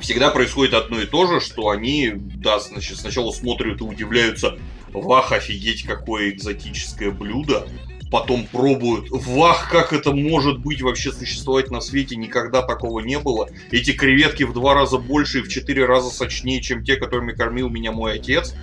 всегда 0.01 0.29
происходит 0.29 0.73
одно 0.73 1.01
и 1.01 1.05
то 1.05 1.27
же, 1.27 1.39
что 1.39 1.69
они, 1.69 2.11
да, 2.15 2.59
значит, 2.59 2.97
сначала 2.97 3.31
смотрят 3.31 3.81
и 3.81 3.83
удивляются, 3.83 4.57
вах, 4.93 5.31
офигеть, 5.31 5.83
какое 5.83 6.29
экзотическое 6.29 7.11
блюдо, 7.11 7.67
потом 8.11 8.45
пробуют, 8.47 9.09
вах, 9.11 9.69
как 9.69 9.93
это 9.93 10.11
может 10.11 10.59
быть 10.59 10.81
вообще 10.81 11.11
существовать 11.11 11.69
на 11.69 11.81
свете, 11.81 12.15
никогда 12.15 12.61
такого 12.61 12.99
не 13.01 13.19
было. 13.19 13.49
Эти 13.71 13.91
креветки 13.91 14.43
в 14.43 14.53
два 14.53 14.73
раза 14.73 14.97
больше 14.97 15.39
и 15.39 15.41
в 15.41 15.49
четыре 15.49 15.85
раза 15.85 16.09
сочнее, 16.09 16.61
чем 16.61 16.83
те, 16.83 16.95
которыми 16.95 17.33
кормил 17.33 17.69
меня 17.69 17.91
мой 17.91 18.13
отец 18.13 18.55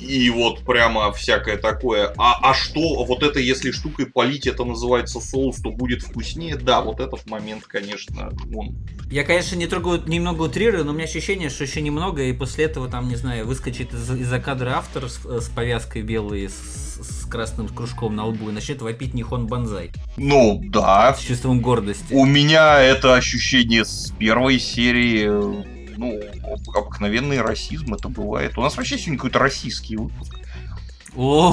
и 0.00 0.30
вот 0.30 0.60
прямо 0.60 1.12
всякое 1.12 1.56
такое. 1.56 2.12
А, 2.16 2.50
а 2.50 2.54
что, 2.54 3.04
вот 3.04 3.22
это 3.22 3.38
если 3.38 3.70
штукой 3.70 4.06
полить, 4.06 4.46
это 4.46 4.64
называется 4.64 5.20
соус, 5.20 5.56
то 5.60 5.70
будет 5.70 6.02
вкуснее? 6.02 6.56
Да, 6.56 6.80
вот 6.80 7.00
этот 7.00 7.28
момент, 7.28 7.64
конечно, 7.66 8.30
он... 8.54 8.76
Я, 9.10 9.24
конечно, 9.24 9.56
не 9.56 9.66
трогаю, 9.66 10.02
немного 10.06 10.42
утрирую, 10.42 10.84
но 10.84 10.92
у 10.92 10.94
меня 10.94 11.04
ощущение, 11.04 11.50
что 11.50 11.64
еще 11.64 11.80
немного, 11.80 12.22
и 12.22 12.32
после 12.32 12.64
этого 12.66 12.88
там, 12.88 13.08
не 13.08 13.16
знаю, 13.16 13.46
выскочит 13.46 13.92
из- 13.92 14.10
из-за 14.10 14.38
кадра 14.38 14.74
автор 14.76 15.08
с, 15.08 15.18
с 15.24 15.48
повязкой 15.48 16.02
белой, 16.02 16.48
с, 16.48 16.54
с 17.02 17.26
красным 17.26 17.68
кружком 17.68 18.14
на 18.14 18.26
лбу 18.26 18.50
и 18.50 18.52
начнет 18.52 18.82
вопить 18.82 19.14
Нихон 19.14 19.46
Банзай. 19.46 19.90
Ну, 20.16 20.60
да. 20.64 21.14
С 21.14 21.20
чувством 21.22 21.60
гордости. 21.60 22.12
У 22.12 22.24
меня 22.24 22.80
это 22.80 23.14
ощущение 23.14 23.84
с 23.84 24.12
первой 24.18 24.60
серии 24.60 25.79
ну, 26.00 26.18
обыкновенный 26.74 27.42
расизм 27.42 27.94
это 27.94 28.08
бывает. 28.08 28.56
У 28.56 28.62
нас 28.62 28.76
вообще 28.76 28.96
сегодня 28.96 29.18
какой-то 29.18 29.38
российский 29.38 29.96
выпуск. 29.96 30.34
В 31.14 31.52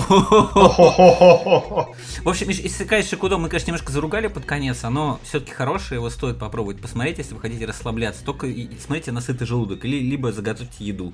общем, 2.26 2.52
Исекай 2.52 3.04
Шикудо 3.04 3.38
мы, 3.38 3.50
конечно, 3.50 3.72
немножко 3.72 3.92
заругали 3.92 4.28
под 4.28 4.46
конец, 4.46 4.84
оно 4.84 5.20
все-таки 5.24 5.52
хорошее, 5.52 5.98
его 5.98 6.10
стоит 6.10 6.40
попробовать 6.40 6.80
посмотреть, 6.80 7.18
если 7.18 7.34
вы 7.34 7.42
хотите 7.42 7.66
расслабляться. 7.66 8.24
Только 8.24 8.48
смотрите 8.80 9.12
на 9.12 9.20
сытый 9.20 9.48
желудок, 9.48 9.84
или 9.84 10.00
либо 10.00 10.32
заготовьте 10.32 10.86
еду. 10.86 11.14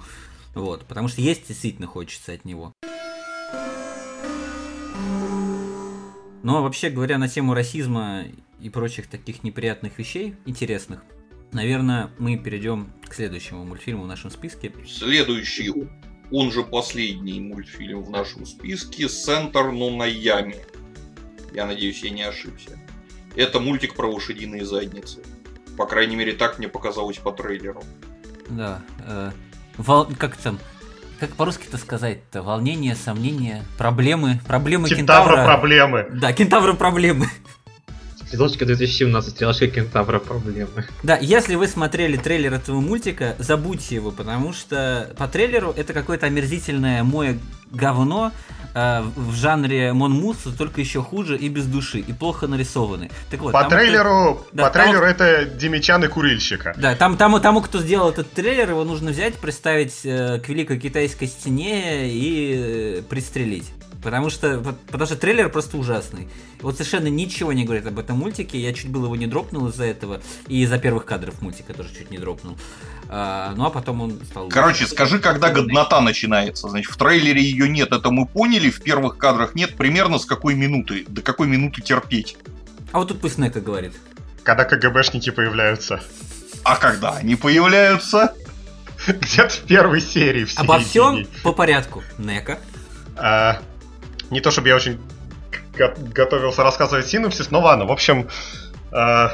Вот, 0.53 0.85
потому 0.85 1.07
что 1.07 1.21
есть 1.21 1.47
действительно 1.47 1.87
хочется 1.87 2.33
от 2.33 2.45
него. 2.45 2.73
Но 6.43 6.61
вообще 6.61 6.89
говоря 6.89 7.17
на 7.17 7.29
тему 7.29 7.53
расизма 7.55 8.25
и 8.59 8.69
прочих 8.69 9.07
таких 9.07 9.43
неприятных 9.43 9.97
вещей, 9.97 10.35
интересных, 10.45 11.01
наверное, 11.53 12.09
мы 12.19 12.37
перейдем 12.37 12.91
к 13.07 13.13
следующему 13.13 13.63
мультфильму 13.65 14.03
в 14.03 14.07
нашем 14.07 14.31
списке. 14.31 14.71
Следующий, 14.87 15.71
он 16.31 16.51
же 16.51 16.63
последний 16.63 17.39
мультфильм 17.39 18.03
в 18.03 18.09
нашем 18.09 18.45
списке, 18.45 19.07
«Центр 19.07 19.71
но 19.71 19.89
Наями». 19.89 20.55
Я 21.53 21.65
надеюсь, 21.65 22.03
я 22.03 22.09
не 22.09 22.23
ошибся. 22.23 22.79
Это 23.35 23.59
мультик 23.59 23.95
про 23.95 24.07
лошадиные 24.07 24.65
задницы. 24.65 25.21
По 25.77 25.85
крайней 25.85 26.15
мере, 26.15 26.33
так 26.33 26.59
мне 26.59 26.67
показалось 26.67 27.17
по 27.17 27.31
трейлеру. 27.31 27.83
Да. 28.49 28.81
Э, 29.05 29.31
вол... 29.77 30.07
Как 30.17 30.37
там? 30.37 30.59
Как 31.19 31.35
по-русски 31.35 31.67
это 31.67 31.77
сказать-то? 31.77 32.41
Волнение, 32.41 32.95
сомнения, 32.95 33.63
проблемы, 33.77 34.39
проблемы 34.47 34.89
кентавра. 34.89 35.35
Кентавра 35.35 35.45
проблемы. 35.45 36.07
Да, 36.11 36.33
кентавра 36.33 36.73
проблемы. 36.73 37.27
Стрелочка 38.33 38.65
2017, 38.65 39.29
стрелочка 39.29 39.67
кентавра 39.67 40.17
проблемы. 40.17 40.87
Да, 41.03 41.19
если 41.21 41.53
вы 41.53 41.67
смотрели 41.67 42.17
трейлер 42.17 42.55
этого 42.55 42.79
мультика, 42.79 43.35
забудьте 43.37 43.93
его, 43.93 44.09
потому 44.09 44.53
что 44.53 45.11
по 45.19 45.27
трейлеру 45.27 45.71
это 45.77 45.93
какое-то 45.93 46.25
омерзительное 46.25 47.03
мое 47.03 47.37
говно 47.69 48.31
э, 48.73 49.03
в 49.15 49.35
жанре 49.35 49.93
Монмус, 49.93 50.37
только 50.57 50.81
еще 50.81 51.03
хуже 51.03 51.37
и 51.37 51.47
без 51.47 51.65
души, 51.65 51.99
и 51.99 52.11
плохо 52.11 52.47
нарисованы. 52.47 53.11
Так 53.29 53.41
вот, 53.41 53.51
по 53.51 53.65
трейлеру, 53.65 54.41
кто... 54.47 54.47
да, 54.51 54.63
по 54.63 54.69
трейлеру 54.71 55.01
там... 55.01 55.09
это 55.09 55.45
Демичан 55.45 56.03
и 56.03 56.07
Курильщика. 56.07 56.73
Да, 56.75 56.95
там, 56.95 57.17
тому, 57.17 57.39
тому, 57.39 57.61
кто 57.61 57.79
сделал 57.81 58.09
этот 58.09 58.31
трейлер, 58.31 58.71
его 58.71 58.83
нужно 58.83 59.11
взять, 59.11 59.35
представить 59.35 60.01
э, 60.05 60.39
к 60.39 60.49
Великой 60.49 60.79
Китайской 60.79 61.27
стене 61.27 62.09
и 62.09 62.97
э, 62.97 63.01
пристрелить. 63.07 63.69
Потому 64.03 64.29
что, 64.29 64.75
потому 64.87 65.05
что 65.05 65.15
трейлер 65.15 65.49
просто 65.49 65.77
ужасный. 65.77 66.27
Вот 66.61 66.75
совершенно 66.75 67.07
ничего 67.07 67.53
не 67.53 67.63
говорит 67.63 67.87
об 67.87 67.97
этом 67.97 68.17
мультике. 68.17 68.59
Я 68.59 68.73
чуть 68.73 68.89
было 68.89 69.05
его 69.05 69.15
не 69.15 69.27
дропнул 69.27 69.67
из-за 69.69 69.85
этого. 69.85 70.21
И 70.47 70.61
из-за 70.61 70.77
первых 70.77 71.05
кадров 71.05 71.41
мультика 71.41 71.73
тоже 71.73 71.89
чуть 71.97 72.11
не 72.11 72.17
дропнул. 72.17 72.57
А, 73.07 73.53
ну 73.55 73.65
а 73.65 73.69
потом 73.69 74.01
он 74.01 74.19
стал... 74.25 74.49
Короче, 74.49 74.87
скажи, 74.87 75.19
когда 75.19 75.49
годнота 75.49 76.01
начинается. 76.01 76.67
Значит, 76.67 76.91
в 76.91 76.97
трейлере 76.97 77.41
ее 77.41 77.69
нет, 77.69 77.91
это 77.93 78.11
мы 78.11 78.25
поняли. 78.25 78.69
В 78.69 78.81
первых 78.81 79.17
кадрах 79.17 79.55
нет. 79.55 79.75
Примерно 79.77 80.19
с 80.19 80.25
какой 80.25 80.55
минуты? 80.55 81.05
До 81.07 81.21
какой 81.21 81.47
минуты 81.47 81.81
терпеть? 81.81 82.37
А 82.91 82.99
вот 82.99 83.07
тут 83.07 83.21
пусть 83.21 83.37
Нека 83.37 83.61
говорит. 83.61 83.93
Когда 84.43 84.65
КГБшники 84.65 85.29
появляются. 85.29 86.01
А 86.63 86.75
когда 86.75 87.13
они 87.13 87.35
появляются? 87.35 88.35
Где-то 89.07 89.49
в 89.49 89.59
первой 89.61 90.01
серии. 90.01 90.45
В 90.45 90.59
Обо 90.59 90.79
всем 90.79 91.25
по 91.41 91.53
порядку. 91.53 92.03
Нека. 92.17 92.59
А, 93.15 93.61
не 94.33 94.41
то 94.41 94.51
чтобы 94.51 94.67
я 94.67 94.75
очень 94.75 94.99
готовился 95.77 96.63
рассказывать 96.63 97.07
синопсис, 97.07 97.49
но 97.51 97.61
ладно. 97.61 97.85
В 97.85 97.91
общем, 97.91 98.27
э, 98.91 99.27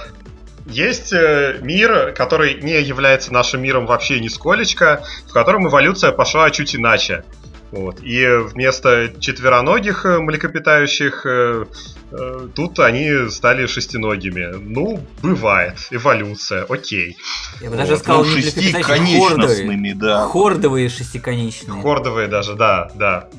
есть 0.68 1.12
э, 1.12 1.58
мир, 1.62 2.14
который 2.14 2.62
не 2.62 2.82
является 2.82 3.34
нашим 3.34 3.62
миром 3.62 3.86
вообще 3.86 4.20
нисколечко, 4.20 5.04
в 5.28 5.34
котором 5.34 5.68
эволюция 5.68 6.12
пошла 6.12 6.50
чуть 6.52 6.76
иначе. 6.76 7.24
Вот. 7.72 8.02
И 8.02 8.26
вместо 8.26 9.14
четвероногих 9.20 10.06
э, 10.06 10.20
млекопитающих 10.20 11.26
э, 11.26 11.66
э, 12.12 12.48
тут 12.56 12.80
они 12.80 13.30
стали 13.30 13.68
шестиногими. 13.68 14.56
Ну, 14.60 15.04
бывает. 15.22 15.76
Эволюция, 15.92 16.66
окей. 16.68 17.18
Я 17.62 17.70
бы 17.70 17.78
даже 17.78 17.92
вот. 17.92 18.00
сказал, 18.00 18.24
ну, 18.24 18.32
шестиконечностными, 18.32 19.94
да. 19.94 20.26
Хордовые 20.26 20.90
шестиконечные. 20.90 21.82
Хордовые 21.82 22.28
даже, 22.28 22.56
да, 22.56 22.90
да. 22.96 23.30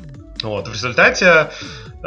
Вот. 0.43 0.68
В 0.68 0.72
результате 0.72 1.51
э, 2.03 2.07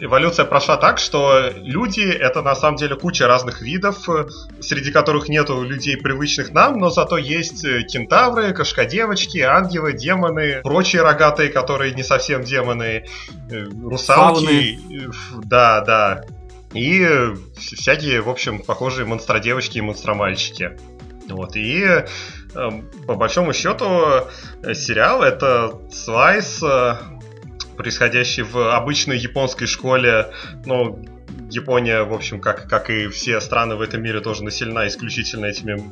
эволюция 0.00 0.44
прошла 0.44 0.76
так, 0.76 0.98
что 0.98 1.50
люди 1.56 2.00
это 2.00 2.42
на 2.42 2.54
самом 2.54 2.76
деле 2.76 2.96
куча 2.96 3.26
разных 3.26 3.60
видов, 3.60 4.08
э, 4.08 4.26
среди 4.60 4.90
которых 4.90 5.28
нету 5.28 5.62
людей 5.62 5.96
привычных 5.96 6.50
нам, 6.52 6.78
но 6.78 6.90
зато 6.90 7.18
есть 7.18 7.64
э, 7.64 7.82
кентавры, 7.82 8.52
кошкодевочки, 8.54 9.38
ангелы, 9.38 9.92
демоны, 9.92 10.60
прочие 10.62 11.02
рогатые, 11.02 11.50
которые 11.50 11.92
не 11.92 12.02
совсем 12.02 12.42
демоны, 12.42 13.06
русалки, 13.50 14.78
Фауны. 14.78 15.12
да, 15.44 15.80
да, 15.82 16.24
и 16.72 17.06
всякие, 17.58 18.20
в 18.20 18.28
общем, 18.28 18.60
похожие 18.60 19.06
монстродевочки 19.06 19.78
и 19.78 19.82
монстромальчики. 19.82 20.78
Вот, 21.28 21.56
и 21.56 21.82
э, 21.84 22.04
по 23.06 23.14
большому 23.14 23.52
счету 23.52 24.26
сериал 24.72 25.22
это 25.22 25.78
слайс 25.92 26.62
происходящий 27.78 28.42
в 28.42 28.74
обычной 28.74 29.16
японской 29.16 29.66
школе, 29.66 30.32
ну, 30.66 31.02
Япония, 31.50 32.02
в 32.02 32.12
общем, 32.12 32.40
как, 32.40 32.68
как 32.68 32.90
и 32.90 33.08
все 33.08 33.40
страны 33.40 33.76
в 33.76 33.80
этом 33.80 34.02
мире, 34.02 34.20
тоже 34.20 34.44
населена 34.44 34.86
исключительно 34.86 35.46
этими 35.46 35.82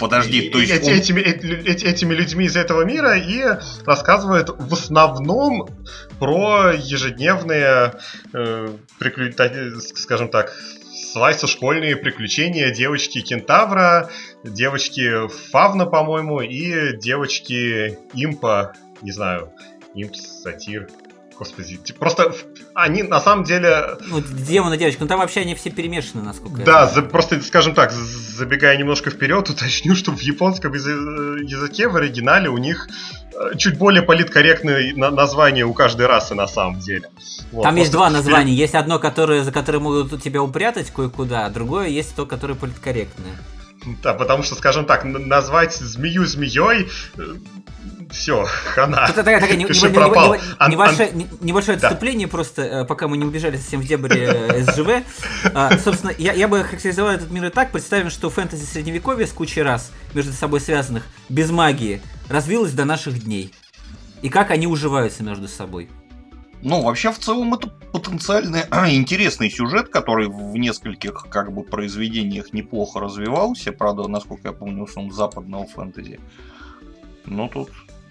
Подожди, 0.00 0.48
то 0.48 0.58
есть... 0.58 0.72
Эти, 0.72 0.90
он... 0.90 0.96
этими, 0.96 1.20
эти, 1.20 1.84
этими 1.84 2.14
людьми 2.14 2.46
из 2.46 2.56
этого 2.56 2.82
мира 2.84 3.18
и 3.18 3.44
рассказывает 3.84 4.48
в 4.48 4.72
основном 4.72 5.68
про 6.18 6.72
ежедневные, 6.72 7.94
э, 8.32 8.68
приклю... 8.98 9.30
скажем 9.80 10.30
так, 10.30 10.54
слайсы 11.12 11.46
школьные 11.46 11.96
приключения 11.96 12.70
девочки 12.70 13.20
Кентавра, 13.20 14.08
девочки 14.42 15.28
Фавна, 15.50 15.84
по-моему, 15.84 16.40
и 16.40 16.96
девочки 16.96 17.98
Импа, 18.14 18.72
не 19.02 19.12
знаю, 19.12 19.52
импс, 19.94 20.42
сатир. 20.42 20.88
Господи, 21.40 21.80
просто 21.98 22.34
они 22.74 23.02
на 23.02 23.18
самом 23.18 23.44
деле... 23.44 23.96
Ну, 24.08 24.20
демоны, 24.20 24.76
девочка, 24.76 25.04
ну 25.04 25.08
там 25.08 25.20
вообще 25.20 25.40
они 25.40 25.54
все 25.54 25.70
перемешаны, 25.70 26.22
насколько 26.22 26.62
Да, 26.64 26.86
за, 26.86 27.00
просто, 27.00 27.40
скажем 27.40 27.74
так, 27.74 27.92
забегая 27.92 28.76
немножко 28.76 29.08
вперед, 29.08 29.48
уточню, 29.48 29.94
что 29.94 30.12
в 30.12 30.20
японском 30.20 30.74
языке 30.74 31.88
в 31.88 31.96
оригинале 31.96 32.50
у 32.50 32.58
них 32.58 32.90
э, 33.32 33.56
чуть 33.56 33.78
более 33.78 34.02
политкорректное 34.02 34.92
название 34.94 35.64
у 35.64 35.72
каждой 35.72 36.08
расы 36.08 36.34
на 36.34 36.46
самом 36.46 36.78
деле. 36.80 37.08
Вот, 37.52 37.62
там 37.62 37.74
есть 37.76 37.90
два 37.90 38.10
названия. 38.10 38.52
Есть 38.52 38.74
одно, 38.74 38.98
которое, 38.98 39.42
за 39.42 39.50
которое 39.50 39.78
могут 39.78 40.22
тебя 40.22 40.42
упрятать 40.42 40.90
кое-куда, 40.90 41.46
а 41.46 41.50
другое 41.50 41.88
есть 41.88 42.14
то, 42.14 42.26
которое 42.26 42.54
политкорректное. 42.54 43.38
Да, 44.02 44.12
потому 44.12 44.42
что, 44.42 44.56
скажем 44.56 44.84
так, 44.84 45.04
назвать 45.04 45.74
змею 45.74 46.26
змеей 46.26 46.90
э, 47.16 47.22
все, 48.10 48.44
хана. 48.74 49.04
Это 49.04 49.14
такая, 49.14 49.40
такая, 49.40 49.56
не, 49.56 49.64
не, 49.64 49.88
пропал. 49.94 50.34
Не, 50.34 50.40
не, 50.40 50.72
небольшое, 50.72 51.10
не, 51.12 51.28
небольшое 51.40 51.76
отступление 51.76 52.26
да. 52.26 52.30
просто, 52.30 52.62
э, 52.62 52.84
пока 52.84 53.08
мы 53.08 53.16
не 53.16 53.24
убежали 53.24 53.56
совсем 53.56 53.80
в 53.80 53.86
дебри 53.86 54.20
э, 54.20 54.62
СЖВ. 54.64 55.04
А, 55.54 55.78
собственно, 55.78 56.12
я, 56.18 56.32
я 56.32 56.48
бы 56.48 56.62
характеризовал 56.64 57.12
этот 57.12 57.30
мир 57.30 57.46
и 57.46 57.50
так. 57.50 57.70
Представим, 57.72 58.10
что 58.10 58.28
фэнтези 58.30 58.64
средневековья 58.64 59.26
с 59.26 59.32
кучей 59.32 59.62
раз 59.62 59.92
между 60.14 60.32
собой 60.32 60.60
связанных, 60.60 61.04
без 61.28 61.50
магии, 61.50 62.02
развилось 62.28 62.72
до 62.72 62.84
наших 62.84 63.22
дней. 63.22 63.52
И 64.22 64.28
как 64.28 64.50
они 64.50 64.66
уживаются 64.66 65.22
между 65.22 65.48
собой. 65.48 65.88
Ну, 66.62 66.82
вообще, 66.82 67.10
в 67.10 67.18
целом, 67.18 67.54
это 67.54 67.68
потенциально 67.92 68.66
интересный 68.90 69.50
сюжет, 69.50 69.88
который 69.88 70.28
в 70.28 70.56
нескольких, 70.56 71.26
как 71.30 71.52
бы, 71.52 71.62
произведениях 71.62 72.52
неплохо 72.52 73.00
развивался. 73.00 73.72
Правда, 73.72 74.08
насколько 74.08 74.48
я 74.48 74.52
помню, 74.52 74.86
он 74.94 75.10
западного 75.10 75.66
фэнтези. 75.66 76.20
Ну, 77.26 77.48
тут 77.48 77.70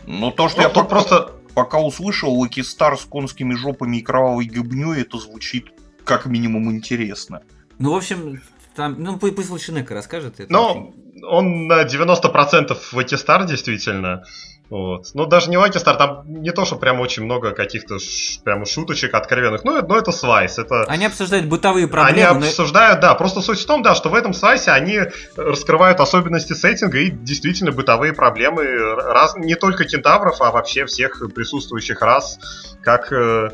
но 0.10 0.32
то, 0.32 0.49
что 0.49 0.62
ну, 0.62 0.64
я 0.64 0.70
пока, 0.70 0.88
просто... 0.88 1.32
пока 1.53 1.80
услышал 1.80 2.34
Лаки 2.34 2.64
Стар 2.64 2.97
с 2.97 3.05
конскими 3.05 3.53
жопами 3.53 3.97
и 3.97 4.01
кровавой 4.01 4.45
гибней, 4.45 5.01
это 5.01 5.20
звучит 5.20 5.72
как 6.03 6.26
минимум 6.26 6.72
интересно. 6.72 7.43
Ну, 7.78 7.93
в 7.93 7.97
общем, 7.97 8.41
там, 8.76 8.95
ну, 8.97 9.18
пусть 9.18 9.51
лучше 9.51 9.72
Нека 9.72 9.93
расскажет. 9.93 10.39
Это 10.39 10.51
ну, 10.51 10.72
очень... 10.72 11.24
он 11.26 11.68
на 11.68 11.86
90% 11.86 12.76
Лаки 12.93 13.16
Стар 13.16 13.45
действительно. 13.45 14.24
Вот. 14.70 15.07
Ну, 15.15 15.26
даже 15.26 15.49
не 15.49 15.57
Star, 15.57 15.97
там 15.97 16.24
не 16.28 16.51
то, 16.51 16.63
что 16.63 16.76
прям 16.76 16.99
очень 16.99 17.24
много 17.24 17.51
каких-то 17.51 17.97
ш, 17.97 18.39
прям 18.43 18.65
шуточек 18.65 19.13
откровенных, 19.15 19.63
но, 19.63 19.82
но 19.82 19.97
это 19.97 20.11
свайс. 20.11 20.59
Это... 20.59 20.84
Они 20.84 21.05
обсуждают 21.05 21.47
бытовые 21.47 21.88
проблемы. 21.88 22.30
Они 22.30 22.47
обсуждают, 22.47 22.99
да, 22.99 23.15
просто 23.15 23.41
суть 23.41 23.59
в 23.59 23.65
том, 23.65 23.82
да, 23.82 23.95
что 23.95 24.09
в 24.09 24.15
этом 24.15 24.34
свайсе 24.34 24.72
они 24.72 24.99
раскрывают 25.36 25.99
особенности 25.99 26.53
сеттинга 26.53 26.99
и 26.99 27.09
действительно 27.09 27.72
бытовые 27.72 28.13
проблемы 28.13 28.63
раз, 28.95 29.36
не 29.36 29.55
только 29.55 29.86
кентавров, 29.86 30.39
а 30.41 30.51
вообще 30.51 30.86
всех 30.86 31.20
присутствующих 31.34 32.01
рас, 32.01 32.38
как 32.84 33.11
э, 33.11 33.49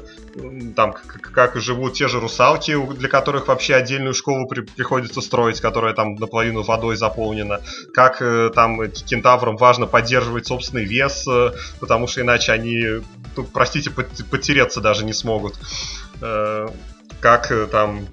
там, 0.75 0.93
как 1.33 1.55
живут 1.55 1.93
те 1.93 2.07
же 2.07 2.19
русалки, 2.19 2.77
для 2.93 3.09
которых 3.09 3.47
вообще 3.47 3.75
отдельную 3.75 4.13
школу 4.13 4.47
при, 4.47 4.61
приходится 4.61 5.21
строить, 5.21 5.61
которая 5.61 5.93
там 5.93 6.15
наполовину 6.15 6.63
водой 6.63 6.95
заполнена, 6.95 7.61
как 7.93 8.21
э, 8.21 8.51
там 8.53 8.91
кентаврам 8.91 9.57
важно 9.57 9.87
поддерживать 9.87 10.47
собственный 10.47 10.85
вес, 10.85 11.25
э, 11.27 11.51
потому 11.79 12.07
что 12.07 12.21
иначе 12.21 12.51
они, 12.51 13.01
ну, 13.35 13.43
простите, 13.43 13.91
потереться 13.91 14.81
даже 14.81 15.05
не 15.05 15.13
смогут. 15.13 15.55
Э, 16.21 16.67
как 17.21 17.51
там 17.71 18.07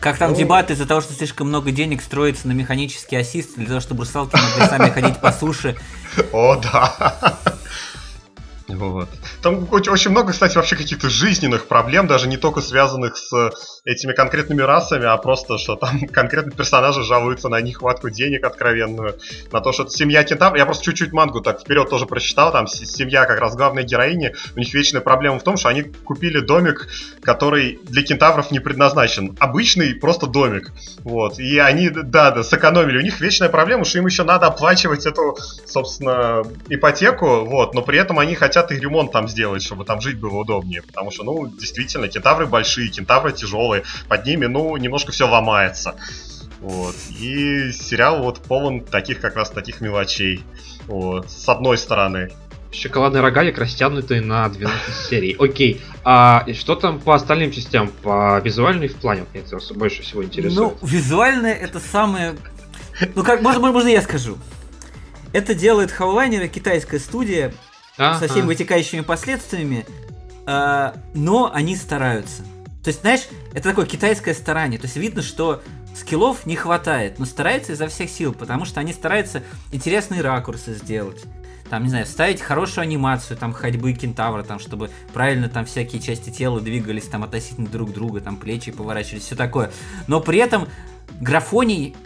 как 0.00 0.18
там 0.18 0.32
ну... 0.32 0.36
дебаты 0.36 0.74
из-за 0.74 0.86
того, 0.86 1.00
что 1.00 1.14
слишком 1.14 1.48
много 1.48 1.72
денег 1.72 2.02
строится 2.02 2.48
на 2.48 2.52
механический 2.52 3.16
ассист, 3.16 3.56
для 3.56 3.66
того, 3.66 3.80
чтобы 3.80 4.04
русалки 4.04 4.36
могли 4.36 4.66
сами 4.66 4.90
ходить 4.90 5.20
по 5.20 5.32
суше. 5.32 5.76
О, 6.32 6.56
да. 6.56 7.38
Вот. 8.68 9.08
Там 9.42 9.68
очень 9.70 10.10
много, 10.10 10.32
кстати, 10.32 10.56
вообще 10.56 10.76
каких-то 10.76 11.08
жизненных 11.08 11.66
проблем, 11.66 12.06
даже 12.06 12.28
не 12.28 12.36
только 12.36 12.60
связанных 12.60 13.16
с 13.16 13.75
этими 13.86 14.12
конкретными 14.12 14.62
расами, 14.62 15.06
а 15.06 15.16
просто, 15.16 15.58
что 15.58 15.76
там 15.76 16.00
конкретно 16.12 16.50
персонажи 16.50 17.02
жалуются 17.04 17.48
на 17.48 17.60
нехватку 17.60 18.10
денег 18.10 18.44
откровенную, 18.44 19.18
на 19.52 19.60
то, 19.60 19.72
что 19.72 19.88
семья 19.88 20.24
кентавр... 20.24 20.56
Я 20.56 20.66
просто 20.66 20.84
чуть-чуть 20.84 21.12
мангу 21.12 21.40
так 21.40 21.60
вперед 21.60 21.88
тоже 21.88 22.04
прочитал, 22.06 22.52
там 22.52 22.66
семья 22.66 23.24
как 23.24 23.38
раз 23.38 23.54
главной 23.54 23.84
героини, 23.84 24.34
у 24.56 24.58
них 24.58 24.74
вечная 24.74 25.00
проблема 25.00 25.38
в 25.38 25.44
том, 25.44 25.56
что 25.56 25.68
они 25.68 25.82
купили 25.82 26.40
домик, 26.40 26.88
который 27.22 27.78
для 27.84 28.02
кентавров 28.02 28.50
не 28.50 28.58
предназначен. 28.58 29.36
Обычный 29.38 29.94
просто 29.94 30.26
домик. 30.26 30.72
Вот. 31.04 31.38
И 31.38 31.58
они, 31.58 31.88
да, 31.90 32.32
да, 32.32 32.42
сэкономили. 32.42 32.98
У 32.98 33.02
них 33.02 33.20
вечная 33.20 33.48
проблема, 33.48 33.84
что 33.84 33.98
им 33.98 34.06
еще 34.06 34.24
надо 34.24 34.46
оплачивать 34.46 35.06
эту, 35.06 35.38
собственно, 35.64 36.42
ипотеку, 36.68 37.44
вот, 37.44 37.74
но 37.74 37.82
при 37.82 37.98
этом 37.98 38.18
они 38.18 38.34
хотят 38.34 38.72
и 38.72 38.80
ремонт 38.80 39.12
там 39.12 39.28
сделать, 39.28 39.62
чтобы 39.62 39.84
там 39.84 40.00
жить 40.00 40.18
было 40.18 40.38
удобнее. 40.38 40.82
Потому 40.82 41.12
что, 41.12 41.22
ну, 41.22 41.46
действительно, 41.46 42.08
кентавры 42.08 42.46
большие, 42.46 42.88
кентавры 42.88 43.32
тяжелые, 43.32 43.75
под 44.08 44.26
ними, 44.26 44.46
ну, 44.46 44.76
немножко 44.76 45.12
все 45.12 45.28
ломается. 45.28 45.96
Вот. 46.60 46.94
И 47.18 47.72
сериал 47.72 48.22
вот 48.22 48.40
полон 48.40 48.80
таких 48.80 49.20
как 49.20 49.36
раз 49.36 49.50
таких 49.50 49.80
мелочей. 49.80 50.44
Вот. 50.86 51.30
С 51.30 51.48
одной 51.48 51.78
стороны. 51.78 52.32
Шоколадный 52.72 53.20
рогалик, 53.20 53.58
растянутый 53.58 54.20
на 54.20 54.48
12 54.48 54.94
серий. 55.08 55.36
Окей. 55.38 55.80
А 56.04 56.44
что 56.54 56.74
там 56.74 56.98
по 57.00 57.14
остальным 57.14 57.52
частям? 57.52 57.88
По 58.02 58.40
визуальной 58.42 58.88
в 58.88 58.96
плане? 58.96 59.24
Мне 59.32 59.42
это 59.42 59.58
больше 59.74 60.02
всего 60.02 60.24
интересует. 60.24 60.76
Ну, 60.80 60.86
визуальное 60.86 61.54
это 61.54 61.80
самое... 61.80 62.34
Ну, 63.14 63.22
как, 63.22 63.42
можно, 63.42 63.60
можно 63.60 63.88
я 63.88 64.02
скажу. 64.02 64.38
Это 65.32 65.54
делает 65.54 65.90
Хавлайнер, 65.90 66.48
китайская 66.48 66.98
студия, 66.98 67.52
а 67.98 68.18
со 68.18 68.28
всеми 68.28 68.46
вытекающими 68.46 69.02
последствиями, 69.02 69.86
э, 70.46 70.92
но 71.14 71.50
они 71.52 71.76
стараются. 71.76 72.42
То 72.86 72.90
есть, 72.90 73.00
знаешь, 73.00 73.22
это 73.52 73.70
такое 73.70 73.84
китайское 73.84 74.32
старание. 74.32 74.78
То 74.78 74.84
есть 74.84 74.96
видно, 74.96 75.20
что 75.20 75.60
скиллов 75.96 76.46
не 76.46 76.54
хватает, 76.54 77.18
но 77.18 77.24
стараются 77.24 77.72
изо 77.72 77.88
всех 77.88 78.08
сил, 78.08 78.32
потому 78.32 78.64
что 78.64 78.78
они 78.78 78.92
стараются 78.92 79.42
интересные 79.72 80.20
ракурсы 80.20 80.72
сделать. 80.72 81.24
Там, 81.68 81.82
не 81.82 81.88
знаю, 81.88 82.06
вставить 82.06 82.40
хорошую 82.40 82.82
анимацию, 82.82 83.36
там, 83.36 83.52
ходьбы 83.52 83.92
кентавра, 83.92 84.44
там, 84.44 84.60
чтобы 84.60 84.90
правильно 85.12 85.48
там 85.48 85.64
всякие 85.64 86.00
части 86.00 86.30
тела 86.30 86.60
двигались 86.60 87.06
там 87.06 87.24
относительно 87.24 87.66
друг 87.66 87.92
друга, 87.92 88.20
там, 88.20 88.36
плечи 88.36 88.70
поворачивались, 88.70 89.24
все 89.24 89.34
такое. 89.34 89.72
Но 90.06 90.20
при 90.20 90.38
этом 90.38 90.68
графоний 91.20 91.96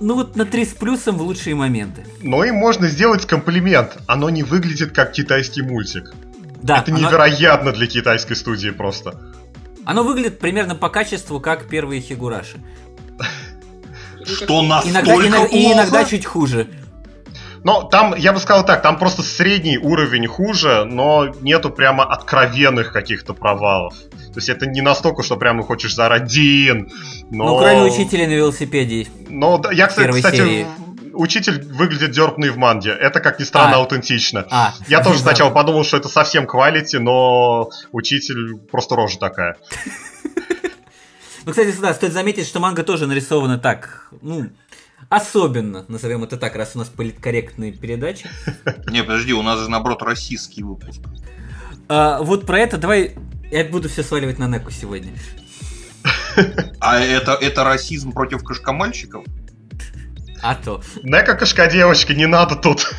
ну 0.00 0.16
вот 0.16 0.34
на 0.34 0.46
3 0.46 0.64
с 0.64 0.74
плюсом 0.74 1.16
в 1.16 1.22
лучшие 1.22 1.54
моменты. 1.54 2.04
Но 2.22 2.42
им 2.42 2.56
можно 2.56 2.88
сделать 2.88 3.24
комплимент. 3.24 3.98
Оно 4.08 4.30
не 4.30 4.42
выглядит 4.42 4.90
как 4.90 5.12
китайский 5.12 5.62
мультик. 5.62 6.12
Да. 6.60 6.78
Это 6.78 6.92
оно... 6.92 7.06
невероятно 7.06 7.70
для 7.70 7.86
китайской 7.86 8.34
студии 8.34 8.70
просто. 8.70 9.27
Оно 9.88 10.02
выглядит 10.02 10.38
примерно 10.38 10.74
по 10.74 10.90
качеству, 10.90 11.40
как 11.40 11.66
первые 11.66 12.02
Хигураши. 12.02 12.60
Что 14.22 14.60
настолько 14.60 14.90
иногда, 14.90 15.14
иногда, 15.14 15.46
И 15.46 15.72
иногда 15.72 16.04
чуть 16.04 16.26
хуже. 16.26 16.68
Но 17.64 17.84
там, 17.84 18.14
я 18.14 18.34
бы 18.34 18.38
сказал 18.38 18.66
так, 18.66 18.82
там 18.82 18.98
просто 18.98 19.22
средний 19.22 19.78
уровень 19.78 20.26
хуже, 20.26 20.84
но 20.84 21.28
нету 21.40 21.70
прямо 21.70 22.04
откровенных 22.04 22.92
каких-то 22.92 23.32
провалов. 23.32 23.94
То 23.94 24.36
есть 24.36 24.50
это 24.50 24.66
не 24.66 24.82
настолько, 24.82 25.22
что 25.22 25.38
прямо 25.38 25.62
хочешь 25.62 25.94
заорать 25.94 26.26
Дин, 26.26 26.90
но... 27.30 27.46
Ну, 27.46 27.58
кроме 27.58 27.84
учителя 27.84 28.26
на 28.26 28.32
велосипеде. 28.32 29.06
Но 29.30 29.58
я, 29.72 29.86
кстати, 29.86 30.10
кстати 30.10 30.66
учитель 31.18 31.60
выглядит 31.62 32.12
дерпный 32.12 32.50
в 32.50 32.56
манге. 32.56 32.90
Это, 32.90 33.20
как 33.20 33.38
ни 33.38 33.44
странно, 33.44 33.76
а. 33.76 33.78
аутентично. 33.80 34.46
А. 34.50 34.74
Я 34.86 35.02
тоже 35.02 35.18
сначала 35.20 35.50
подумал, 35.50 35.84
что 35.84 35.96
это 35.96 36.08
совсем 36.08 36.46
квалити, 36.46 36.96
но 36.96 37.70
учитель 37.92 38.56
просто 38.70 38.96
рожа 38.96 39.18
такая. 39.18 39.56
Ну, 41.44 41.52
кстати, 41.52 41.74
да, 41.80 41.94
стоит 41.94 42.12
заметить, 42.12 42.46
что 42.46 42.60
манга 42.60 42.82
тоже 42.82 43.06
нарисована 43.06 43.56
так, 43.56 44.10
ну, 44.20 44.50
Особенно, 45.08 45.86
назовем 45.88 46.22
это 46.24 46.36
так, 46.36 46.54
раз 46.56 46.72
у 46.74 46.78
нас 46.78 46.88
политкорректные 46.88 47.72
передачи. 47.72 48.28
Не, 48.86 49.02
подожди, 49.02 49.32
у 49.32 49.40
нас 49.40 49.58
же 49.60 49.70
наоборот 49.70 50.02
российский 50.02 50.62
выпуск. 50.62 51.00
А, 51.88 52.20
вот 52.20 52.44
про 52.44 52.58
это 52.58 52.76
давай 52.76 53.16
я 53.50 53.64
буду 53.64 53.88
все 53.88 54.02
сваливать 54.02 54.38
на 54.38 54.46
Неку 54.46 54.70
сегодня. 54.70 55.12
А 56.80 57.00
это, 57.00 57.32
это 57.32 57.64
расизм 57.64 58.12
против 58.12 58.44
кошкомальчиков? 58.44 59.24
А 60.42 60.54
то. 60.54 60.82
Нека 61.02 61.34
кошка-девочка, 61.34 62.14
не 62.14 62.26
надо 62.26 62.56
тут. 62.56 62.92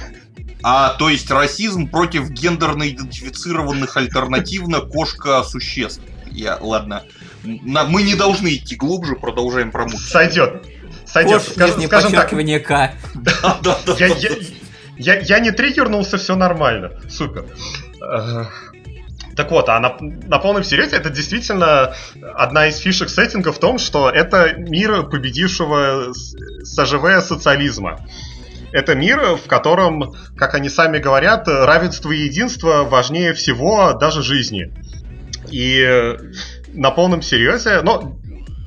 А, 0.61 0.89
то 0.95 1.09
есть 1.09 1.31
расизм 1.31 1.87
против 1.87 2.29
гендерно 2.29 2.89
идентифицированных 2.89 3.95
альтернативно 3.95 4.81
кошка-существ. 4.81 6.01
Я, 6.31 6.57
ладно. 6.59 7.03
На, 7.43 7.85
мы 7.85 8.03
не 8.03 8.15
должны 8.15 8.55
идти 8.55 8.75
глубже, 8.75 9.15
продолжаем 9.15 9.71
промучить. 9.71 10.09
Сойдет. 10.09 10.65
Сойдет. 11.05 11.43
Кош, 11.43 11.53
Скажем, 11.53 11.81
скажем 11.83 12.11
так. 12.11 12.29
К. 12.29 12.93
Да, 13.15 13.59
да, 13.63 13.79
да. 13.85 13.95
Я, 13.97 14.07
я, 14.07 14.29
я, 14.97 15.19
я 15.19 15.39
не 15.39 15.51
триггернулся, 15.51 16.17
все 16.17 16.35
нормально. 16.35 16.91
Супер. 17.09 17.45
Так 19.39 19.51
вот, 19.51 19.69
а 19.69 19.79
на, 19.79 19.95
на 20.01 20.37
полном 20.37 20.65
серьезе 20.65 20.97
это 20.97 21.09
действительно 21.09 21.93
одна 22.35 22.67
из 22.67 22.77
фишек 22.77 23.09
сеттинга 23.09 23.53
в 23.53 23.57
том, 23.57 23.77
что 23.77 24.09
это 24.09 24.53
мир 24.57 25.03
победившего 25.03 26.11
СЖВ 26.11 27.25
социализма. 27.25 28.05
Это 28.73 28.95
мир, 28.95 29.37
в 29.37 29.47
котором, 29.47 30.13
как 30.35 30.55
они 30.55 30.67
сами 30.67 30.97
говорят, 30.97 31.47
равенство 31.47 32.11
и 32.11 32.23
единство 32.23 32.83
важнее 32.83 33.33
всего 33.33 33.93
даже 33.93 34.23
жизни. 34.23 34.73
И 35.49 36.17
на 36.73 36.91
полном 36.91 37.21
серьезе, 37.21 37.79
но 37.81 38.19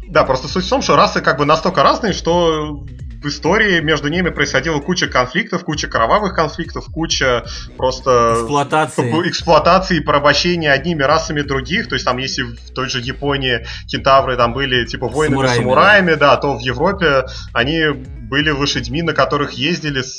да, 0.08 0.24
просто 0.24 0.48
суть 0.48 0.64
в 0.64 0.70
том, 0.70 0.80
что 0.80 0.96
расы 0.96 1.20
как 1.20 1.36
бы 1.36 1.44
настолько 1.44 1.82
разные, 1.82 2.14
что 2.14 2.82
в 3.22 3.26
истории 3.26 3.80
между 3.80 4.08
ними 4.08 4.30
происходила 4.30 4.80
куча 4.80 5.06
конфликтов, 5.06 5.64
куча 5.64 5.88
кровавых 5.88 6.34
конфликтов, 6.34 6.86
куча 6.92 7.44
просто... 7.76 8.34
Эксплуатации. 8.34 9.28
Эксплуатации 9.28 9.96
и 9.98 10.00
порабощения 10.00 10.72
одними 10.72 11.02
расами 11.02 11.42
других. 11.42 11.88
То 11.88 11.94
есть 11.94 12.04
там, 12.04 12.18
если 12.18 12.42
в 12.42 12.72
той 12.74 12.88
же 12.88 13.00
Японии 13.00 13.66
кентавры 13.86 14.36
там 14.36 14.52
были 14.52 14.84
типа 14.86 15.08
воинами-самураями, 15.08 16.14
да. 16.14 16.32
да, 16.32 16.36
то 16.36 16.56
в 16.56 16.60
Европе 16.60 17.24
они 17.52 17.82
были 18.32 18.50
лошадьми, 18.50 19.02
на 19.02 19.12
которых 19.12 19.52
ездили 19.52 20.00
с 20.00 20.18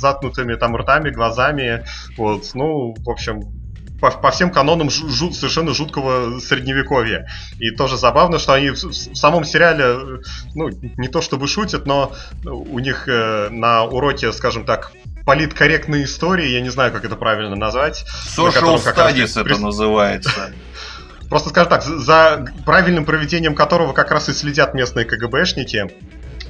заткнутыми 0.00 0.54
там 0.54 0.76
ртами, 0.76 1.10
глазами. 1.10 1.84
Вот, 2.16 2.50
ну, 2.54 2.94
в 2.98 3.08
общем, 3.08 3.59
по, 4.00 4.10
по 4.10 4.30
всем 4.30 4.50
канонам 4.50 4.90
жу, 4.90 5.32
совершенно 5.32 5.74
жуткого 5.74 6.40
средневековья. 6.40 7.28
И 7.58 7.70
тоже 7.70 7.96
забавно, 7.96 8.38
что 8.38 8.54
они 8.54 8.70
в, 8.70 8.82
в 8.82 9.16
самом 9.16 9.44
сериале, 9.44 10.20
ну, 10.54 10.70
не 10.96 11.08
то 11.08 11.20
чтобы 11.20 11.46
шутят, 11.46 11.86
но 11.86 12.12
у 12.44 12.78
них 12.78 13.08
э, 13.08 13.48
на 13.50 13.84
уроке, 13.84 14.32
скажем 14.32 14.64
так, 14.64 14.92
политкорректной 15.24 16.04
истории, 16.04 16.48
я 16.48 16.60
не 16.60 16.70
знаю, 16.70 16.92
как 16.92 17.04
это 17.04 17.16
правильно 17.16 17.56
назвать. 17.56 18.04
Social 18.36 18.76
Studies 18.76 19.32
это 19.32 19.44
прис... 19.44 19.58
называется. 19.58 20.52
Просто 21.28 21.50
скажем 21.50 21.70
так, 21.70 21.82
за 21.84 22.44
правильным 22.66 23.04
проведением 23.04 23.54
которого 23.54 23.92
как 23.92 24.10
раз 24.10 24.28
и 24.28 24.32
следят 24.32 24.74
местные 24.74 25.04
КГБшники 25.04 25.92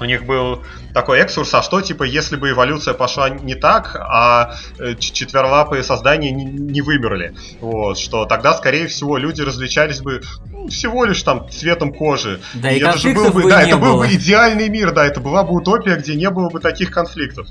у 0.01 0.05
них 0.05 0.25
был 0.25 0.63
такой 0.95 1.21
экскурс, 1.21 1.53
а 1.55 1.63
что, 1.63 1.81
типа, 1.81 2.05
если 2.05 2.37
бы 2.37 2.51
эволюция 2.51 2.95
пошла 2.95 3.29
не 3.31 3.55
так, 3.55 3.97
а 3.97 4.57
э, 4.79 4.95
четверолапые 4.97 5.83
создания 5.83 6.31
не, 6.33 6.45
не 6.45 6.81
вымерли, 6.81 7.35
вот, 7.61 7.99
что 7.99 8.25
тогда, 8.25 8.55
скорее 8.55 8.87
всего, 8.87 9.19
люди 9.19 9.43
различались 9.43 10.01
бы 10.01 10.23
ну, 10.51 10.69
всего 10.69 11.05
лишь 11.05 11.23
там 11.23 11.49
цветом 11.51 11.93
кожи. 11.93 12.41
Да, 12.55 12.71
и, 12.71 12.79
и 12.79 12.83
это 12.83 12.99
же 12.99 13.13
был 13.13 13.31
бы, 13.31 13.49
да, 13.49 13.63
это 13.63 13.77
было. 13.77 13.93
был 13.93 13.99
бы 13.99 14.09
идеальный 14.09 14.69
мир, 14.69 14.93
да, 14.93 15.07
это 15.07 15.21
была 15.21 15.45
бы 15.45 15.55
утопия, 15.55 15.97
где 15.97 16.17
не 16.17 16.31
было 16.31 16.49
бы 16.49 16.61
таких 16.61 16.91
конфликтов. 16.91 17.47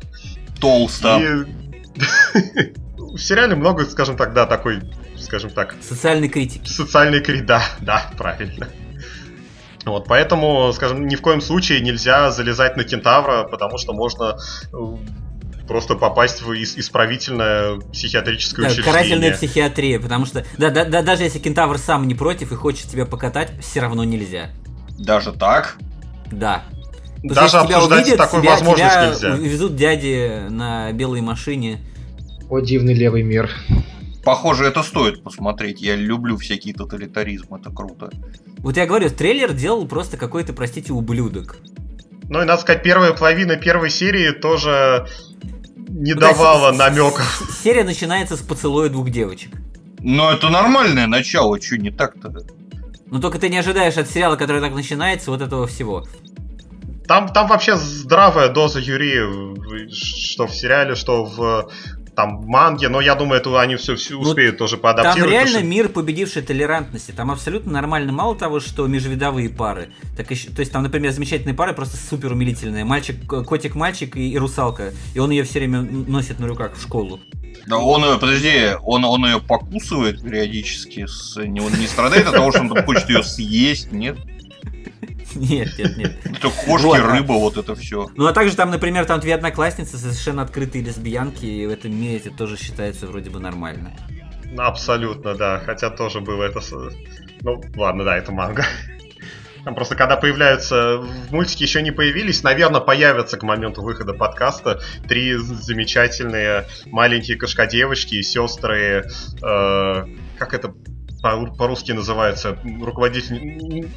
Толсто. 0.60 1.20
И... 1.20 2.74
В 2.98 3.18
сериале 3.18 3.56
много, 3.56 3.86
скажем 3.86 4.18
так, 4.18 4.34
да, 4.34 4.46
такой, 4.46 4.82
скажем 5.20 5.50
так... 5.50 5.76
Социальной 5.82 6.30
критики. 6.30 6.68
Социальной 6.70 7.22
критики, 7.22 7.46
да, 7.46 7.64
да, 7.80 8.12
правильно. 8.18 8.68
Вот, 9.86 10.06
поэтому, 10.08 10.72
скажем, 10.74 11.08
ни 11.08 11.16
в 11.16 11.22
коем 11.22 11.42
случае 11.42 11.82
нельзя 11.82 12.32
залезать 12.32 12.76
на 12.76 12.84
кентавра, 12.84 13.44
потому 13.44 13.78
что 13.78 13.94
можно 13.94 14.38
э, 14.74 14.78
просто 15.68 15.96
попасть 15.96 16.42
в 16.42 16.52
исправительное 16.54 17.80
психиатрическое 17.80 18.66
да, 18.66 18.72
учреждение. 18.72 18.94
Карательная 18.94 19.34
психиатрия, 19.34 20.00
потому 20.00 20.26
что 20.26 20.44
да, 20.58 20.70
да, 20.70 20.84
да, 20.84 21.02
даже 21.02 21.24
если 21.24 21.40
кентавр 21.40 21.78
сам 21.78 22.08
не 22.08 22.16
против 22.16 22.52
и 22.52 22.56
хочет 22.56 22.88
тебя 22.88 23.06
покатать, 23.06 23.52
все 23.62 23.80
равно 23.80 24.04
нельзя. 24.04 24.50
Даже 24.98 25.32
так? 25.32 25.78
Да. 26.32 26.64
Потому 27.22 27.36
даже 27.36 27.58
обсуждать 27.58 28.04
увидят, 28.04 28.18
такую 28.18 28.42
тебя, 28.42 28.52
возможность 28.52 28.94
тебя 28.94 29.10
нельзя. 29.10 29.30
Везут 29.36 29.76
дяди 29.76 30.48
на 30.50 30.92
белой 30.92 31.22
машине. 31.22 31.80
О, 32.50 32.60
дивный 32.60 32.94
левый 32.94 33.24
мир. 33.24 33.50
Похоже, 34.24 34.66
это 34.66 34.84
стоит 34.84 35.24
посмотреть. 35.24 35.82
Я 35.82 35.96
люблю 35.96 36.38
всякие 36.38 36.74
тоталитаризмы, 36.74 37.60
это 37.60 37.72
круто. 37.72 38.12
Вот 38.60 38.78
я 38.78 38.86
говорю, 38.86 39.10
трейлер 39.10 39.54
делал 39.54 39.88
просто 39.88 40.18
какой-то, 40.18 40.54
простите, 40.54 40.94
ублюдок. 40.94 41.58
Ну 42.30 42.42
и 42.42 42.46
надо 42.46 42.62
сказать, 42.62 42.84
первая 42.84 43.14
половина 43.14 43.56
первой 43.56 43.90
серии 43.90 44.32
тоже 44.32 45.08
не 45.88 46.14
ну, 46.14 46.20
давала 46.20 46.72
намеков. 46.72 47.42
Серия 47.64 47.84
начинается 47.84 48.36
с 48.36 48.42
поцелуя 48.42 48.90
двух 48.90 49.10
девочек. 49.10 49.52
Но 50.02 50.32
это 50.32 50.50
нормальное 50.50 51.08
начало, 51.08 51.60
что 51.62 51.78
не 51.78 51.92
так-то? 51.92 52.32
Ну 53.08 53.20
только 53.20 53.40
ты 53.40 53.50
не 53.50 53.58
ожидаешь 53.58 53.98
от 53.98 54.10
сериала, 54.10 54.36
который 54.36 54.62
так 54.62 54.74
начинается, 54.74 55.32
вот 55.32 55.42
этого 55.42 55.66
всего. 55.66 56.06
Там, 57.08 57.28
там 57.30 57.48
вообще 57.48 57.76
здравая 57.76 58.50
доза 58.50 58.80
Юрии, 58.80 59.92
что 59.92 60.46
в 60.46 60.54
сериале, 60.54 60.94
что 60.94 61.26
в 61.26 61.72
там 62.20 62.44
манге, 62.46 62.90
но 62.90 63.00
я 63.00 63.16
думаю, 63.16 63.40
это 63.40 63.62
они 63.62 63.78
все, 63.78 63.96
все 63.96 64.16
ну, 64.16 64.20
успеют 64.20 64.58
тоже 64.58 64.76
поадаптировать. 64.76 65.22
Там 65.22 65.32
реально 65.32 65.60
что... 65.60 65.64
мир, 65.68 65.88
победивший 65.88 66.42
толерантности. 66.42 67.12
Там 67.12 67.32
абсолютно 67.32 67.72
нормально. 67.72 68.12
Мало 68.12 68.36
того, 68.36 68.60
что 68.60 68.86
межвидовые 68.88 69.50
пары, 69.50 69.94
так 70.18 70.30
еще, 70.30 70.50
то 70.50 70.60
есть 70.60 70.74
там, 70.74 70.84
например, 70.84 71.14
замечательные 71.14 71.54
пары 71.54 71.74
просто 71.74 71.96
супер 71.96 72.34
умилительные. 72.34 72.84
Мальчик, 72.84 73.26
котик-мальчик 73.26 74.18
и, 74.18 74.32
и 74.32 74.38
русалка. 74.38 74.92
И 75.14 75.20
он 75.20 75.32
ее 75.32 75.46
все 75.46 75.60
время 75.60 75.82
носит 75.82 76.40
на 76.40 76.48
руках 76.48 76.76
в 76.76 76.82
школу. 76.82 77.22
Да 77.68 77.78
он 77.78 78.04
ее, 78.04 78.20
подожди, 78.20 78.72
он, 78.84 79.06
он 79.06 79.26
ее 79.26 79.40
покусывает 79.40 80.22
периодически, 80.22 81.06
с, 81.06 81.38
он 81.38 81.54
не 81.80 81.88
страдает 81.88 82.28
от 82.28 82.34
того, 82.34 82.52
что 82.52 82.62
он 82.62 82.84
хочет 82.84 83.10
ее 83.10 83.24
съесть, 83.24 83.94
нет? 83.94 84.18
Нет, 85.36 85.78
нет, 85.78 85.98
нет. 85.98 86.18
Это 86.26 86.50
кошки, 86.50 86.86
вот, 86.86 86.98
рыба, 87.00 87.34
вот 87.34 87.58
это 87.58 87.76
все. 87.76 88.10
Ну 88.16 88.26
а 88.26 88.34
также 88.34 88.56
там, 88.56 88.72
например, 88.72 89.06
там 89.06 89.20
две 89.20 89.36
одноклассницы 89.36 89.98
совершенно 89.98 90.42
открытые 90.42 90.84
лесбиянки, 90.84 91.46
и 91.46 91.66
в 91.68 91.70
этом 91.70 91.96
мире 91.96 92.18
это 92.18 92.32
тоже 92.32 92.58
считается 92.58 93.08
вроде 93.08 93.30
бы 93.30 93.40
нормально. 93.40 93.94
Абсолютно, 94.58 95.36
да. 95.36 95.62
Хотя 95.66 95.90
тоже 95.90 96.20
было 96.22 96.44
это... 96.44 96.60
Ну, 97.42 97.62
ладно, 97.76 98.04
да, 98.04 98.18
это 98.18 98.32
манга. 98.32 98.66
Там 99.64 99.76
просто 99.76 99.96
когда 99.96 100.16
появляются, 100.16 100.98
в 100.98 101.32
мультике 101.32 101.66
еще 101.66 101.82
не 101.82 101.92
появились, 101.92 102.44
наверное, 102.44 102.80
появятся 102.80 103.38
к 103.38 103.44
моменту 103.44 103.82
выхода 103.82 104.14
подкаста 104.14 104.82
три 105.08 105.36
замечательные 105.36 106.66
маленькие 106.88 107.38
кошка-девочки 107.38 108.16
и 108.16 108.24
сестры, 108.24 109.06
э, 109.44 110.06
как 110.38 110.54
это 110.54 110.74
по-русски 111.22 111.92
называется, 111.92 112.58
руководитель, 112.82 113.90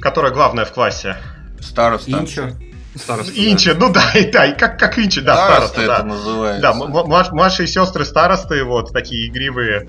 которая 0.00 0.32
главная 0.32 0.64
в 0.64 0.72
классе. 0.72 1.16
Староста. 1.60 2.10
Инчо. 2.10 2.50
Староста, 2.96 3.32
Инчи, 3.34 3.72
да. 3.72 3.78
ну 3.78 3.92
да, 3.92 4.12
и 4.14 4.30
да, 4.30 4.46
и 4.46 4.56
как, 4.56 4.78
как 4.78 4.98
Инчи, 4.98 5.20
да, 5.20 5.34
староста, 5.34 5.80
староста, 5.80 5.82
это 5.82 6.02
да. 6.02 6.04
называется. 6.04 6.62
Да, 6.62 6.74
младшие 7.32 7.66
сестры 7.66 8.04
старосты, 8.04 8.62
вот, 8.62 8.92
такие 8.92 9.28
игривые 9.28 9.88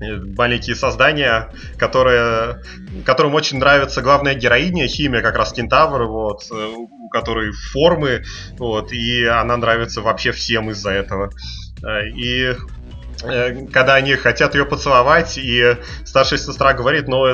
э, 0.00 0.16
маленькие 0.36 0.76
создания, 0.76 1.50
которые, 1.76 2.62
которым 3.04 3.34
очень 3.34 3.58
нравится 3.58 4.00
главная 4.00 4.34
героиня, 4.34 4.86
химия 4.86 5.22
как 5.22 5.36
раз 5.36 5.52
кентавр, 5.52 6.04
вот, 6.04 6.44
э, 6.52 6.54
у 6.54 7.08
которой 7.08 7.50
формы, 7.72 8.22
вот, 8.58 8.92
и 8.92 9.24
она 9.24 9.56
нравится 9.56 10.00
вообще 10.00 10.30
всем 10.30 10.70
из-за 10.70 10.90
этого. 10.90 11.30
Э, 11.82 12.06
и 12.08 12.54
когда 13.72 13.94
они 13.94 14.14
хотят 14.16 14.54
ее 14.54 14.66
поцеловать, 14.66 15.38
и 15.38 15.78
старшая 16.04 16.38
сестра 16.38 16.74
говорит, 16.74 17.08
ну, 17.08 17.24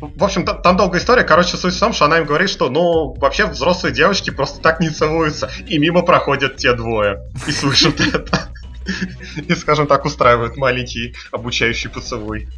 в 0.00 0.24
общем, 0.24 0.44
там, 0.44 0.60
там 0.60 0.76
долгая 0.76 1.00
история. 1.00 1.24
Короче, 1.24 1.56
суть 1.56 1.74
в 1.74 1.80
том, 1.80 1.92
что 1.92 2.04
она 2.04 2.18
им 2.18 2.26
говорит, 2.26 2.50
что, 2.50 2.68
ну, 2.68 3.14
вообще 3.14 3.46
взрослые 3.46 3.94
девочки 3.94 4.30
просто 4.30 4.60
так 4.60 4.80
не 4.80 4.90
целуются. 4.90 5.50
И 5.66 5.78
мимо 5.78 6.02
проходят 6.02 6.56
те 6.56 6.74
двое. 6.74 7.22
И 7.46 7.52
слышат 7.52 8.00
это. 8.00 8.48
И, 9.36 9.54
скажем 9.54 9.86
так, 9.86 10.04
устраивают 10.04 10.56
маленький 10.56 11.14
обучающий 11.32 11.90
поцелуй. 11.90 12.48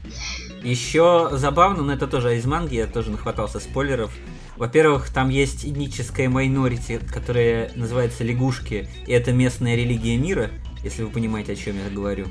Еще 0.63 1.31
забавно, 1.33 1.83
но 1.83 1.93
это 1.93 2.07
тоже 2.07 2.37
из 2.37 2.45
манги, 2.45 2.75
я 2.75 2.87
тоже 2.87 3.11
нахватался 3.11 3.61
спойлеров. 3.61 4.13
Во-первых, 4.57 5.09
там 5.11 5.29
есть 5.29 5.65
этническая 5.65 6.29
майнорити, 6.29 7.01
которая 7.13 7.71
называется 7.77 8.25
лягушки, 8.25 8.89
и 9.07 9.13
это 9.13 9.33
местная 9.33 9.77
религия 9.77 10.17
мира, 10.17 10.51
если 10.83 11.05
вы 11.05 11.11
понимаете, 11.11 11.53
о 11.53 11.57
чем 11.57 11.77
я 11.77 11.89
говорю. 11.91 12.27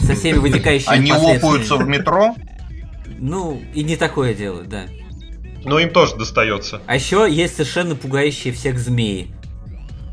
Со 0.00 0.14
всеми 0.14 0.38
вытекающими 0.38 0.94
Они 0.94 1.12
лопаются 1.12 1.76
в 1.76 1.86
метро? 1.86 2.36
Ну, 3.18 3.62
и 3.74 3.82
не 3.82 3.96
такое 3.96 4.34
делают, 4.34 4.68
да. 4.68 4.86
Но 5.64 5.78
им 5.78 5.90
тоже 5.90 6.16
достается. 6.16 6.80
А 6.86 6.94
еще 6.94 7.26
есть 7.30 7.54
совершенно 7.54 7.94
пугающие 7.94 8.52
всех 8.52 8.78
змеи. 8.78 9.34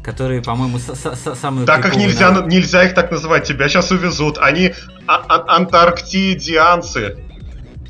Которые, 0.03 0.41
по-моему, 0.41 0.79
самые 0.79 1.65
Так 1.65 1.81
как 1.81 1.97
нельзя, 1.97 2.31
нельзя 2.45 2.85
их 2.85 2.93
так 2.93 3.11
называть, 3.11 3.45
тебя 3.45 3.67
сейчас 3.67 3.91
увезут. 3.91 4.37
Они 4.37 4.73
а 5.05 5.17
а 5.27 5.55
антарктидианцы, 5.57 7.17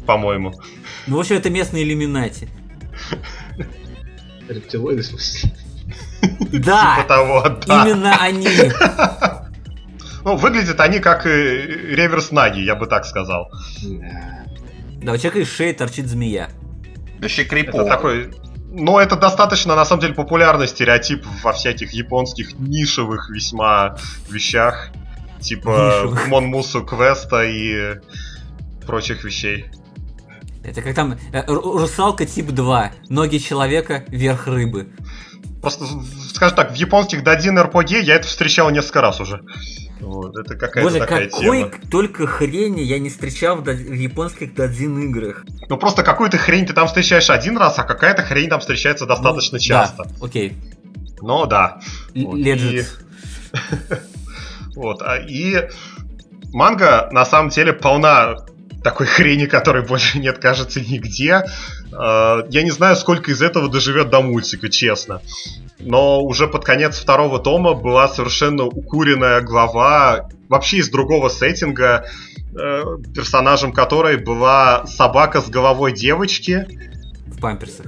по-моему. 0.05 0.53
Ну, 1.05 1.17
в 1.17 1.19
общем, 1.19 1.35
это 1.35 1.49
местные 1.49 1.83
иллюминати. 1.83 2.49
Рептилоиды, 4.47 5.01
в 5.01 5.05
смысле? 5.05 5.51
Да! 6.51 6.95
Типа 6.95 7.07
того, 7.07 7.49
да. 7.65 7.85
Именно 7.85 8.15
они. 8.19 8.47
Ну, 10.23 10.35
выглядят 10.35 10.81
они 10.81 10.99
как 10.99 11.25
реверс 11.25 12.31
Наги, 12.31 12.59
я 12.59 12.75
бы 12.75 12.85
так 12.85 13.05
сказал. 13.05 13.49
Да, 13.81 14.36
у 15.01 15.17
человека 15.17 15.39
из 15.39 15.49
шеи 15.49 15.71
торчит 15.73 16.07
змея. 16.07 16.49
Вообще 17.19 17.43
крипово. 17.43 17.81
Это 17.81 17.89
такой... 17.89 18.33
Ну, 18.69 18.99
это 18.99 19.15
достаточно, 19.15 19.75
на 19.75 19.85
самом 19.85 20.01
деле, 20.01 20.13
популярный 20.13 20.67
стереотип 20.67 21.25
во 21.41 21.53
всяких 21.53 21.93
японских 21.93 22.59
нишевых 22.59 23.29
весьма 23.29 23.97
вещах. 24.29 24.89
Типа 25.39 26.13
Монмусу 26.27 26.83
Квеста 26.83 27.43
и 27.43 27.99
прочих 28.85 29.23
вещей. 29.23 29.65
Это 30.63 30.81
как 30.81 30.95
там 30.95 31.17
э, 31.31 31.43
русалка 31.47 32.25
тип 32.25 32.47
2. 32.47 32.91
Ноги 33.09 33.37
человека, 33.37 34.03
верх 34.09 34.47
рыбы. 34.47 34.89
Просто, 35.61 35.85
скажем 36.33 36.55
так, 36.55 36.71
в 36.71 36.75
японских 36.75 37.23
дадин 37.23 37.57
RPG 37.57 38.01
я 38.01 38.15
это 38.15 38.27
встречал 38.27 38.69
несколько 38.69 39.01
раз 39.01 39.19
уже. 39.19 39.41
Вот, 39.99 40.37
это 40.37 40.55
какая-то 40.55 40.89
Боже, 40.89 40.99
такая 40.99 41.27
какой 41.27 41.63
тема. 41.63 41.71
только 41.89 42.27
хрени 42.27 42.81
я 42.81 42.99
не 42.99 43.09
встречал 43.09 43.57
в, 43.57 43.63
в 43.63 43.93
японских 43.93 44.53
дадзин 44.53 45.09
играх. 45.09 45.45
Ну 45.69 45.77
просто 45.77 46.03
какую-то 46.03 46.37
хрень 46.37 46.65
ты 46.67 46.73
там 46.73 46.87
встречаешь 46.87 47.29
один 47.29 47.57
раз, 47.57 47.79
а 47.79 47.83
какая-то 47.83 48.21
хрень 48.21 48.49
там 48.49 48.59
встречается 48.59 49.05
ну, 49.05 49.09
достаточно 49.09 49.55
ну, 49.55 49.59
часто. 49.59 50.03
Да, 50.03 50.25
окей. 50.25 50.55
Ну 51.21 51.45
да. 51.47 51.79
Legit. 52.13 52.85
Вот, 54.75 55.01
а, 55.01 55.17
и 55.17 55.69
манга 56.53 57.09
на 57.11 57.25
самом 57.25 57.49
деле 57.49 57.73
полна 57.73 58.37
такой 58.83 59.07
хрени, 59.07 59.45
которой 59.45 59.85
больше 59.85 60.19
нет, 60.19 60.39
кажется, 60.39 60.79
нигде. 60.79 61.43
А, 61.93 62.45
я 62.49 62.63
не 62.63 62.71
знаю, 62.71 62.95
сколько 62.95 63.31
из 63.31 63.41
этого 63.41 63.69
доживет 63.69 64.09
до 64.09 64.21
мультика, 64.21 64.69
честно. 64.69 65.21
Но 65.79 66.21
уже 66.21 66.47
под 66.47 66.65
конец 66.65 66.97
второго 66.97 67.39
тома 67.39 67.73
была 67.73 68.07
совершенно 68.07 68.63
укуренная 68.63 69.41
глава 69.41 70.29
вообще 70.49 70.77
из 70.77 70.89
другого 70.89 71.29
сеттинга, 71.29 72.05
э, 72.59 72.83
персонажем 73.13 73.71
которой 73.73 74.17
была 74.17 74.87
собака 74.87 75.41
с 75.41 75.49
головой 75.49 75.91
девочки. 75.91 76.67
В 77.27 77.39
памперсах. 77.39 77.85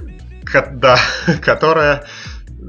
Да, 0.72 0.98
которая 1.42 2.04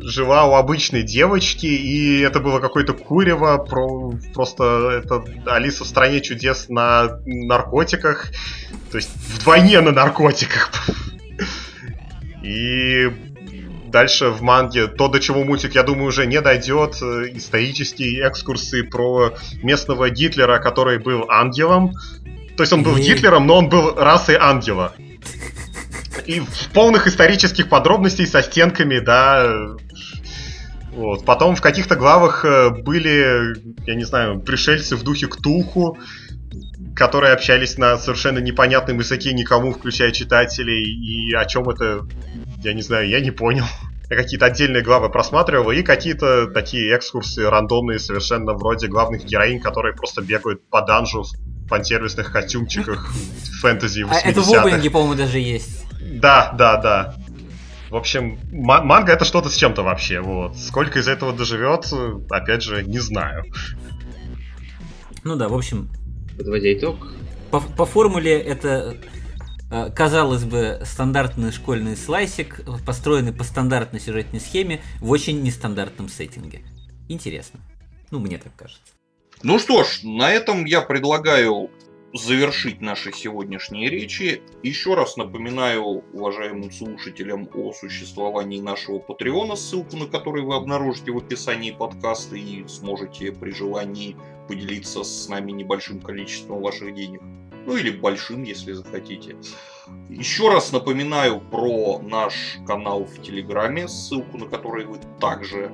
жила 0.02 0.46
у 0.46 0.54
обычной 0.54 1.04
девочки, 1.04 1.66
и 1.66 2.20
это 2.20 2.40
было 2.40 2.60
какое-то 2.60 2.94
курево, 2.94 3.58
про, 3.58 4.14
просто 4.34 5.02
это 5.04 5.24
Алиса 5.46 5.84
в 5.84 5.88
стране 5.88 6.22
чудес 6.22 6.70
на 6.70 7.20
наркотиках, 7.26 8.32
то 8.92 8.98
есть 8.98 9.10
вдвойне 9.36 9.82
на 9.82 9.92
наркотиках. 9.92 10.72
И 12.44 13.10
дальше 13.88 14.30
в 14.30 14.42
манге 14.42 14.88
то, 14.88 15.08
до 15.08 15.20
чего 15.20 15.44
мультик, 15.44 15.76
я 15.76 15.84
думаю, 15.84 16.08
уже 16.08 16.26
не 16.26 16.42
дойдет. 16.42 16.98
Э, 17.02 17.26
исторические 17.34 18.28
экскурсы 18.28 18.84
про 18.84 19.36
местного 19.62 20.10
Гитлера, 20.10 20.60
который 20.60 20.98
был 20.98 21.26
ангелом. 21.30 21.94
То 22.58 22.64
есть 22.64 22.74
он 22.74 22.84
был 22.84 22.98
Гитлером, 22.98 23.46
но 23.46 23.58
он 23.58 23.70
был 23.70 23.94
расой 23.96 24.38
ангела. 24.40 24.94
И 26.26 26.40
в 26.40 26.70
полных 26.74 27.08
исторических 27.08 27.70
подробностей 27.70 28.26
со 28.26 28.42
стенками, 28.42 29.00
да. 29.00 29.76
Вот. 30.92 31.26
Потом 31.26 31.56
в 31.56 31.62
каких-то 31.62 31.96
главах 31.96 32.44
э, 32.44 32.70
были, 32.70 33.56
я 33.88 33.96
не 33.96 34.04
знаю, 34.04 34.42
пришельцы 34.42 34.96
в 34.96 35.04
духе 35.04 35.28
Ктулху, 35.28 35.98
которые 36.96 37.34
общались 37.34 37.78
на 37.78 37.98
совершенно 37.98 38.40
непонятном 38.40 39.00
языке 39.00 39.34
никому, 39.34 39.74
включая 39.74 40.12
читателей, 40.12 40.84
и 40.84 41.34
о 41.34 41.46
чем 41.46 41.70
это, 41.70 42.06
я 42.64 42.74
не 42.74 42.82
знаю, 42.82 43.08
я 43.08 43.22
не 43.22 43.32
понял. 43.32 43.66
Я 44.10 44.18
какие-то 44.18 44.46
отдельные 44.46 44.84
главы 44.84 45.10
просматривал, 45.10 45.72
и 45.72 45.82
какие-то 45.84 46.48
такие 46.48 46.94
экскурсы 46.94 47.50
рандомные 47.50 47.98
совершенно 47.98 48.54
вроде 48.54 48.88
главных 48.88 49.24
героинь, 49.24 49.62
которые 49.62 49.96
просто 49.96 50.22
бегают 50.22 50.68
по 50.70 50.82
данжу 50.82 51.24
в 51.24 51.70
фан-сервисных 51.70 52.34
костюмчиках 52.34 53.10
фэнтези 53.62 54.02
80-х. 54.02 54.22
А 54.26 54.30
это 54.30 54.42
в 54.42 54.54
опенинге, 54.54 54.90
по-моему, 54.90 55.16
даже 55.16 55.40
есть. 55.40 55.86
Да, 56.20 56.54
да, 56.58 56.78
да. 56.78 57.16
В 57.90 57.96
общем, 57.96 58.40
манга 58.52 59.12
это 59.12 59.26
что-то 59.26 59.50
с 59.50 59.56
чем-то 59.56 59.84
вообще. 59.84 60.22
Вот. 60.22 60.58
Сколько 60.58 61.00
из 61.00 61.08
этого 61.08 61.34
доживет, 61.34 61.86
опять 62.30 62.64
же, 62.64 62.84
не 62.84 63.00
знаю. 63.00 63.44
Ну 65.24 65.36
да, 65.36 65.50
в 65.50 65.54
общем. 65.54 65.90
Подводя 66.38 66.74
итог. 66.74 67.14
По, 67.52 67.60
по 67.60 67.86
формуле 67.86 68.40
это 68.40 68.96
э, 69.70 69.90
казалось 69.92 70.46
бы, 70.46 70.82
стандартный 70.86 71.52
школьный 71.52 71.98
слайсик, 71.98 72.62
построенный 72.86 73.34
по 73.34 73.44
стандартной 73.44 74.00
сюжетной 74.00 74.40
схеме 74.40 74.82
в 75.02 75.12
очень 75.12 75.42
нестандартном 75.42 76.08
сеттинге. 76.08 76.62
Интересно. 77.10 77.60
Ну, 78.10 78.20
мне 78.20 78.38
так 78.38 78.56
кажется. 78.56 78.94
Ну 79.44 79.60
что 79.60 79.84
ж, 79.84 80.02
на 80.04 80.32
этом 80.32 80.66
я 80.66 80.82
предлагаю 80.82 81.70
завершить 82.14 82.82
наши 82.82 83.12
сегодняшние 83.12 83.90
речи. 83.90 84.42
Еще 84.64 84.94
раз 84.96 85.18
напоминаю 85.18 86.04
уважаемым 86.14 86.72
слушателям 86.72 87.50
о 87.54 87.74
существовании 87.74 88.60
нашего 88.60 89.00
Патреона, 89.00 89.56
ссылку 89.56 89.98
на 89.98 90.06
который 90.06 90.44
вы 90.44 90.56
обнаружите 90.56 91.12
в 91.12 91.18
описании 91.18 91.72
подкаста 91.72 92.36
и 92.36 92.68
сможете 92.68 93.32
при 93.32 93.52
желании 93.52 94.18
поделиться 94.48 95.04
с 95.04 95.30
нами 95.30 95.52
небольшим 95.52 96.02
количеством 96.02 96.62
ваших 96.62 96.94
денег. 96.94 97.22
Ну 97.66 97.78
или 97.78 97.92
большим, 97.92 98.44
если 98.44 98.74
захотите. 98.74 99.36
Еще 100.10 100.50
раз 100.50 100.72
напоминаю 100.72 101.40
про 101.40 102.00
наш 102.00 102.58
канал 102.66 103.06
в 103.06 103.22
Телеграме, 103.22 103.88
ссылку 103.88 104.38
на 104.38 104.48
который 104.48 104.86
вы 104.86 105.00
также, 105.20 105.72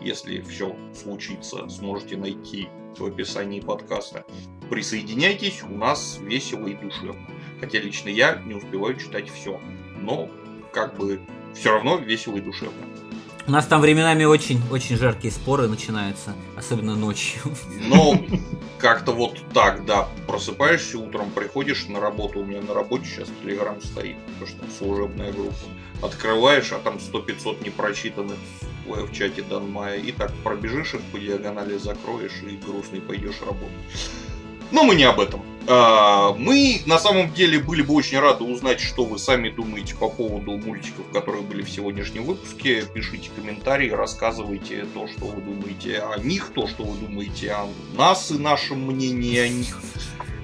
если 0.00 0.40
все 0.42 0.76
случится, 0.94 1.68
сможете 1.68 2.16
найти 2.16 2.68
в 2.96 3.04
описании 3.04 3.60
подкаста. 3.60 4.24
Присоединяйтесь, 4.70 5.62
у 5.62 5.74
нас 5.74 6.18
весело 6.20 6.66
и 6.66 6.74
душевно. 6.74 7.28
Хотя 7.60 7.78
лично 7.78 8.08
я 8.08 8.36
не 8.44 8.54
успеваю 8.54 8.96
читать 8.96 9.30
все. 9.30 9.60
Но 10.00 10.28
как 10.72 10.96
бы 10.96 11.20
все 11.54 11.72
равно 11.72 11.96
весело 11.96 12.36
и 12.36 12.40
душевно. 12.40 12.84
У 13.46 13.50
нас 13.50 13.66
там 13.66 13.80
временами 13.80 14.24
очень-очень 14.24 14.98
жаркие 14.98 15.32
споры 15.32 15.68
начинаются, 15.68 16.34
особенно 16.54 16.94
ночью. 16.94 17.40
Но 17.80 18.22
как-то 18.78 19.12
вот 19.12 19.38
так, 19.54 19.86
да, 19.86 20.06
просыпаешься 20.26 20.98
утром, 20.98 21.30
приходишь 21.30 21.86
на 21.88 21.98
работу, 21.98 22.40
у 22.40 22.44
меня 22.44 22.60
на 22.60 22.74
работе 22.74 23.06
сейчас 23.06 23.28
Телеграм 23.42 23.80
стоит, 23.80 24.18
потому 24.26 24.46
что 24.46 24.58
там 24.58 24.70
служебная 24.70 25.32
группа. 25.32 25.54
Открываешь, 26.02 26.72
а 26.72 26.78
там 26.78 26.96
100-500 26.96 27.64
непрочитанных 27.64 28.36
в 28.96 29.12
чате 29.12 29.42
Данмая, 29.42 29.98
и 29.98 30.12
так 30.12 30.32
пробежишь 30.42 30.94
их 30.94 31.00
по 31.12 31.18
диагонали, 31.18 31.76
закроешь 31.78 32.42
и 32.42 32.56
грустный 32.56 33.00
пойдешь 33.00 33.40
работать. 33.40 33.72
Но 34.70 34.84
мы 34.84 34.94
не 34.94 35.04
об 35.04 35.20
этом. 35.20 35.42
А, 35.70 36.32
мы 36.32 36.80
на 36.86 36.98
самом 36.98 37.32
деле 37.34 37.58
были 37.58 37.82
бы 37.82 37.94
очень 37.94 38.18
рады 38.18 38.44
узнать, 38.44 38.80
что 38.80 39.04
вы 39.04 39.18
сами 39.18 39.50
думаете 39.50 39.94
по 39.94 40.08
поводу 40.08 40.52
мультиков, 40.52 41.04
которые 41.12 41.42
были 41.42 41.62
в 41.62 41.70
сегодняшнем 41.70 42.24
выпуске. 42.24 42.84
Пишите 42.94 43.30
комментарии, 43.36 43.90
рассказывайте 43.90 44.86
то, 44.94 45.06
что 45.08 45.26
вы 45.26 45.42
думаете 45.42 46.00
о 46.00 46.18
них, 46.18 46.52
то, 46.54 46.66
что 46.66 46.84
вы 46.84 46.96
думаете 47.06 47.52
о 47.52 47.68
нас 47.96 48.30
и 48.30 48.38
нашем 48.38 48.86
мнении 48.86 49.38
о 49.38 49.48
них. 49.48 49.78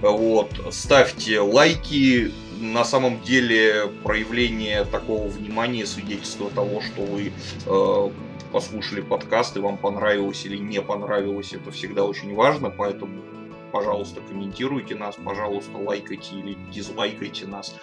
Вот. 0.03 0.51
Ставьте 0.71 1.41
лайки. 1.41 2.33
На 2.61 2.85
самом 2.85 3.21
деле 3.23 3.91
проявление 4.05 4.85
такого 4.85 5.27
внимания 5.27 5.87
свидетельство 5.87 6.51
того, 6.51 6.83
что 6.83 7.03
вы 7.03 7.33
э, 7.67 8.11
послушали 8.55 9.01
подкаст 9.01 9.57
и 9.57 9.61
вам 9.61 9.77
понравилось 9.77 10.47
или 10.47 10.57
не 10.57 10.81
понравилось, 10.81 11.53
это 11.53 11.73
всегда 11.73 12.05
очень 12.05 12.33
важно, 12.37 12.71
поэтому 12.71 13.21
пожалуйста, 13.73 14.21
комментируйте 14.21 14.95
нас, 14.95 15.17
пожалуйста, 15.17 15.77
лайкайте 15.77 16.37
или 16.37 16.57
дизлайкайте 16.71 17.49
нас. 17.49 17.75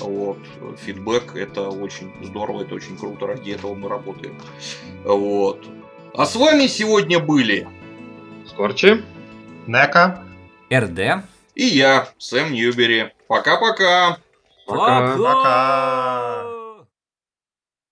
Вот. 0.00 0.38
Фидбэк 0.78 1.36
это 1.36 1.68
очень 1.68 2.12
здорово, 2.24 2.62
это 2.62 2.74
очень 2.74 2.98
круто, 2.98 3.28
ради 3.28 3.52
этого 3.52 3.74
мы 3.74 3.88
работаем. 3.88 4.36
Вот. 5.04 5.64
А 6.14 6.26
с 6.26 6.34
вами 6.34 6.66
сегодня 6.66 7.20
были 7.20 7.68
Скорчи, 8.48 9.04
Нека, 9.68 10.24
РД 10.72 11.22
и 11.54 11.64
я, 11.64 12.08
Сэм 12.18 12.52
Ньюбери. 12.52 13.12
Пока-пока. 13.28 14.18
Пока. 14.66 15.16
Пока. 15.16 16.47